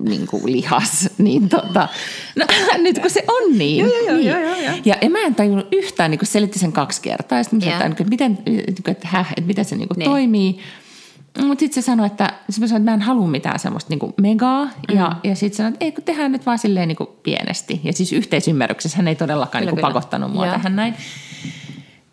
niinku 0.00 0.40
lihas, 0.44 1.08
niin 1.18 1.48
tota, 1.48 1.88
no, 2.36 2.46
nyt 2.82 2.98
kun 2.98 3.10
se 3.10 3.24
on 3.28 3.58
niin. 3.58 3.86
joo, 3.86 3.98
joo, 4.06 4.16
niin. 4.16 4.26
Joo, 4.26 4.40
joo, 4.40 4.56
joo. 4.56 4.74
Ja, 4.84 4.96
ja 5.02 5.10
mä 5.10 5.18
en 5.18 5.34
tajunnut 5.34 5.68
yhtään, 5.72 6.10
niin 6.10 6.18
kun 6.18 6.26
selitti 6.26 6.58
sen 6.58 6.72
kaksi 6.72 7.02
kertaa, 7.02 7.38
ja 7.38 7.44
sitten 7.44 7.68
mä 7.68 7.78
sanoin, 7.78 7.92
että, 7.92 8.04
miten, 8.04 8.38
että, 8.88 9.08
häh, 9.08 9.30
että 9.30 9.46
miten 9.46 9.64
se 9.64 9.76
niinku 9.76 9.94
niin. 9.96 10.10
toimii. 10.10 10.58
Mutta 11.38 11.60
sitten 11.60 11.82
se 11.82 11.86
sanoi, 11.86 12.06
että, 12.06 12.32
sanoi, 12.50 12.66
että 12.66 12.90
mä 12.90 12.94
en 12.94 13.02
halua 13.02 13.28
mitään 13.28 13.58
semmoista 13.58 13.90
niinku 13.90 14.14
megaa. 14.20 14.64
Mm. 14.64 14.96
Ja, 14.96 15.16
ja 15.24 15.34
sitten 15.34 15.56
sanoi, 15.56 15.72
että 15.72 15.84
ei 15.84 15.92
kun 15.92 16.04
tehdään 16.04 16.32
nyt 16.32 16.46
vaan 16.46 16.58
silleen 16.58 16.88
niinku 16.88 17.06
pienesti. 17.22 17.80
Ja 17.84 17.92
siis 17.92 18.12
yhteisymmärryksessä 18.12 18.96
hän 18.96 19.08
ei 19.08 19.14
todellakaan 19.14 19.62
kyllä, 19.62 19.72
niinku 19.72 19.86
pakottanut 19.86 20.32
mua 20.32 20.46
ja. 20.46 20.52
tähän 20.52 20.76
näin. 20.76 20.94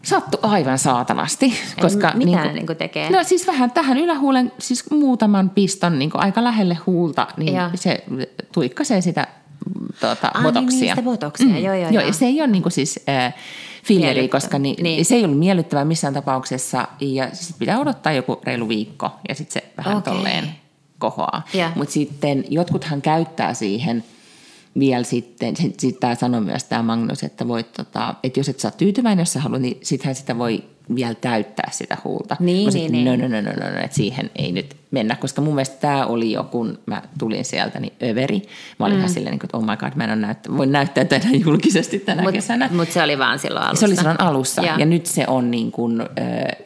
Sattu 0.03 0.37
aivan 0.41 0.79
saatanasti. 0.79 1.53
Koska, 1.81 2.11
en, 2.11 2.17
mitä 2.17 2.51
niin 2.51 2.65
kuin, 2.65 2.77
tekee? 2.77 3.09
No 3.09 3.23
siis 3.23 3.47
vähän 3.47 3.71
tähän 3.71 3.97
ylähuulen, 3.97 4.51
siis 4.59 4.91
muutaman 4.91 5.49
piston 5.49 5.99
niin 5.99 6.11
kuin 6.11 6.23
aika 6.23 6.43
lähelle 6.43 6.77
huulta, 6.85 7.27
niin 7.37 7.53
ja. 7.53 7.69
se 7.75 8.03
tuikkasee 8.51 9.01
sitä 9.01 9.27
tuota, 9.99 10.31
ah, 10.33 10.43
botoksia. 10.43 10.79
Niin, 10.79 10.95
niin 10.95 11.03
botoksia, 11.05 11.47
mm. 11.47 11.57
joo, 11.57 11.75
joo, 11.75 11.89
joo. 11.89 12.03
Ja 12.03 12.13
se 12.13 12.25
ei 12.25 12.41
ole 12.41 12.47
niin 12.47 12.63
kuin 12.63 12.73
siis... 12.73 12.99
Äh, 13.09 13.33
filleri, 13.83 14.27
koska 14.27 14.59
ni, 14.59 14.75
niin. 14.81 15.05
se 15.05 15.15
ei 15.15 15.25
ollut 15.25 15.39
miellyttävää 15.39 15.85
missään 15.85 16.13
tapauksessa. 16.13 16.87
Ja 16.99 17.27
sitten 17.33 17.59
pitää 17.59 17.79
odottaa 17.79 18.13
joku 18.13 18.39
reilu 18.43 18.67
viikko 18.67 19.11
ja 19.29 19.35
sitten 19.35 19.61
se 19.61 19.73
vähän 19.77 19.97
okay. 19.97 20.13
tolleen 20.13 20.49
kohoaa. 20.97 21.43
Mutta 21.75 21.93
sitten 21.93 22.45
jotkuthan 22.49 23.01
käyttää 23.01 23.53
siihen 23.53 24.03
vielä 24.79 25.03
sitten, 25.03 25.55
sitten 25.55 25.79
sit 25.79 25.99
tämä 25.99 26.15
sanoi 26.15 26.41
myös 26.41 26.63
tämä 26.63 26.83
Magnus, 26.83 27.23
että, 27.23 27.47
voit, 27.47 27.73
tota, 27.73 28.15
että 28.23 28.39
jos 28.39 28.49
et 28.49 28.59
saa 28.59 28.71
tyytyväinen, 28.71 29.21
jos 29.21 29.33
sä 29.33 29.39
haluat, 29.39 29.61
niin 29.61 29.77
sittenhän 29.81 30.15
sitä 30.15 30.37
voi 30.37 30.63
vielä 30.95 31.15
täyttää 31.15 31.69
sitä 31.71 31.97
huulta. 32.03 32.37
Niin, 32.39 32.73
niin, 32.73 32.91
niin. 32.91 33.05
No, 33.05 33.15
no, 33.15 33.27
no, 33.27 33.41
no, 33.41 33.51
no, 33.51 33.71
no, 33.71 33.83
että 33.83 33.95
siihen 33.95 34.31
ei 34.35 34.51
nyt 34.51 34.75
mennä, 34.91 35.15
koska 35.15 35.41
mun 35.41 35.55
mielestä 35.55 35.75
tämä 35.81 36.05
oli 36.05 36.31
jo, 36.31 36.43
kun 36.43 36.79
mä 36.85 37.01
tulin 37.19 37.45
sieltä, 37.45 37.79
niin 37.79 37.93
överi. 38.03 38.41
Mä 38.79 38.85
olin 38.85 38.95
mm. 38.95 38.99
ihan 38.99 39.09
silleen, 39.09 39.31
niin 39.31 39.43
että 39.43 39.57
oh 39.57 39.63
my 39.63 39.77
god, 39.77 39.91
mä 39.95 40.03
en 40.03 40.09
ole 40.09 40.19
näyttä, 40.19 40.57
voin 40.57 40.71
näyttää 40.71 41.05
tätä 41.05 41.27
julkisesti 41.45 41.99
tänä 41.99 42.21
mut, 42.21 42.31
kesänä. 42.33 42.69
Mutta 42.71 42.93
se 42.93 43.03
oli 43.03 43.19
vaan 43.19 43.39
silloin 43.39 43.65
alussa. 43.65 43.79
Se 43.79 43.85
oli 43.85 43.95
silloin 43.95 44.21
alussa, 44.21 44.61
ja, 44.61 44.75
ja 44.79 44.85
nyt 44.85 45.05
se 45.05 45.25
on 45.27 45.51
niin 45.51 45.71
kuin, 45.71 46.01
äh, 46.01 46.07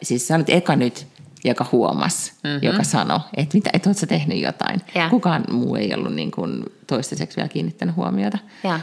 siis 0.02 0.28
sä 0.28 0.34
olet 0.34 0.50
eka 0.50 0.76
nyt, 0.76 1.06
joka 1.44 1.66
huomasi, 1.72 2.32
mm-hmm. 2.44 2.58
joka 2.62 2.82
sanoi, 2.82 3.20
että 3.36 3.56
mitä, 3.56 3.70
et 3.72 3.86
ootko 3.86 4.06
tehnyt 4.06 4.38
jotain. 4.40 4.80
Ja. 4.94 5.08
Kukaan 5.08 5.44
muu 5.50 5.76
ei 5.76 5.94
ollut 5.94 6.14
niin 6.14 6.30
kuin 6.30 6.64
toistaiseksi 6.86 7.36
vielä 7.36 7.48
kiinnittänyt 7.48 7.96
huomiota. 7.96 8.38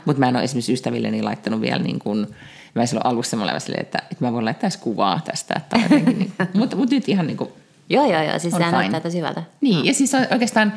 Mutta 0.06 0.20
mä 0.20 0.28
en 0.28 0.36
ole 0.36 0.44
esimerkiksi 0.44 0.74
ystävilleni 0.74 1.24
laittanut 1.24 1.62
vielä 1.62 1.84
niin 1.84 2.00
kuin 2.00 2.28
mä 2.76 2.86
silloin 2.86 3.06
alussa 3.06 3.38
mä 3.38 3.44
olin 3.44 3.62
silleen, 3.62 3.82
että, 3.82 4.00
että 4.12 4.26
mä 4.26 4.34
voin 4.34 4.46
laittaa 4.46 4.68
edes 4.68 4.78
kuvaa 4.78 5.22
tästä. 5.26 5.54
Että 5.58 5.80
jotenkin, 5.84 6.20
niin, 6.20 6.34
mutta, 6.54 6.76
mutta 6.78 6.96
nyt 6.96 7.10
ihan 7.10 7.28
niin 7.28 7.38
kuin, 7.38 7.50
Joo, 7.90 8.12
joo, 8.12 8.24
joo. 8.24 8.40
Siis 8.40 8.54
sehän 8.54 8.72
fine. 8.72 8.82
näyttää 8.82 9.00
tosi 9.00 9.18
hyvältä. 9.18 9.44
niin, 9.62 9.86
ja 9.86 9.94
siis 9.94 10.12
oikeastaan 10.32 10.74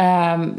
ähm, 0.00 0.50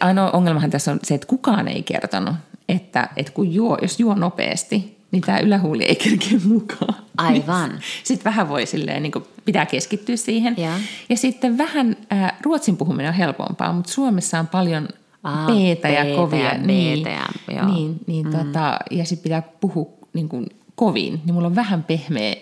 ainoa 0.00 0.30
ongelmahan 0.30 0.70
tässä 0.70 0.92
on 0.92 1.00
se, 1.02 1.14
että 1.14 1.26
kukaan 1.26 1.68
ei 1.68 1.82
kertonut, 1.82 2.34
että, 2.68 3.08
että 3.16 3.32
kun 3.32 3.54
juo, 3.54 3.78
jos 3.82 4.00
juo 4.00 4.14
nopeasti, 4.14 4.97
niin 5.10 5.22
tämä 5.22 5.38
ylähuuli 5.38 5.84
ei 5.84 5.96
kerkeä 5.96 6.38
mukaan. 6.44 6.94
Aivan. 7.16 7.70
Sitten 8.04 8.24
vähän 8.24 8.48
voi 8.48 8.66
silleen, 8.66 9.02
niin 9.02 9.12
pitää 9.44 9.66
keskittyä 9.66 10.16
siihen. 10.16 10.54
Joo. 10.58 10.72
Ja 11.08 11.16
sitten 11.16 11.58
vähän, 11.58 11.96
äh, 12.12 12.32
ruotsin 12.42 12.76
puhuminen 12.76 13.08
on 13.08 13.14
helpompaa, 13.14 13.72
mutta 13.72 13.92
Suomessa 13.92 14.38
on 14.38 14.46
paljon 14.46 14.88
Aa, 15.24 15.46
peetä 15.46 15.88
ja 15.88 16.02
peetä 16.04 16.16
kovia. 16.16 16.44
ja 16.44 16.58
niin, 16.58 17.02
ja- 17.02 17.54
joo. 17.56 17.66
niin, 17.74 17.96
niin 18.06 18.26
mm. 18.26 18.32
tota, 18.32 18.78
ja 18.90 19.04
sitten 19.04 19.22
pitää 19.22 19.42
puhua 19.60 19.88
niin 20.12 20.28
kuin 20.28 20.46
kovin, 20.74 21.20
niin 21.24 21.34
mulla 21.34 21.46
on 21.46 21.54
vähän 21.56 21.82
pehmeä 21.84 22.34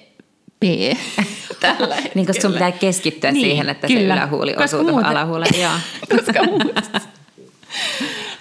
P 0.60 0.62
tällä 1.60 1.96
Niin, 2.14 2.26
koska 2.26 2.42
sun 2.42 2.52
pitää 2.52 2.72
keskittyä 2.72 3.32
Niin, 3.32 3.46
siihen, 3.46 3.68
että 3.68 3.86
kyllä. 3.86 4.00
se 4.00 4.04
ylähuuli 4.04 4.54
osuu 4.56 4.78
tuohon 4.80 4.94
muuten- 4.94 5.10
alahuuleen. 5.10 5.70
Koska 6.16 6.44
muuta. 6.44 6.82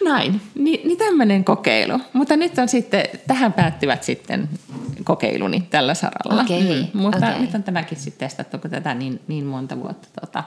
Näin, 0.06 0.41
Ni, 0.56 0.82
niin 0.86 0.97
tämmöinen 0.97 1.43
kokeilu. 1.43 1.99
Mutta 2.14 2.36
nyt 2.38 2.58
on 2.58 2.68
sitten, 2.70 3.03
tähän 3.28 3.53
päättyvät 3.53 4.03
sitten 4.03 4.49
kokeiluni 5.03 5.64
tällä 5.70 5.93
saralla. 5.93 6.41
Mm. 6.43 6.45
Okei, 6.45 6.89
mutta 6.93 7.28
okei. 7.28 7.39
nyt 7.41 7.56
on 7.56 7.64
tämäkin 7.64 7.97
sitten 7.97 8.28
testattu, 8.30 8.58
kun 8.58 8.70
tätä 8.72 8.93
niin, 8.93 9.20
niin 9.28 9.45
monta 9.45 9.78
vuotta. 9.80 10.08
Tota. 10.22 10.43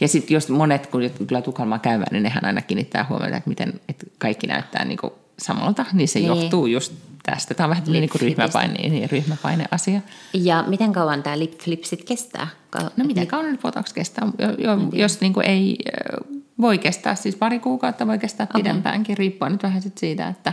Ja 0.00 0.08
sitten 0.08 0.34
jos 0.34 0.48
monet, 0.48 0.86
kun 0.86 1.00
tulee 1.28 1.42
Tukholmaan 1.42 1.80
käymään, 1.80 2.08
niin 2.12 2.22
nehän 2.22 2.44
aina 2.44 2.62
kiinnittää 2.62 3.06
huomiota, 3.08 3.36
että 3.36 3.48
miten 3.48 3.80
että 3.88 4.06
kaikki 4.18 4.46
näyttää 4.46 4.84
niin 4.84 4.98
kuin 4.98 5.12
samalta, 5.38 5.84
niin 5.92 6.08
se 6.08 6.18
Niin. 6.18 6.28
johtuu 6.28 6.66
just 6.66 6.92
tästä. 7.22 7.54
Tämä 7.54 7.64
on 7.64 7.70
vähän 7.70 7.84
niin 7.88 8.08
kuin 8.08 8.20
ryhmäpaine, 8.20 8.88
niin, 8.88 9.10
ryhmäpaine-asia. 9.10 10.00
Ja 10.34 10.64
miten 10.66 10.92
kauan 10.92 11.22
tämä 11.22 11.38
lip 11.38 11.58
flip 11.58 11.84
sit 11.84 12.04
kestää? 12.04 12.48
Ka- 12.70 12.90
No 12.96 13.04
miten 13.04 13.26
kauan 13.26 13.46
nyt 13.52 13.60
kestää? 13.94 14.28
Jo, 14.38 14.48
jo, 14.50 14.78
jos 14.92 15.20
niin 15.20 15.32
kuin 15.32 15.46
ei 15.46 15.76
ö, 15.88 16.36
voi 16.60 16.78
kestää, 16.78 17.14
siis 17.14 17.36
pari 17.36 17.58
kuukautta 17.58 18.06
voi 18.06 18.18
kestää 18.18 18.46
okay. 18.50 18.62
pidempäänkin, 18.62 19.16
riippuen 19.16 19.52
nyt 19.52 19.62
vähän 19.62 19.82
sit 19.82 19.98
siitä, 19.98 20.28
että 20.28 20.52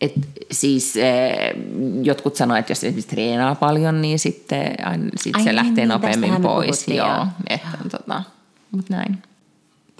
et 0.00 0.12
siis 0.50 0.96
eh, 0.96 1.54
jotkut 2.02 2.36
sanoo, 2.36 2.56
että 2.56 2.70
jos 2.70 2.84
esimerkiksi 2.84 3.10
treenaa 3.10 3.54
paljon, 3.54 4.02
niin 4.02 4.18
sitten 4.18 4.86
aina, 4.86 5.10
sit 5.16 5.36
Ai 5.36 5.42
se 5.42 5.48
niin, 5.48 5.56
lähtee 5.56 5.74
niin, 5.74 5.88
nopeammin 5.88 6.42
pois. 6.42 6.88
Joo, 6.88 7.26
että 7.48 7.68
on 7.84 7.90
tota, 7.90 8.22
mut 8.70 8.90
näin. 8.90 9.22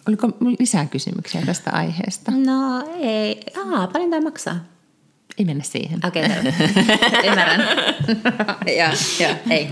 Oliko 0.09 0.28
lisää 0.59 0.86
kysymyksiä 0.86 1.43
tästä 1.47 1.70
aiheesta? 1.70 2.32
No 2.34 2.88
ei. 3.01 3.41
Aa, 3.57 3.86
paljon 3.86 4.11
tämä 4.11 4.24
maksaa? 4.24 4.57
Ei 5.38 5.45
mennä 5.45 5.64
siihen. 5.64 6.01
Okei, 6.07 6.24
okay, 6.24 6.53
ymmärrän. 7.28 7.61
Joo, 8.78 8.93
joo, 9.20 9.36
ei. 9.51 9.68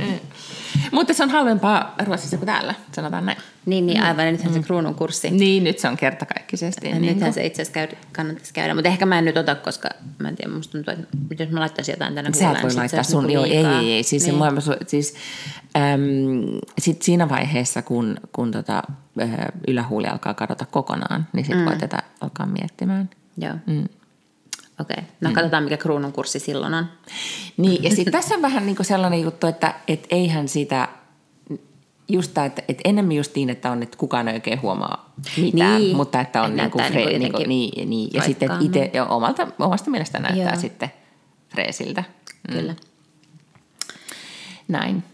Mutta 0.93 1.14
se 1.14 1.23
on 1.23 1.31
halvempaa 1.31 1.95
Ruotsissa 2.05 2.37
kuin 2.37 2.47
täällä, 2.47 2.75
sanotaan 2.93 3.27
näin. 3.27 3.39
Niin, 3.66 3.87
niin 3.87 4.03
aivan. 4.03 4.27
Ja 4.27 4.33
nythän 4.33 4.53
se 4.53 4.61
kruunun 4.61 4.95
kurssi. 4.95 5.31
Niin, 5.31 5.64
nyt 5.64 5.79
se 5.79 5.89
on 5.89 5.97
kertakaikkisesti. 5.97 6.89
Ja 6.89 6.99
Niin 6.99 7.14
nythän 7.14 7.33
se 7.33 7.47
itse 7.47 7.62
asiassa 7.62 7.75
käy, 7.75 7.99
kannattaisi 8.12 8.55
käydä, 8.55 8.75
mutta 8.75 8.89
ehkä 8.89 9.07
mä 9.07 9.19
en 9.19 9.25
nyt 9.25 9.37
ota, 9.37 9.55
koska 9.55 9.89
mä 10.19 10.29
en 10.29 10.37
tiedä, 10.37 10.53
musta 10.53 10.73
tuntuu, 10.73 10.95
että 11.31 11.43
jos 11.43 11.51
mä 11.51 11.61
laittaisin 11.61 11.93
jotain 11.93 12.14
tänne 12.14 12.33
Sä 12.33 12.51
et 12.51 12.62
voi 12.62 12.75
laittaa 12.75 13.03
sun, 13.03 13.27
niinku 13.27 13.45
joo, 13.47 13.71
ei, 13.71 13.87
ei, 13.87 13.93
ei. 13.93 14.03
Siis, 14.03 14.27
niin. 14.27 14.62
se, 14.62 14.77
siis 14.87 15.14
äm, 15.77 16.61
sit 16.79 17.03
siinä 17.03 17.29
vaiheessa, 17.29 17.83
kun, 17.83 18.16
kun 18.33 18.51
tota, 18.51 18.83
äh, 19.23 19.31
ylähuuli 19.69 20.07
alkaa 20.07 20.35
kadota 20.35 20.66
kokonaan, 20.66 21.27
niin 21.33 21.45
sitten 21.45 21.62
mm. 21.62 21.64
voi 21.64 21.77
tätä 21.77 22.03
alkaa 22.21 22.47
miettimään. 22.47 23.11
Joo. 23.39 23.55
Mm. 23.66 23.85
Okei, 24.81 24.97
okay. 24.99 25.05
no 25.20 25.31
katsotaan 25.33 25.64
mikä 25.64 25.76
kruunun 25.76 26.12
kurssi 26.12 26.39
silloin 26.39 26.74
on. 26.74 26.87
Niin, 27.57 27.83
ja 27.83 27.91
sitten 27.91 28.12
tässä 28.12 28.35
on 28.35 28.43
vähän 28.43 28.66
niinku 28.66 28.85
sellainen 28.85 29.22
juttu, 29.22 29.47
että 29.47 29.74
et 29.89 30.07
eihän 30.11 30.49
sitä, 30.49 30.89
just 32.09 32.35
tää, 32.35 32.45
että 32.45 32.62
et 32.68 32.79
enemmän 32.85 33.16
just 33.16 33.35
niin, 33.35 33.51
että 33.51 33.70
on, 33.70 33.83
että 33.83 33.99
kukaan 33.99 34.29
ei 34.29 34.35
oikein 34.35 34.62
huomaa 34.62 35.12
mitään, 35.37 35.81
Niin. 35.81 35.97
mutta 35.97 36.20
että 36.20 36.43
on 36.43 36.57
niinku, 36.57 36.79
näyttää 36.79 37.03
fre, 37.03 37.05
niinku 37.05 37.18
niinku, 37.18 37.26
jotenkin 37.26 37.49
niin, 37.49 37.91
niin, 37.91 38.11
ja 38.14 38.22
sitten 38.22 38.51
itse, 38.61 38.91
ja 38.93 39.05
omalta, 39.05 39.49
omasta 39.59 39.91
mielestä 39.91 40.18
näyttää 40.18 40.53
Joo. 40.53 40.61
sitten 40.61 40.93
freesiltä. 41.49 42.05
Mm. 42.49 42.55
Kyllä. 42.55 42.74
Näin. 44.68 45.05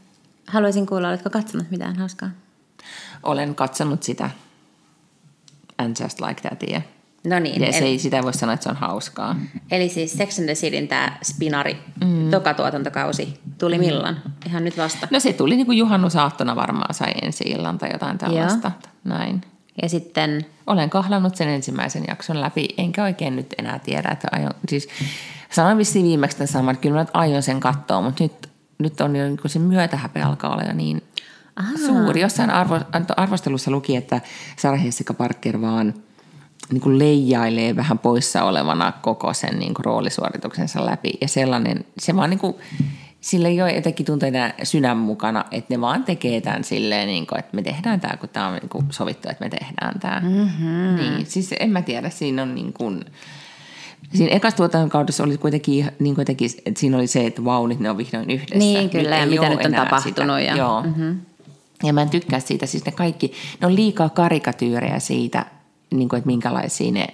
Haluaisin 0.46 0.86
kuulla, 0.86 1.08
oletko 1.08 1.30
katsonut 1.30 1.70
mitään 1.70 1.96
hauskaa? 1.96 2.30
Olen 3.22 3.54
katsonut 3.54 4.02
sitä 4.02 4.30
And 5.78 5.96
Just 6.02 6.20
Like 6.20 6.40
Thatia. 6.40 6.80
No 7.26 7.38
niin, 7.38 7.62
Ja 7.62 7.72
se 7.72 7.78
eli, 7.78 7.86
ei, 7.86 7.98
sitä 7.98 8.22
voi 8.22 8.34
sanoa, 8.34 8.54
että 8.54 8.64
se 8.64 8.70
on 8.70 8.76
hauskaa. 8.76 9.36
eli 9.70 9.88
siis 9.88 10.12
Sex 10.12 10.38
and 10.38 10.44
the 10.46 10.54
Cityn 10.54 10.88
tämä 10.88 11.18
Spinari, 11.22 11.76
mm. 12.04 12.30
toka 12.30 12.54
tuotantokausi, 12.54 13.40
tuli 13.58 13.78
milloin? 13.78 14.16
Ihan 14.46 14.64
nyt 14.64 14.78
vasta. 14.78 15.08
No 15.10 15.20
se 15.20 15.32
tuli 15.32 15.56
niin 15.56 15.66
kuin 15.66 15.78
juhannusaattona 15.78 16.56
varmaan 16.56 16.94
sai 16.94 17.12
ensi 17.22 17.44
illan 17.44 17.78
tai 17.78 17.92
jotain 17.92 18.18
tällaista. 18.18 18.72
Näin. 19.04 19.40
Ja 19.82 19.88
sitten, 19.88 20.46
Olen 20.66 20.90
kahlannut 20.90 21.36
sen 21.36 21.48
ensimmäisen 21.48 22.04
jakson 22.08 22.40
läpi, 22.40 22.68
enkä 22.78 23.02
oikein 23.02 23.36
nyt 23.36 23.54
enää 23.58 23.78
tiedä, 23.78 24.08
että 24.08 24.28
aion, 24.32 24.50
siis 24.68 24.88
sanoin 25.50 25.78
vissiin 25.78 26.04
viimeksi 26.06 26.36
tämän 26.36 26.48
saman, 26.48 26.72
että 26.74 26.82
kyllä 26.82 26.96
mä 26.96 27.06
aion 27.12 27.42
sen 27.42 27.60
katsoa, 27.60 28.00
mutta 28.00 28.24
nyt, 28.24 28.48
nyt 28.78 29.00
on 29.00 29.16
jo, 29.16 29.24
niin 29.24 29.36
kuin 29.36 29.50
se 29.50 29.58
myötähäpe 29.58 30.22
alkaa 30.22 30.52
olla 30.52 30.62
jo 30.62 30.72
niin 30.72 31.02
Ahaa. 31.56 31.76
suuri. 31.86 32.20
Jossain 32.20 32.50
arvo, 32.50 32.80
arvostelussa 33.16 33.70
luki, 33.70 33.96
että 33.96 34.20
Sarah 34.56 34.84
Jessica 34.84 35.14
Parker 35.14 35.60
vaan 35.60 35.94
niin 36.72 36.80
kuin 36.80 36.98
leijailee 36.98 37.76
vähän 37.76 37.98
poissa 37.98 38.44
olevana 38.44 38.92
koko 39.02 39.34
sen 39.34 39.58
niin 39.58 39.74
kuin 39.74 39.84
roolisuorituksensa 39.84 40.86
läpi. 40.86 41.12
Ja 41.20 41.28
sellainen, 41.28 41.84
se 41.98 42.16
vaan 42.16 42.30
niin 42.30 42.38
kuin, 42.40 42.54
sille 43.20 43.48
ei 43.48 43.62
ole 43.62 43.72
jotenkin 43.72 44.06
tuntuu 44.06 44.28
enää 44.28 44.54
sydän 44.62 44.96
mukana, 44.96 45.44
että 45.50 45.74
ne 45.74 45.80
vaan 45.80 46.04
tekee 46.04 46.40
tämän 46.40 46.64
silleen, 46.64 47.08
niin 47.08 47.26
kuin, 47.26 47.38
että 47.38 47.56
me 47.56 47.62
tehdään 47.62 48.00
tämä, 48.00 48.16
kun 48.16 48.28
tämä 48.28 48.46
on 48.48 48.54
niin 48.54 48.68
kuin 48.68 48.86
sovittu, 48.90 49.28
että 49.30 49.44
me 49.44 49.50
tehdään 49.50 50.00
tämä. 50.00 50.20
Mm-hmm. 50.20 50.96
Niin, 50.96 51.26
siis 51.26 51.54
en 51.60 51.70
mä 51.70 51.82
tiedä, 51.82 52.10
siinä 52.10 52.42
on 52.42 52.54
niin 52.54 52.72
kuin, 52.72 53.04
Siinä 54.14 54.34
ekassa 54.36 54.56
tuotannon 54.56 54.90
kaudessa 54.90 55.24
oli 55.24 55.38
kuitenkin, 55.38 55.90
niin 55.98 56.14
kuitenkin, 56.14 56.50
että 56.66 56.80
siinä 56.80 56.96
oli 56.96 57.06
se, 57.06 57.26
että 57.26 57.44
vau, 57.44 57.66
nyt 57.66 57.80
ne 57.80 57.90
on 57.90 57.96
vihdoin 57.96 58.30
yhdessä. 58.30 58.58
Niin, 58.58 58.90
kyllä, 58.90 59.16
ja 59.16 59.26
mitä 59.26 59.48
nyt 59.48 59.64
on 59.64 59.72
tapahtunut 59.74 60.38
Sitä. 60.38 60.40
ja- 60.40 60.56
Joo. 60.56 60.82
Mm-hmm. 60.82 61.20
Ja 61.82 61.92
mä 61.92 62.02
en 62.02 62.10
tykkää 62.10 62.40
siitä, 62.40 62.66
siis 62.66 62.84
ne 62.86 62.92
kaikki, 62.92 63.32
ne 63.60 63.66
on 63.66 63.74
liikaa 63.76 64.08
karikatyyrejä 64.08 64.98
siitä, 64.98 65.46
niin 65.98 66.08
kuin, 66.08 66.18
että 66.18 66.26
minkälaisia 66.26 66.92
ne, 66.92 67.06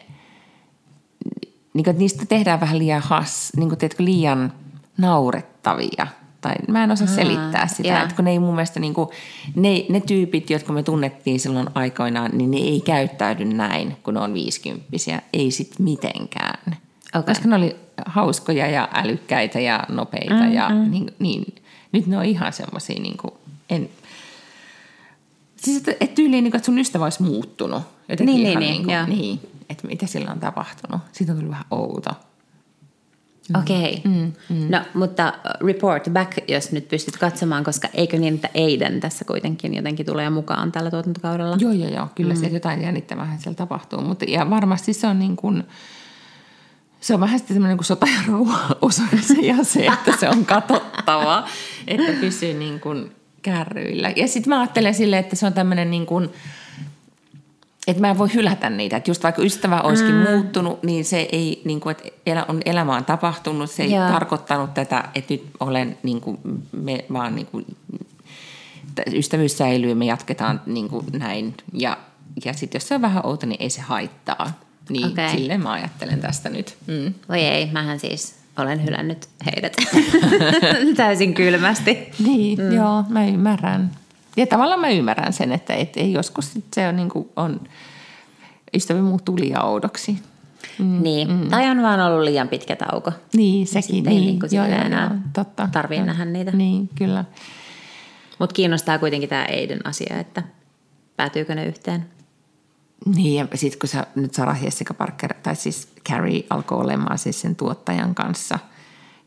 niin 1.75 1.85
kuin, 1.85 1.91
että 1.91 2.01
niistä 2.01 2.27
tehdään 2.27 2.61
vähän 2.61 2.79
liian 2.79 3.03
has, 3.03 3.53
niin 3.57 3.69
kuin, 3.69 3.79
tiedätkö, 3.79 4.05
liian 4.05 4.53
naurettavia. 4.99 6.07
Tai 6.41 6.55
mä 6.69 6.85
en 6.85 6.91
osaa 6.91 7.07
Aa, 7.09 7.15
selittää 7.15 7.67
sitä, 7.67 7.89
joo. 7.89 8.03
että 8.03 8.15
kun 8.15 8.25
ne 8.25 8.31
ei 8.31 8.39
mun 8.39 8.55
mielestä, 8.55 8.81
niin 8.81 8.95
kuin, 8.95 9.09
ne, 9.55 9.87
ne 9.89 10.01
tyypit, 10.01 10.51
jotka 10.51 10.73
me 10.73 10.83
tunnettiin 10.83 11.41
silloin 11.41 11.67
aikoinaan, 11.75 12.31
niin 12.35 12.51
ne 12.51 12.57
ei 12.57 12.81
käyttäydy 12.81 13.45
näin, 13.45 13.97
kun 14.03 14.15
ne 14.15 14.21
on 14.21 14.35
viisikymppisiä. 14.35 15.23
Ei 15.33 15.51
sit 15.51 15.75
mitenkään. 15.79 16.77
Okei. 17.15 17.35
Koska 17.35 17.49
ne 17.49 17.57
oli 17.57 17.77
hauskoja 18.07 18.67
ja 18.67 18.89
älykkäitä 18.95 19.61
ja 19.61 19.85
nopeita 19.89 20.35
mm, 20.35 20.53
ja 20.53 20.69
niin, 20.69 21.15
niin, 21.19 21.55
nyt 21.93 22.07
ne 22.07 22.19
on 22.19 22.25
ihan 22.25 22.53
semmoisia, 22.53 23.01
niin 23.01 23.17
kuin, 23.17 23.35
en, 23.71 23.89
siis 25.57 25.77
että, 25.77 25.91
että 25.91 26.15
tyyliin, 26.15 26.45
niin 26.45 26.51
kuin, 26.51 26.59
että 26.59 26.67
sun 26.67 26.79
ystävä 26.79 27.05
olisi 27.05 27.23
muuttunut. 27.23 27.83
Jotenkin 28.11 28.35
Niin, 28.35 28.47
ihan 28.47 28.61
niin, 28.61 28.73
niin, 28.73 28.73
niin, 28.73 28.85
kuin, 28.85 28.97
joo. 28.97 29.07
niin, 29.07 29.41
että 29.71 29.87
mitä 29.87 30.07
sillä 30.07 30.31
on 30.31 30.41
tapahtunut. 30.41 31.01
Siitä 31.13 31.33
on 31.33 31.39
tullut 31.39 31.53
vähän 31.53 31.67
outo. 31.71 32.11
okei. 33.59 34.03
Okay. 34.05 34.13
Mm, 34.13 34.33
mm. 34.49 34.67
No, 34.71 34.81
mutta 34.95 35.33
uh, 35.37 35.67
report 35.67 36.11
back, 36.13 36.33
jos 36.49 36.73
nyt 36.73 36.89
pystyt 36.89 37.17
katsomaan, 37.17 37.65
koska 37.65 37.89
eikö 37.95 38.19
niin, 38.19 38.35
että 38.35 38.49
Aiden 38.55 39.01
tässä 39.01 39.25
kuitenkin 39.25 39.75
jotenkin 39.75 40.07
tulee 40.07 40.31
mukaan 40.31 40.73
tällä 40.73 40.91
tuotantokaudella? 40.91 41.57
Joo, 41.61 41.73
joo, 41.73 41.91
joo. 41.91 42.09
Kyllä 42.15 42.35
mm. 42.35 42.41
se 42.41 42.47
jotain 42.47 42.83
jännittävää 42.83 43.37
siellä 43.39 43.57
tapahtuu. 43.57 44.01
Mutta, 44.01 44.25
ja 44.29 44.51
varmasti 44.51 44.93
se 44.93 45.07
on 45.07 45.19
niin 45.19 45.37
kuin, 45.37 45.65
se 47.01 47.15
on 47.15 47.21
vähän 47.21 47.39
sitten 47.39 47.57
tämmöinen 47.57 47.77
kuin 47.77 47.87
sota 47.87 48.07
ja 48.07 48.21
rauha 48.29 48.77
ja 49.43 49.65
se, 49.65 49.87
että 49.87 50.21
se 50.21 50.29
on 50.29 50.47
katsottava, 50.47 51.49
että 51.87 52.13
pysyy 52.21 52.55
niin 52.55 52.81
kuin 52.81 53.13
kärryillä. 53.43 54.13
Ja 54.17 54.29
sitten 54.29 54.49
mä 54.51 54.61
ajattelen 54.61 54.95
silleen, 54.95 55.21
että 55.21 55.37
se 55.37 55.47
on 55.47 55.53
tämmöinen 55.53 55.91
niin 55.91 56.07
kuin, 56.07 56.31
että 57.87 58.01
mä 58.01 58.11
en 58.11 58.19
voi 58.19 58.35
hylätä 58.35 58.71
niitä. 58.71 58.97
Että 58.97 59.11
just 59.11 59.23
vaikka 59.23 59.43
ystävä 59.43 59.81
olisikin 59.81 60.15
mm. 60.15 60.31
muuttunut, 60.31 60.83
niin 60.83 61.05
se 61.05 61.29
ei, 61.33 61.63
niin 61.65 61.81
kuin, 61.81 61.91
että 61.91 62.09
elä, 62.27 62.45
on, 62.49 62.63
elämä 62.65 62.97
on 62.97 63.05
tapahtunut. 63.05 63.71
Se 63.71 63.83
ei 63.83 63.93
Joo. 63.93 64.09
tarkoittanut 64.09 64.75
tätä, 64.75 65.05
että 65.15 65.35
nyt 65.35 65.51
olen 65.61 65.99
niin 66.03 66.21
kuin, 66.21 66.39
me 66.73 67.05
vaan 67.13 67.35
niin 67.35 67.47
kuin, 67.47 67.67
ystävyys 69.13 69.59
säilyy, 69.59 69.95
me 69.95 70.05
jatketaan 70.05 70.61
niin 70.67 70.89
kuin 70.89 71.07
näin. 71.13 71.55
Ja, 71.73 71.99
ja 72.45 72.53
sitten 72.53 72.79
jos 72.79 72.89
se 72.89 72.95
on 72.95 73.03
vähän 73.03 73.27
outo, 73.27 73.47
niin 73.47 73.63
ei 73.63 73.71
se 73.71 73.81
haittaa. 73.81 74.61
Niin 74.89 75.07
okay. 75.07 75.31
silleen 75.31 75.63
mä 75.63 75.73
ajattelen 75.73 76.21
tästä 76.21 76.49
nyt. 76.49 76.77
Mm. 76.87 77.15
Voi 77.29 77.41
ei, 77.41 77.67
mähän 77.73 78.01
siis 78.01 78.35
olen 78.59 78.85
hylännyt 78.85 79.29
heidät 79.47 79.77
täysin 80.97 81.35
kylmästi. 81.35 81.99
Niin, 82.27 82.59
mm. 82.59 82.73
joo, 82.73 83.05
mä 83.09 83.27
ymmärrän. 83.27 83.91
Ja 84.41 84.47
tavallaan 84.47 84.81
mä 84.81 84.89
ymmärrän 84.89 85.33
sen, 85.33 85.53
että 85.53 85.75
et, 85.75 85.97
ei 85.97 86.13
joskus 86.13 86.53
se 86.75 86.89
on, 86.89 86.97
niin 86.97 87.09
kuin, 87.09 87.29
on 87.37 87.61
ystävä 88.75 89.03
muuttuu 89.03 89.37
liian 89.39 89.65
oudoksi. 89.65 90.19
Mm, 90.79 91.03
niin, 91.03 91.31
mm. 91.31 91.49
tai 91.49 91.71
on 91.71 91.83
vaan 91.83 92.01
ollut 92.01 92.25
liian 92.25 92.49
pitkä 92.49 92.77
tauko. 92.77 93.13
Niin, 93.35 93.67
sekin. 93.67 94.09
Ei 94.09 94.15
niin. 94.15 94.27
niin 94.27 94.41
kuin 94.41 94.51
joo, 94.53 94.67
joo, 94.67 94.79
enää 94.79 95.21
totta. 95.33 95.69
tarvii 95.73 96.03
nähdä 96.03 96.25
niitä. 96.25 96.51
Niin, 96.51 96.89
kyllä. 96.95 97.25
Mutta 98.39 98.55
kiinnostaa 98.55 98.99
kuitenkin 98.99 99.29
tämä 99.29 99.47
Aiden 99.51 99.87
asia, 99.87 100.19
että 100.19 100.43
päätyykö 101.17 101.55
ne 101.55 101.67
yhteen. 101.67 102.07
Niin, 103.07 103.49
ja 103.51 103.59
sitten 103.59 103.79
kun 103.79 103.89
sä, 103.89 104.07
nyt 104.15 104.35
Sarah 104.35 104.65
Jessica 104.65 104.95
Parker, 104.95 105.35
tai 105.43 105.57
siis 105.57 105.89
Carrie 106.09 106.45
alkoi 106.51 106.79
olemaan 106.79 107.19
siis 107.19 107.41
sen 107.41 107.57
tuottajan 107.57 108.15
kanssa, 108.15 108.59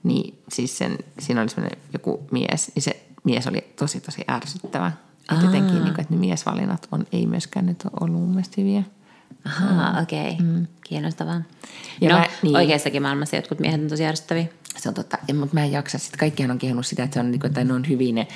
niin 0.04 0.38
siis 0.50 0.78
sen, 0.78 0.98
siinä 1.20 1.42
oli 1.42 1.50
semmoinen 1.50 1.80
joku 1.94 2.28
mies, 2.32 2.72
niin 2.76 2.84
se 2.84 3.04
mies 3.24 3.48
oli 3.48 3.74
tosi 3.76 4.02
tosi 4.02 4.22
ärsyttävä. 4.30 4.92
Että 5.32 5.46
jotenkin, 5.46 5.74
niin 5.74 5.94
kuin, 5.94 6.02
että 6.02 6.14
ne 6.14 6.20
miesvalinnat 6.20 6.88
on, 6.92 7.06
ei 7.12 7.28
myöskään 7.28 7.66
nyt 7.66 7.86
ole 7.86 7.92
ollut 8.02 8.22
mun 8.22 8.30
mielestä 8.30 8.62
hyviä. 8.62 8.84
Ahaa, 9.46 10.02
okei. 10.02 10.32
Okay. 10.34 10.46
Mm. 10.46 10.68
Kiinnostavaa. 10.84 11.42
Ja 12.02 12.10
no, 12.10 12.18
mä- 12.18 12.28
niin. 12.44 12.56
oikeassakin 12.56 13.02
maailmassa 13.02 13.36
jotkut 13.36 13.60
miehet 13.60 13.82
on 13.82 13.88
tosi 13.88 14.06
ärsyttäviä. 14.06 14.46
Se 14.78 14.90
on 14.90 14.96
totta, 14.96 15.18
ja, 15.28 15.34
mutta 15.34 15.54
mä 15.54 15.64
en 15.64 15.72
jaksa. 15.72 15.98
Sitten 15.98 16.20
kaikkihan 16.20 16.52
on 16.52 16.58
kehunut 16.58 16.86
sitä, 16.86 17.04
että, 17.04 17.14
se 17.14 17.20
on, 17.20 17.32
niin 17.32 17.40
kuin, 17.40 17.48
että 17.48 17.64
ne 17.64 17.74
on 17.74 17.88
hyvin 17.90 18.16
ne, 18.16 18.28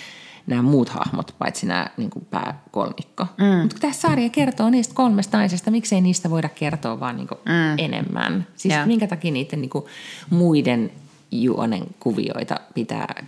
nämä 0.47 0.61
muut 0.61 0.89
hahmot, 0.89 1.35
paitsi 1.39 1.65
nämä 1.65 1.87
niin 1.97 2.09
kuin 2.09 2.25
pääkolmikko. 2.25 3.27
Mm. 3.37 3.45
Mutta 3.45 3.73
kun 3.73 3.81
tämä 3.81 3.93
sarja 3.93 4.29
kertoo 4.29 4.69
niistä 4.69 4.93
kolmesta 4.93 5.37
naisesta, 5.37 5.71
miksei 5.71 6.01
niistä 6.01 6.29
voida 6.29 6.49
kertoa 6.49 6.99
vaan 6.99 7.15
niin 7.15 7.27
kuin 7.27 7.39
mm. 7.45 7.77
enemmän? 7.77 8.47
Siis 8.55 8.73
Joo. 8.73 8.85
minkä 8.85 9.07
takia 9.07 9.31
niiden 9.31 9.61
niin 9.61 9.69
kuin 9.69 9.85
muiden 10.29 10.91
juonen 11.31 11.83
kuvioita 11.99 12.59
pitää 12.73 13.25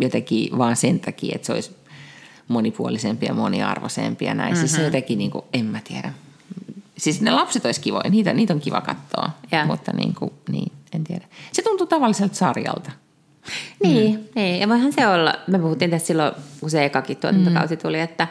jotenkin 0.00 0.58
vaan 0.58 0.76
sen 0.76 1.00
takia, 1.00 1.32
että 1.34 1.46
se 1.46 1.52
olisi 1.52 1.76
monipuolisempi 2.48 3.26
ja 3.26 3.34
moniarvoisempi 3.34 4.24
ja 4.24 4.34
näin. 4.34 4.52
Mm-hmm. 4.52 4.60
Siis 4.60 4.76
se 4.76 4.82
jotenkin, 4.82 5.18
niin 5.18 5.30
kuin, 5.30 5.44
en 5.52 5.64
mä 5.64 5.80
tiedä. 5.84 6.12
Siis 6.98 7.20
ne 7.20 7.30
lapset 7.30 7.64
olisi 7.64 7.80
kivoja, 7.80 8.10
niitä, 8.10 8.32
niitä 8.32 8.54
on 8.54 8.60
kiva 8.60 8.80
katsoa, 8.80 9.30
Joo. 9.52 9.66
mutta 9.66 9.92
niin, 9.92 10.14
kuin, 10.14 10.32
niin, 10.48 10.72
en 10.92 11.04
tiedä. 11.04 11.24
Se 11.52 11.62
tuntuu 11.62 11.86
tavalliselta 11.86 12.34
sarjalta. 12.34 12.90
Niin, 13.82 14.14
mm. 14.14 14.24
niin, 14.34 14.60
ja 14.60 14.68
voihan 14.68 14.92
se 14.92 15.06
olla, 15.06 15.34
me 15.46 15.58
puhuttiin 15.58 15.90
tässä 15.90 16.06
silloin, 16.06 16.32
kun 16.60 16.70
se 16.70 16.84
ekakin 16.84 17.16
tuotantokausi 17.16 17.76
tuli, 17.76 18.00
että, 18.00 18.28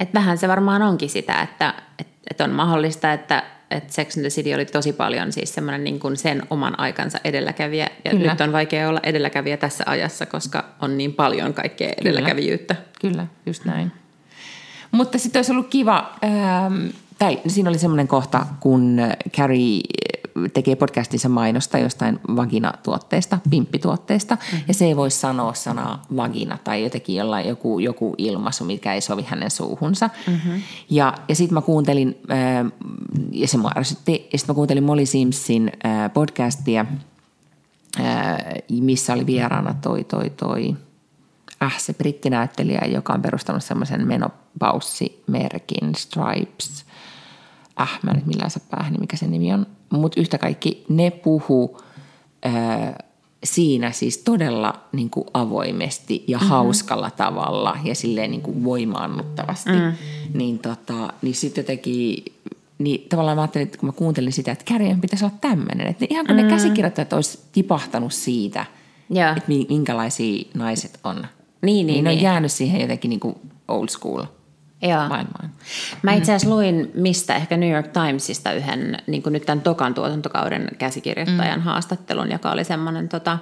että 0.00 0.18
vähän 0.18 0.38
se 0.38 0.48
varmaan 0.48 0.82
onkin 0.82 1.10
sitä, 1.10 1.42
että, 1.42 1.74
että, 1.98 2.12
että 2.30 2.44
on 2.44 2.50
mahdollista, 2.50 3.12
että, 3.12 3.42
että 3.72 3.92
Sex 3.92 4.16
and 4.16 4.22
the 4.22 4.30
City 4.30 4.54
oli 4.54 4.64
tosi 4.64 4.92
paljon 4.92 5.32
siis 5.32 5.54
semmoinen 5.54 5.84
niin 5.84 6.00
kuin 6.00 6.16
sen 6.16 6.42
oman 6.50 6.80
aikansa 6.80 7.18
edelläkävijä, 7.24 7.88
ja 8.04 8.10
Kyllä. 8.10 8.30
nyt 8.30 8.40
on 8.40 8.52
vaikea 8.52 8.88
olla 8.88 9.00
edelläkävijä 9.02 9.56
tässä 9.56 9.84
ajassa, 9.86 10.26
koska 10.26 10.64
on 10.80 10.98
niin 10.98 11.14
paljon 11.14 11.54
kaikkea 11.54 11.92
edelläkävijyyttä. 12.00 12.76
Kyllä, 13.00 13.26
just 13.46 13.64
näin. 13.64 13.92
Mutta 14.92 15.18
sitten 15.18 15.38
olisi 15.38 15.52
ollut 15.52 15.68
kiva, 15.68 16.12
ähm, 16.24 16.86
tai 17.18 17.38
siinä 17.46 17.70
oli 17.70 17.78
semmoinen 17.78 18.08
kohta, 18.08 18.46
kun 18.60 19.00
Carrie 19.36 19.80
tekee 20.52 20.76
podcastinsa 20.76 21.28
mainosta 21.28 21.78
jostain 21.78 22.20
vagina-tuotteesta, 22.36 23.38
pimppituotteesta, 23.50 24.34
mm-hmm. 24.34 24.64
ja 24.68 24.74
se 24.74 24.84
ei 24.84 24.96
voi 24.96 25.10
sanoa 25.10 25.54
sanaa 25.54 26.02
vagina 26.16 26.58
tai 26.64 26.82
jotenkin 26.82 27.16
jollain 27.16 27.48
joku, 27.48 27.78
joku 27.78 28.14
ilmaisu, 28.18 28.64
mikä 28.64 28.94
ei 28.94 29.00
sovi 29.00 29.22
hänen 29.22 29.50
suuhunsa. 29.50 30.10
Mm-hmm. 30.26 30.62
Ja, 30.90 31.14
ja 31.28 31.34
sitten 31.34 31.54
mä 31.54 31.60
kuuntelin, 31.60 32.18
äh, 32.30 32.72
ja 33.32 33.48
se 33.48 33.56
mua 33.56 33.70
ärsytti, 33.76 34.28
ja 34.32 34.38
sitten 34.38 34.52
mä 34.52 34.56
kuuntelin 34.56 34.84
Molly 34.84 35.06
Simpsin 35.06 35.72
äh, 35.86 36.12
podcastia, 36.12 36.86
äh, 38.00 38.36
missä 38.70 39.12
oli 39.12 39.26
vieraana 39.26 39.74
toi, 39.74 40.04
toi, 40.04 40.30
toi, 40.30 40.76
äh, 41.62 41.78
se 41.78 41.92
brittinäyttelijä, 41.92 42.82
joka 42.86 43.12
on 43.12 43.22
perustanut 43.22 43.64
semmoisen 43.64 44.06
menopaussimerkin 44.06 45.94
Stripes. 45.96 46.84
Äh, 47.80 47.98
mä 48.02 48.10
en 48.10 48.16
nyt 48.16 48.26
millään 48.26 48.50
saa 48.50 48.66
päähän, 48.70 48.94
mikä 49.00 49.16
sen 49.16 49.30
nimi 49.30 49.52
on. 49.52 49.66
Mutta 49.92 50.20
yhtä 50.20 50.38
kaikki 50.38 50.84
ne 50.88 51.10
puhuu 51.10 51.80
siinä 53.44 53.90
siis 53.90 54.18
todella 54.18 54.74
niin 54.92 55.10
kuin 55.10 55.26
avoimesti 55.34 56.24
ja 56.28 56.38
mm-hmm. 56.38 56.50
hauskalla 56.50 57.10
tavalla 57.10 57.78
ja 57.84 57.94
silleen 57.94 58.30
niin 58.30 58.42
kuin 58.42 58.64
voimaannuttavasti. 58.64 59.70
Mm. 59.70 59.92
Niin, 60.34 60.58
tota, 60.58 61.12
niin 61.22 61.34
sitten 61.34 61.62
jotenkin 61.62 62.24
niin 62.78 63.06
tavallaan 63.08 63.36
mä 63.36 63.42
ajattelin, 63.42 63.66
että 63.66 63.78
kun 63.78 63.88
mä 63.88 63.92
kuuntelin 63.92 64.32
sitä, 64.32 64.52
että 64.52 64.64
kärjen 64.64 65.00
pitäisi 65.00 65.24
olla 65.24 65.36
tämmöinen. 65.40 65.86
Että 65.86 66.06
ihan 66.10 66.26
kun 66.26 66.36
mm. 66.36 66.42
ne 66.42 66.48
käsikirjoittajat 66.48 67.12
olisi 67.12 67.38
tipahtanut 67.52 68.12
siitä, 68.12 68.66
Joo. 69.10 69.28
että 69.28 69.48
mi- 69.48 69.66
minkälaisia 69.68 70.44
naiset 70.54 71.00
on. 71.04 71.16
Niin, 71.16 71.26
niin, 71.62 71.86
niin 71.86 72.04
ne 72.04 72.10
on 72.10 72.16
niin. 72.16 72.24
jäänyt 72.24 72.52
siihen 72.52 72.80
jotenkin 72.80 73.08
niin 73.08 73.20
kuin 73.20 73.36
old 73.68 73.88
school 73.88 74.24
Joo. 74.82 75.08
maailmaan. 75.08 75.50
Mä 76.02 76.12
itse 76.12 76.32
asiassa 76.34 76.56
luin 76.56 76.90
mistä, 76.94 77.36
ehkä 77.36 77.56
New 77.56 77.70
York 77.70 77.86
Timesista 77.88 78.52
yhden, 78.52 78.96
niin 79.06 79.22
nyt 79.26 79.46
tämän 79.46 79.60
tokan 79.60 79.94
tuotantokauden 79.94 80.68
käsikirjoittajan 80.78 81.58
mm. 81.58 81.64
haastattelun, 81.64 82.30
joka 82.30 82.50
oli 82.50 82.64
semmoinen 82.64 83.08
tota, 83.08 83.38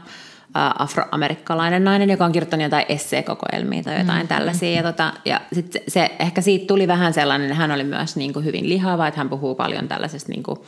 afroamerikkalainen 0.55 1.85
nainen, 1.85 2.11
joka 2.11 2.25
on 2.25 2.33
kirjoittanut 2.33 2.65
jotain 2.65 2.87
esseekokoelmia 2.89 3.83
tai 3.83 3.99
jotain 3.99 4.23
mm. 4.23 4.29
tällaisia. 4.29 4.77
Ja, 4.77 4.83
tota, 4.83 5.13
ja 5.25 5.41
sit 5.53 5.73
se, 5.73 5.83
se, 5.89 6.11
ehkä 6.19 6.41
siitä 6.41 6.67
tuli 6.67 6.89
vähän 6.89 7.15
sellainen, 7.15 7.53
hän 7.53 7.71
oli 7.71 7.85
myös 7.85 8.17
niin 8.17 8.33
kuin 8.33 8.45
hyvin 8.45 8.69
lihava, 8.69 9.07
että 9.07 9.21
hän 9.21 9.29
puhuu 9.29 9.55
paljon 9.55 9.89
tällaisesta 9.89 10.33
niin 10.33 10.43
kuin, 10.43 10.59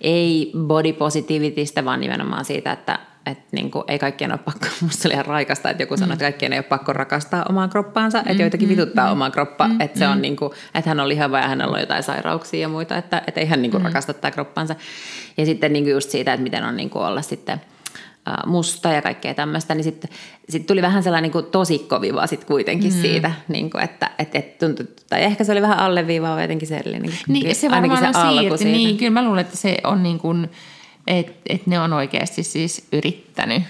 ei 0.00 0.52
body 0.66 0.92
positivitystä, 0.92 1.84
vaan 1.84 2.00
nimenomaan 2.00 2.44
siitä, 2.44 2.72
että 2.72 2.98
että 3.26 3.44
niin 3.52 3.70
kuin, 3.70 3.84
ei 3.88 3.98
kaikkien 3.98 4.32
ole 4.32 4.40
pakko, 4.44 4.66
musta 4.82 5.08
oli 5.08 5.14
ihan 5.14 5.26
raikasta, 5.26 5.70
että 5.70 5.82
joku 5.82 5.96
sanoi, 5.96 6.12
että 6.12 6.24
kaikkien 6.24 6.52
ei 6.52 6.58
ole 6.58 6.64
pakko 6.64 6.92
rakastaa 6.92 7.46
omaa 7.48 7.68
kroppaansa, 7.68 8.18
että 8.18 8.42
joitakin 8.42 8.68
vituttaa 8.68 9.10
omaa 9.10 9.30
kroppaa, 9.30 9.70
että 9.80 9.98
se 9.98 10.08
on 10.08 10.22
niin 10.22 10.36
kuin, 10.36 10.52
että 10.74 10.90
hän 10.90 11.00
on 11.00 11.08
lihava 11.08 11.38
ja 11.38 11.48
hänellä 11.48 11.74
on 11.74 11.80
jotain 11.80 12.02
sairauksia 12.02 12.60
ja 12.60 12.68
muita, 12.68 12.96
että, 12.96 13.22
että 13.26 13.40
ei 13.40 13.46
hän 13.46 13.62
niin 13.62 13.72
kuin 13.72 13.84
rakasta 13.84 14.14
tätä 14.14 14.30
kroppaansa. 14.30 14.74
Ja 15.36 15.46
sitten 15.46 15.72
niin 15.72 15.84
kuin 15.84 15.92
just 15.92 16.10
siitä, 16.10 16.32
että 16.32 16.42
miten 16.42 16.64
on 16.64 16.76
niin 16.76 16.90
kuin 16.90 17.04
olla 17.04 17.22
sitten 17.22 17.60
musta 18.46 18.88
ja 18.88 19.02
kaikkea 19.02 19.34
tämmöistä, 19.34 19.74
niin 19.74 19.84
sitten 19.84 20.10
sit 20.48 20.66
tuli 20.66 20.82
vähän 20.82 21.02
sellainen 21.02 21.30
niin 21.34 21.44
tosikkoviva 21.44 22.26
sitten 22.26 22.46
kuitenkin 22.46 22.92
mm. 22.92 23.00
siitä, 23.00 23.30
niin 23.48 23.70
kuin, 23.70 23.84
että 23.84 24.10
et, 24.18 24.34
et 24.34 24.58
tuntui, 24.58 24.86
tai 25.08 25.22
ehkä 25.22 25.44
se 25.44 25.52
oli 25.52 25.62
vähän 25.62 25.78
alleviivaava 25.78 26.42
jotenkin 26.42 26.68
se, 26.68 26.82
niin, 26.84 27.12
Niin, 27.28 27.54
se 27.54 27.68
ainakin 27.68 27.90
varmaan 27.90 28.14
se 28.14 28.20
on 28.20 28.26
alku 28.26 28.56
siitä. 28.56 28.70
Niin, 28.70 28.96
kyllä 28.96 29.10
mä 29.10 29.24
luulen, 29.24 29.40
että 29.40 29.56
se 29.56 29.76
on 29.84 30.02
niin 30.02 30.18
kuin, 30.18 30.50
että 31.06 31.32
et 31.48 31.66
ne 31.66 31.80
on 31.80 31.92
oikeasti 31.92 32.42
siis 32.42 32.86
yrittänyt 32.92 33.62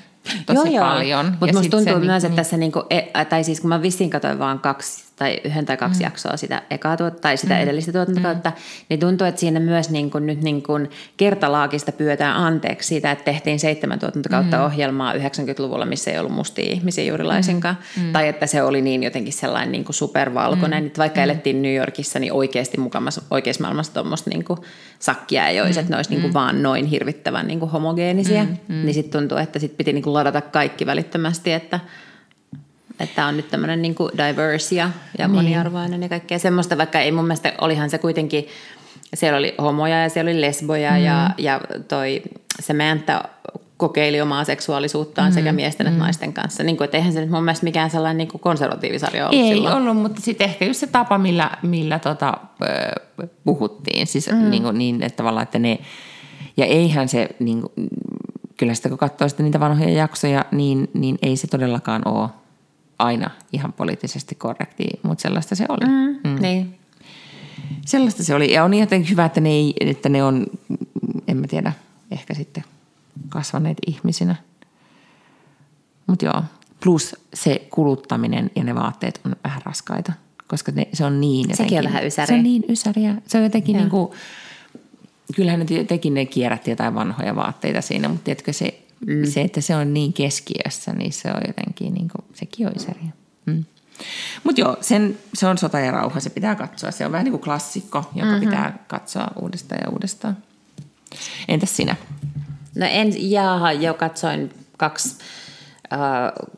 tosi 0.47 0.79
paljon. 0.79 1.37
Mutta 1.41 1.57
musta 1.57 1.71
tuntuu 1.71 1.81
se, 1.81 2.07
myös, 2.07 2.23
niin, 2.23 2.31
että 2.31 2.43
tässä 2.43 2.57
niinku, 2.57 2.85
e- 2.91 3.25
tai 3.25 3.45
siis 3.45 3.61
kun 3.61 3.69
mä 3.69 3.83
vissiin 3.83 4.11
katsoin 4.11 4.39
vaan 4.39 4.59
kaksi 4.59 5.06
tai 5.17 5.41
yhden 5.45 5.67
tai 5.67 5.77
kaksi 5.77 6.01
mm. 6.01 6.05
jaksoa 6.05 6.37
sitä 6.37 6.63
ekaa 6.71 6.97
tuot, 6.97 7.21
tai 7.21 7.37
sitä 7.37 7.55
mm. 7.55 7.61
edellistä 7.61 7.93
tuotantokautta, 7.93 8.51
mm. 8.51 8.57
niin 8.89 9.01
tuntuu, 9.01 9.27
että 9.27 9.41
siinä 9.41 9.61
myös 9.61 9.91
niin 9.91 10.11
kuin, 10.11 10.27
nyt 10.27 10.43
niin 10.43 10.63
kuin 10.63 10.91
kertalaakista 11.17 11.93
pyötään 11.93 12.37
anteeksi 12.37 12.89
siitä, 12.89 13.11
että 13.11 13.25
tehtiin 13.25 13.61
seitsemän 13.61 13.99
tuotantokautta 13.99 14.57
mm. 14.57 14.65
ohjelmaa 14.65 15.13
90-luvulla, 15.13 15.87
missä 15.87 16.11
ei 16.11 16.19
ollut 16.19 16.33
mustia 16.33 16.73
ihmisiä 16.73 17.05
juuri 17.05 17.25
laisinkaan. 17.25 17.79
Mm. 17.97 18.13
Tai 18.13 18.29
että 18.29 18.47
se 18.47 18.63
oli 18.63 18.83
niin 18.83 19.03
jotenkin 19.03 19.33
sellainen 19.33 19.73
niin 19.73 19.85
kuin 19.85 19.95
supervalkoinen, 19.95 20.83
mm. 20.83 20.87
että 20.87 20.99
vaikka 20.99 21.21
mm. 21.21 21.25
elettiin 21.25 21.63
New 21.63 21.75
Yorkissa, 21.75 22.19
niin 22.19 22.33
oikeasti 22.33 22.81
mukamassa, 22.81 23.23
oikeassa 23.31 23.63
maailmassa 23.63 23.95
tuommoista 23.95 24.31
niin 24.31 24.45
kuin 24.45 24.59
sakkia 24.99 25.47
ei 25.47 25.61
olisi, 25.61 25.79
mm. 25.79 25.81
että 25.81 25.93
ne 25.93 25.97
olisi 25.97 26.11
niin 26.11 26.23
kuin 26.23 26.35
vaan 26.35 26.63
noin 26.63 26.87
hirvittävän 26.87 27.47
niin 27.47 27.61
kuin 27.61 27.71
homogeenisia. 27.71 28.45
Mm. 28.45 28.57
Mm. 28.69 28.85
Niin 28.85 28.95
sitten 28.95 29.21
tuntuu, 29.21 29.39
että 29.39 29.59
sit 29.59 29.77
piti 29.77 29.93
niin 29.93 30.03
kuin 30.03 30.15
ladata 30.15 30.41
kaikki 30.41 30.87
välittömästi, 30.87 31.53
että 31.53 31.81
että 33.01 33.27
on 33.27 33.37
nyt 33.37 33.51
tämmöinen 33.51 33.83
niin 33.83 33.95
diverse 34.27 34.75
ja, 34.75 34.91
ja 35.19 35.29
Niin. 35.29 35.35
moniarvoinen 35.35 36.03
ja 36.03 36.09
kaikkea 36.09 36.39
semmoista, 36.39 36.79
vaikka 36.79 37.01
ei 37.01 37.13
mun 37.13 37.25
mielestä, 37.25 37.53
olihan 37.61 37.91
se 37.91 37.99
kuitenkin, 37.99 38.47
siellä 39.15 39.39
oli 39.39 39.55
homoja 39.63 40.03
ja 40.03 40.09
siellä 40.09 40.31
oli 40.31 40.41
lesboja 40.41 40.91
mm. 40.91 41.05
ja, 41.05 41.31
ja 41.39 41.61
toi 41.89 42.23
Samantha 42.61 43.23
kokeili 43.77 44.21
omaa 44.21 44.45
seksuaalisuuttaan 44.45 45.31
mm. 45.31 45.35
sekä 45.35 45.53
miesten 45.53 45.87
että 45.87 45.99
naisten 45.99 46.33
kanssa. 46.33 46.63
Niin 46.63 46.77
kuin, 46.77 46.85
että 46.85 46.97
eihän 46.97 47.13
se 47.13 47.21
nyt 47.21 47.31
mun 47.31 47.45
mielestä 47.45 47.65
mikään 47.65 47.91
sellainen 47.91 48.19
niin 48.19 48.29
kuin 48.29 48.41
konservatiivisarja 48.41 49.29
ollut 49.29 49.45
Ei 49.45 49.55
silloin. 49.55 49.75
ollut, 49.75 49.97
mutta 49.97 50.23
sitten 50.23 50.45
ehkä 50.45 50.65
just 50.65 50.81
se 50.81 50.87
tapa, 50.87 51.19
millä, 51.19 51.51
millä 51.63 51.99
tota, 51.99 52.35
puhuttiin. 53.45 54.07
Siis 54.07 54.31
mm. 54.33 54.51
niin, 54.51 54.63
kuin 54.63 54.79
niin, 54.79 55.03
että 55.03 55.17
tavallaan, 55.17 55.43
että 55.43 55.59
ne... 55.59 55.79
Ja 56.57 56.65
eihän 56.65 57.09
se, 57.09 57.29
niin 57.39 57.61
kuin, 57.61 57.89
kyllä 58.57 58.75
sitä 58.75 58.89
kun 58.89 58.99
katsoo 58.99 59.29
sitten 59.29 59.45
niitä 59.45 59.61
vanhoja 59.61 59.91
jaksoja, 59.91 60.45
niin, 60.51 60.91
niin 60.95 61.19
ei 61.23 61.37
se 61.37 61.47
todellakaan 61.47 62.03
ole 62.09 62.29
aina 62.99 63.31
ihan 63.53 63.73
poliittisesti 63.73 64.35
korrekti, 64.35 64.85
mutta 65.03 65.23
sellaista 65.23 65.55
se 65.55 65.67
oli. 65.69 65.87
Mm. 65.87 66.31
Mm. 66.31 66.43
Niin. 66.43 66.79
Sellaista 67.87 68.25
se 68.25 68.35
oli. 68.35 68.53
Ja 68.53 68.65
on 68.65 68.75
jotenkin 68.75 69.11
hyvä, 69.11 69.25
että 69.25 69.41
ne, 69.41 69.49
ei, 69.49 69.75
että 69.81 70.09
ne 70.09 70.25
on, 70.25 70.47
en 71.29 71.37
mä 71.37 71.47
tiedä, 71.47 71.73
ehkä 72.11 72.35
sitten 72.35 72.65
kasvaneet 73.29 73.79
ihmisinä. 73.87 74.37
Mutta 76.07 76.25
joo, 76.25 76.43
plus 76.85 77.17
se 77.35 77.67
kuluttaminen 77.71 78.51
ja 78.57 78.65
ne 78.65 78.75
vaatteet 78.75 79.21
on 79.27 79.37
vähän 79.45 79.63
raskaita, 79.65 80.13
koska 80.47 80.73
ne, 80.73 80.89
se 80.93 81.05
on 81.05 81.21
niin 81.21 81.51
jotenkin. 81.51 81.57
Sekin 81.57 81.79
on 81.79 81.85
vähän 81.85 82.07
ysäriä. 82.07 82.27
Se 82.27 82.35
on 82.35 82.43
niin 82.43 82.65
ysäriä. 82.69 83.15
Se 83.27 83.39
on 83.39 83.45
jotenkin 83.45 83.75
Joo. 83.75 83.83
niin 83.83 83.91
kuin, 83.91 84.11
kyllähän 85.37 85.61
ne 85.61 85.77
jotenkin 85.77 86.15
ne 86.15 86.27
kierrätti 86.27 86.71
jotain 86.71 86.95
vanhoja 86.95 87.37
vaatteita 87.37 87.81
siinä, 87.81 88.09
mutta 88.09 88.25
tiedätkö 88.25 88.53
se, 88.53 88.81
mm. 89.07 89.25
se, 89.25 89.41
että 89.41 89.61
se 89.61 89.77
on 89.77 89.95
niin 89.95 90.13
keskiössä, 90.13 90.93
niin 90.93 91.13
se 91.13 91.29
on 91.29 91.41
jotenkin, 91.47 91.95
niin 91.95 92.09
kuin, 92.09 92.25
sekin 92.35 92.67
on 92.67 92.73
ysäriä. 92.77 93.13
Mm. 93.47 93.65
Mutta 94.45 94.61
joo, 94.61 94.77
sen, 94.81 95.19
se 95.35 95.47
on 95.47 95.59
sota 95.59 95.81
ja 95.81 95.91
rauha, 95.91 96.21
se 96.21 96.31
pitää 96.31 96.55
katsoa. 96.55 96.91
Se 96.91 97.07
on 97.07 97.13
vähän 97.13 97.25
niin 97.25 97.33
kuin 97.33 97.43
klassikko, 97.43 98.11
joka 98.15 98.31
mm-hmm. 98.31 98.49
pitää 98.49 98.85
katsoa 98.87 99.31
uudestaan 99.41 99.81
ja 99.85 99.91
uudestaan. 99.91 100.37
Entäs 101.49 101.77
sinä? 101.77 101.97
No 102.75 102.87
en, 102.91 103.31
jaaha, 103.31 103.73
jo 103.73 103.95
katsoin 103.95 104.55
kaksi, 104.77 105.17
äh, 105.93 105.99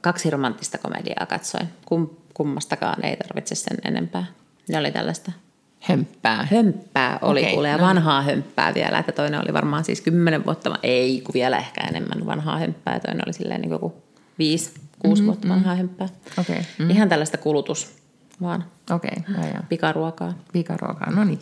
kaksi 0.00 0.30
romanttista 0.30 0.78
komediaa 0.78 1.26
katsoin. 1.26 1.68
Kum, 1.84 2.08
kummastakaan 2.34 3.04
ei 3.04 3.16
tarvitse 3.16 3.54
sen 3.54 3.78
enempää. 3.84 4.24
Ne 4.68 4.78
oli 4.78 4.92
tällaista 4.92 5.32
Hömppää. 5.80 6.48
hömppää 6.50 7.18
oli 7.22 7.40
Okei, 7.40 7.52
kuule, 7.54 7.68
ja 7.68 7.76
no 7.76 7.78
niin. 7.78 7.88
vanhaa 7.88 8.22
hömppää 8.22 8.74
vielä, 8.74 8.98
että 8.98 9.12
toinen 9.12 9.40
oli 9.40 9.52
varmaan 9.52 9.84
siis 9.84 10.00
kymmenen 10.00 10.44
vuotta, 10.44 10.78
ei 10.82 11.20
kun 11.20 11.32
vielä 11.34 11.58
ehkä 11.58 11.80
enemmän 11.80 12.26
vanhaa 12.26 12.58
hömppää, 12.58 12.94
ja 12.94 13.00
toinen 13.00 13.22
oli 13.26 13.32
silleen 13.32 13.60
niin 13.60 13.80
kuin 13.80 13.92
viisi, 14.38 14.74
kuusi 14.98 15.22
mm-hmm, 15.22 15.26
vuotta 15.26 15.48
vanhaa 15.48 15.74
hömppää. 15.74 16.08
Okei. 16.38 16.60
Mm. 16.78 16.90
Ihan 16.90 17.08
tällaista 17.08 17.38
kulutus 17.38 17.96
vaan, 18.42 18.64
Okei, 18.90 19.16
okay, 19.30 19.50
joo. 19.50 19.62
pikaruokaa. 19.68 20.34
Pikaruokaa, 20.52 21.10
no 21.10 21.24
niin. 21.24 21.40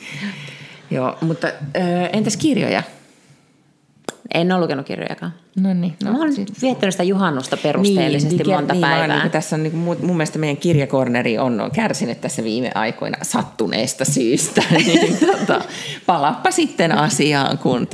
Joo, 0.90 1.18
mutta 1.20 1.46
ö, 1.46 2.06
entäs 2.12 2.36
kirjoja? 2.36 2.82
En 4.34 4.52
ole 4.52 4.60
lukenut 4.60 4.86
kirjojakaan. 4.86 5.34
No 5.56 5.74
niin. 5.74 5.96
No, 6.04 6.12
mä 6.12 6.18
olen 6.18 6.34
sit- 6.34 6.48
nyt 6.48 6.62
viettänyt 6.62 6.94
sitä 6.94 7.02
juhannusta 7.02 7.56
perusteellisesti 7.56 8.36
niin, 8.36 8.50
monta 8.50 8.74
niin, 8.74 8.80
päivää. 8.80 9.22
Niin, 9.22 9.30
tässä 9.30 9.56
on 9.56 9.62
niin, 9.62 9.76
mun, 9.76 9.96
mun 10.02 10.16
mielestä 10.16 10.38
meidän 10.38 10.56
kirjakorneri 10.56 11.38
on 11.38 11.70
kärsinyt 11.74 12.20
tässä 12.20 12.44
viime 12.44 12.70
aikoina 12.74 13.18
sattuneesta 13.22 14.04
syystä. 14.04 14.62
niin, 14.86 15.18
tota, 15.18 15.60
palappa 16.06 16.50
sitten 16.50 16.92
asiaan, 16.92 17.58
kun 17.58 17.86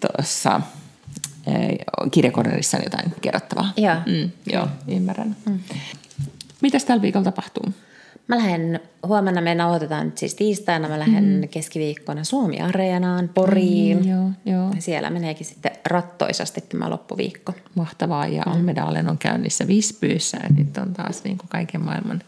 tuossa 0.00 0.50
tota, 0.50 2.10
kirjakornerissa 2.10 2.76
on 2.76 2.84
jotain 2.84 3.14
kerrottavaa. 3.20 3.72
Joo. 3.76 3.96
Mm, 4.06 4.30
joo, 4.52 4.68
ymmärrän. 4.88 5.36
Mm. 5.46 5.58
Mitäs 6.60 6.84
tällä 6.84 7.02
viikolla 7.02 7.24
tapahtuu? 7.24 7.74
Mä 8.28 8.36
lähden, 8.36 8.80
huomenna 9.06 9.40
me 9.40 9.54
nauhoitetaan 9.54 10.06
nyt 10.06 10.18
siis 10.18 10.34
tiistaina, 10.34 10.88
mä 10.88 10.98
lähden 10.98 11.24
mm. 11.24 11.48
keskiviikkona 11.48 12.24
Suomi-areenaan, 12.24 13.30
Poriin. 13.34 13.98
Mm, 13.98 14.08
joo, 14.08 14.30
joo. 14.46 14.70
Ja 14.74 14.82
Siellä 14.82 15.10
meneekin 15.10 15.46
sitten 15.46 15.72
rattoisasti 15.86 16.60
tämä 16.60 16.90
loppuviikko. 16.90 17.52
Mahtavaa. 17.74 18.26
Ja 18.26 18.42
Almedalen 18.46 19.10
on 19.10 19.18
käynnissä 19.18 19.66
Vispyyssä. 19.66 20.38
Ja 20.42 20.48
nyt 20.56 20.78
on 20.78 20.92
taas 20.92 21.24
niin 21.24 21.38
kuin 21.38 21.48
kaiken 21.48 21.84
maailman 21.84 22.22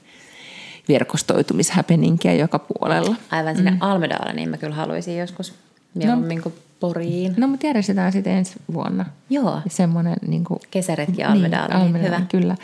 verkostoitumishäpeninkiä 0.89 2.35
joka 2.35 2.59
puolella. 2.59 3.17
Aivan 3.31 3.57
sinne 3.57 3.71
mm. 3.71 3.77
Almedaalle, 3.81 4.33
niin 4.33 4.49
mä 4.49 4.57
kyllä 4.57 4.75
haluaisin 4.75 5.19
joskus 5.19 5.55
mieluummin 5.95 6.43
kuin 6.43 6.55
Poriin. 6.81 7.35
No, 7.37 7.47
mutta 7.47 7.67
järjestetään 7.67 8.13
sitten 8.13 8.33
ensi 8.33 8.55
vuonna. 8.73 9.05
Joo, 9.31 9.61
Semmoinen 9.69 10.17
niin 10.27 10.45
kuin, 10.45 10.61
kesäretki 10.71 11.25
Almedaaliin, 11.25 11.77
niin, 11.77 11.87
Almedalen, 11.87 12.19
hyvä. 12.19 12.27
kyllä. 12.29 12.57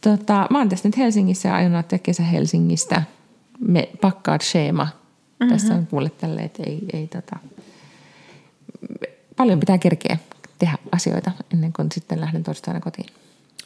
Tota, 0.00 0.46
mä 0.50 0.58
oon 0.58 0.68
tässä 0.68 0.88
nyt 0.88 0.96
Helsingissä 0.98 1.48
ja 1.48 1.54
aion 1.54 1.74
ottaa 1.74 1.98
kesä 1.98 2.22
Helsingistä. 2.22 3.02
Me 3.60 3.88
pakkaat 4.00 4.42
Sheema. 4.42 4.84
Mm-hmm. 4.84 5.52
Tässä 5.52 5.74
on 5.74 5.86
kuule 5.86 6.10
tälle, 6.10 6.40
että 6.40 6.62
ei, 6.66 6.80
ei 6.92 7.06
tota... 7.06 7.36
Paljon 9.36 9.60
pitää 9.60 9.78
kerkeä 9.78 10.16
tehdä 10.58 10.78
asioita 10.92 11.30
ennen 11.52 11.72
kuin 11.72 11.92
sitten 11.92 12.20
lähden 12.20 12.42
torstaina 12.42 12.80
kotiin. 12.80 13.06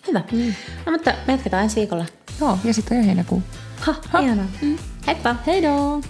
Hyvä. 0.09 0.23
Mm. 0.33 0.55
No 0.87 0.93
mutta 0.93 1.15
me 1.27 1.33
jatketaan 1.33 1.63
ensi 1.63 1.77
viikolla. 1.77 2.07
Joo, 2.41 2.59
ja 2.65 2.75
sitten 2.75 2.97
on 2.97 3.03
jo 3.03 3.07
heinäkuu. 3.07 3.43
Ha, 3.81 3.95
ha. 4.09 4.19
ihanaa. 4.19 4.47
Mm. 4.63 4.79
Heippa. 5.07 5.37
Heidoo! 5.47 6.01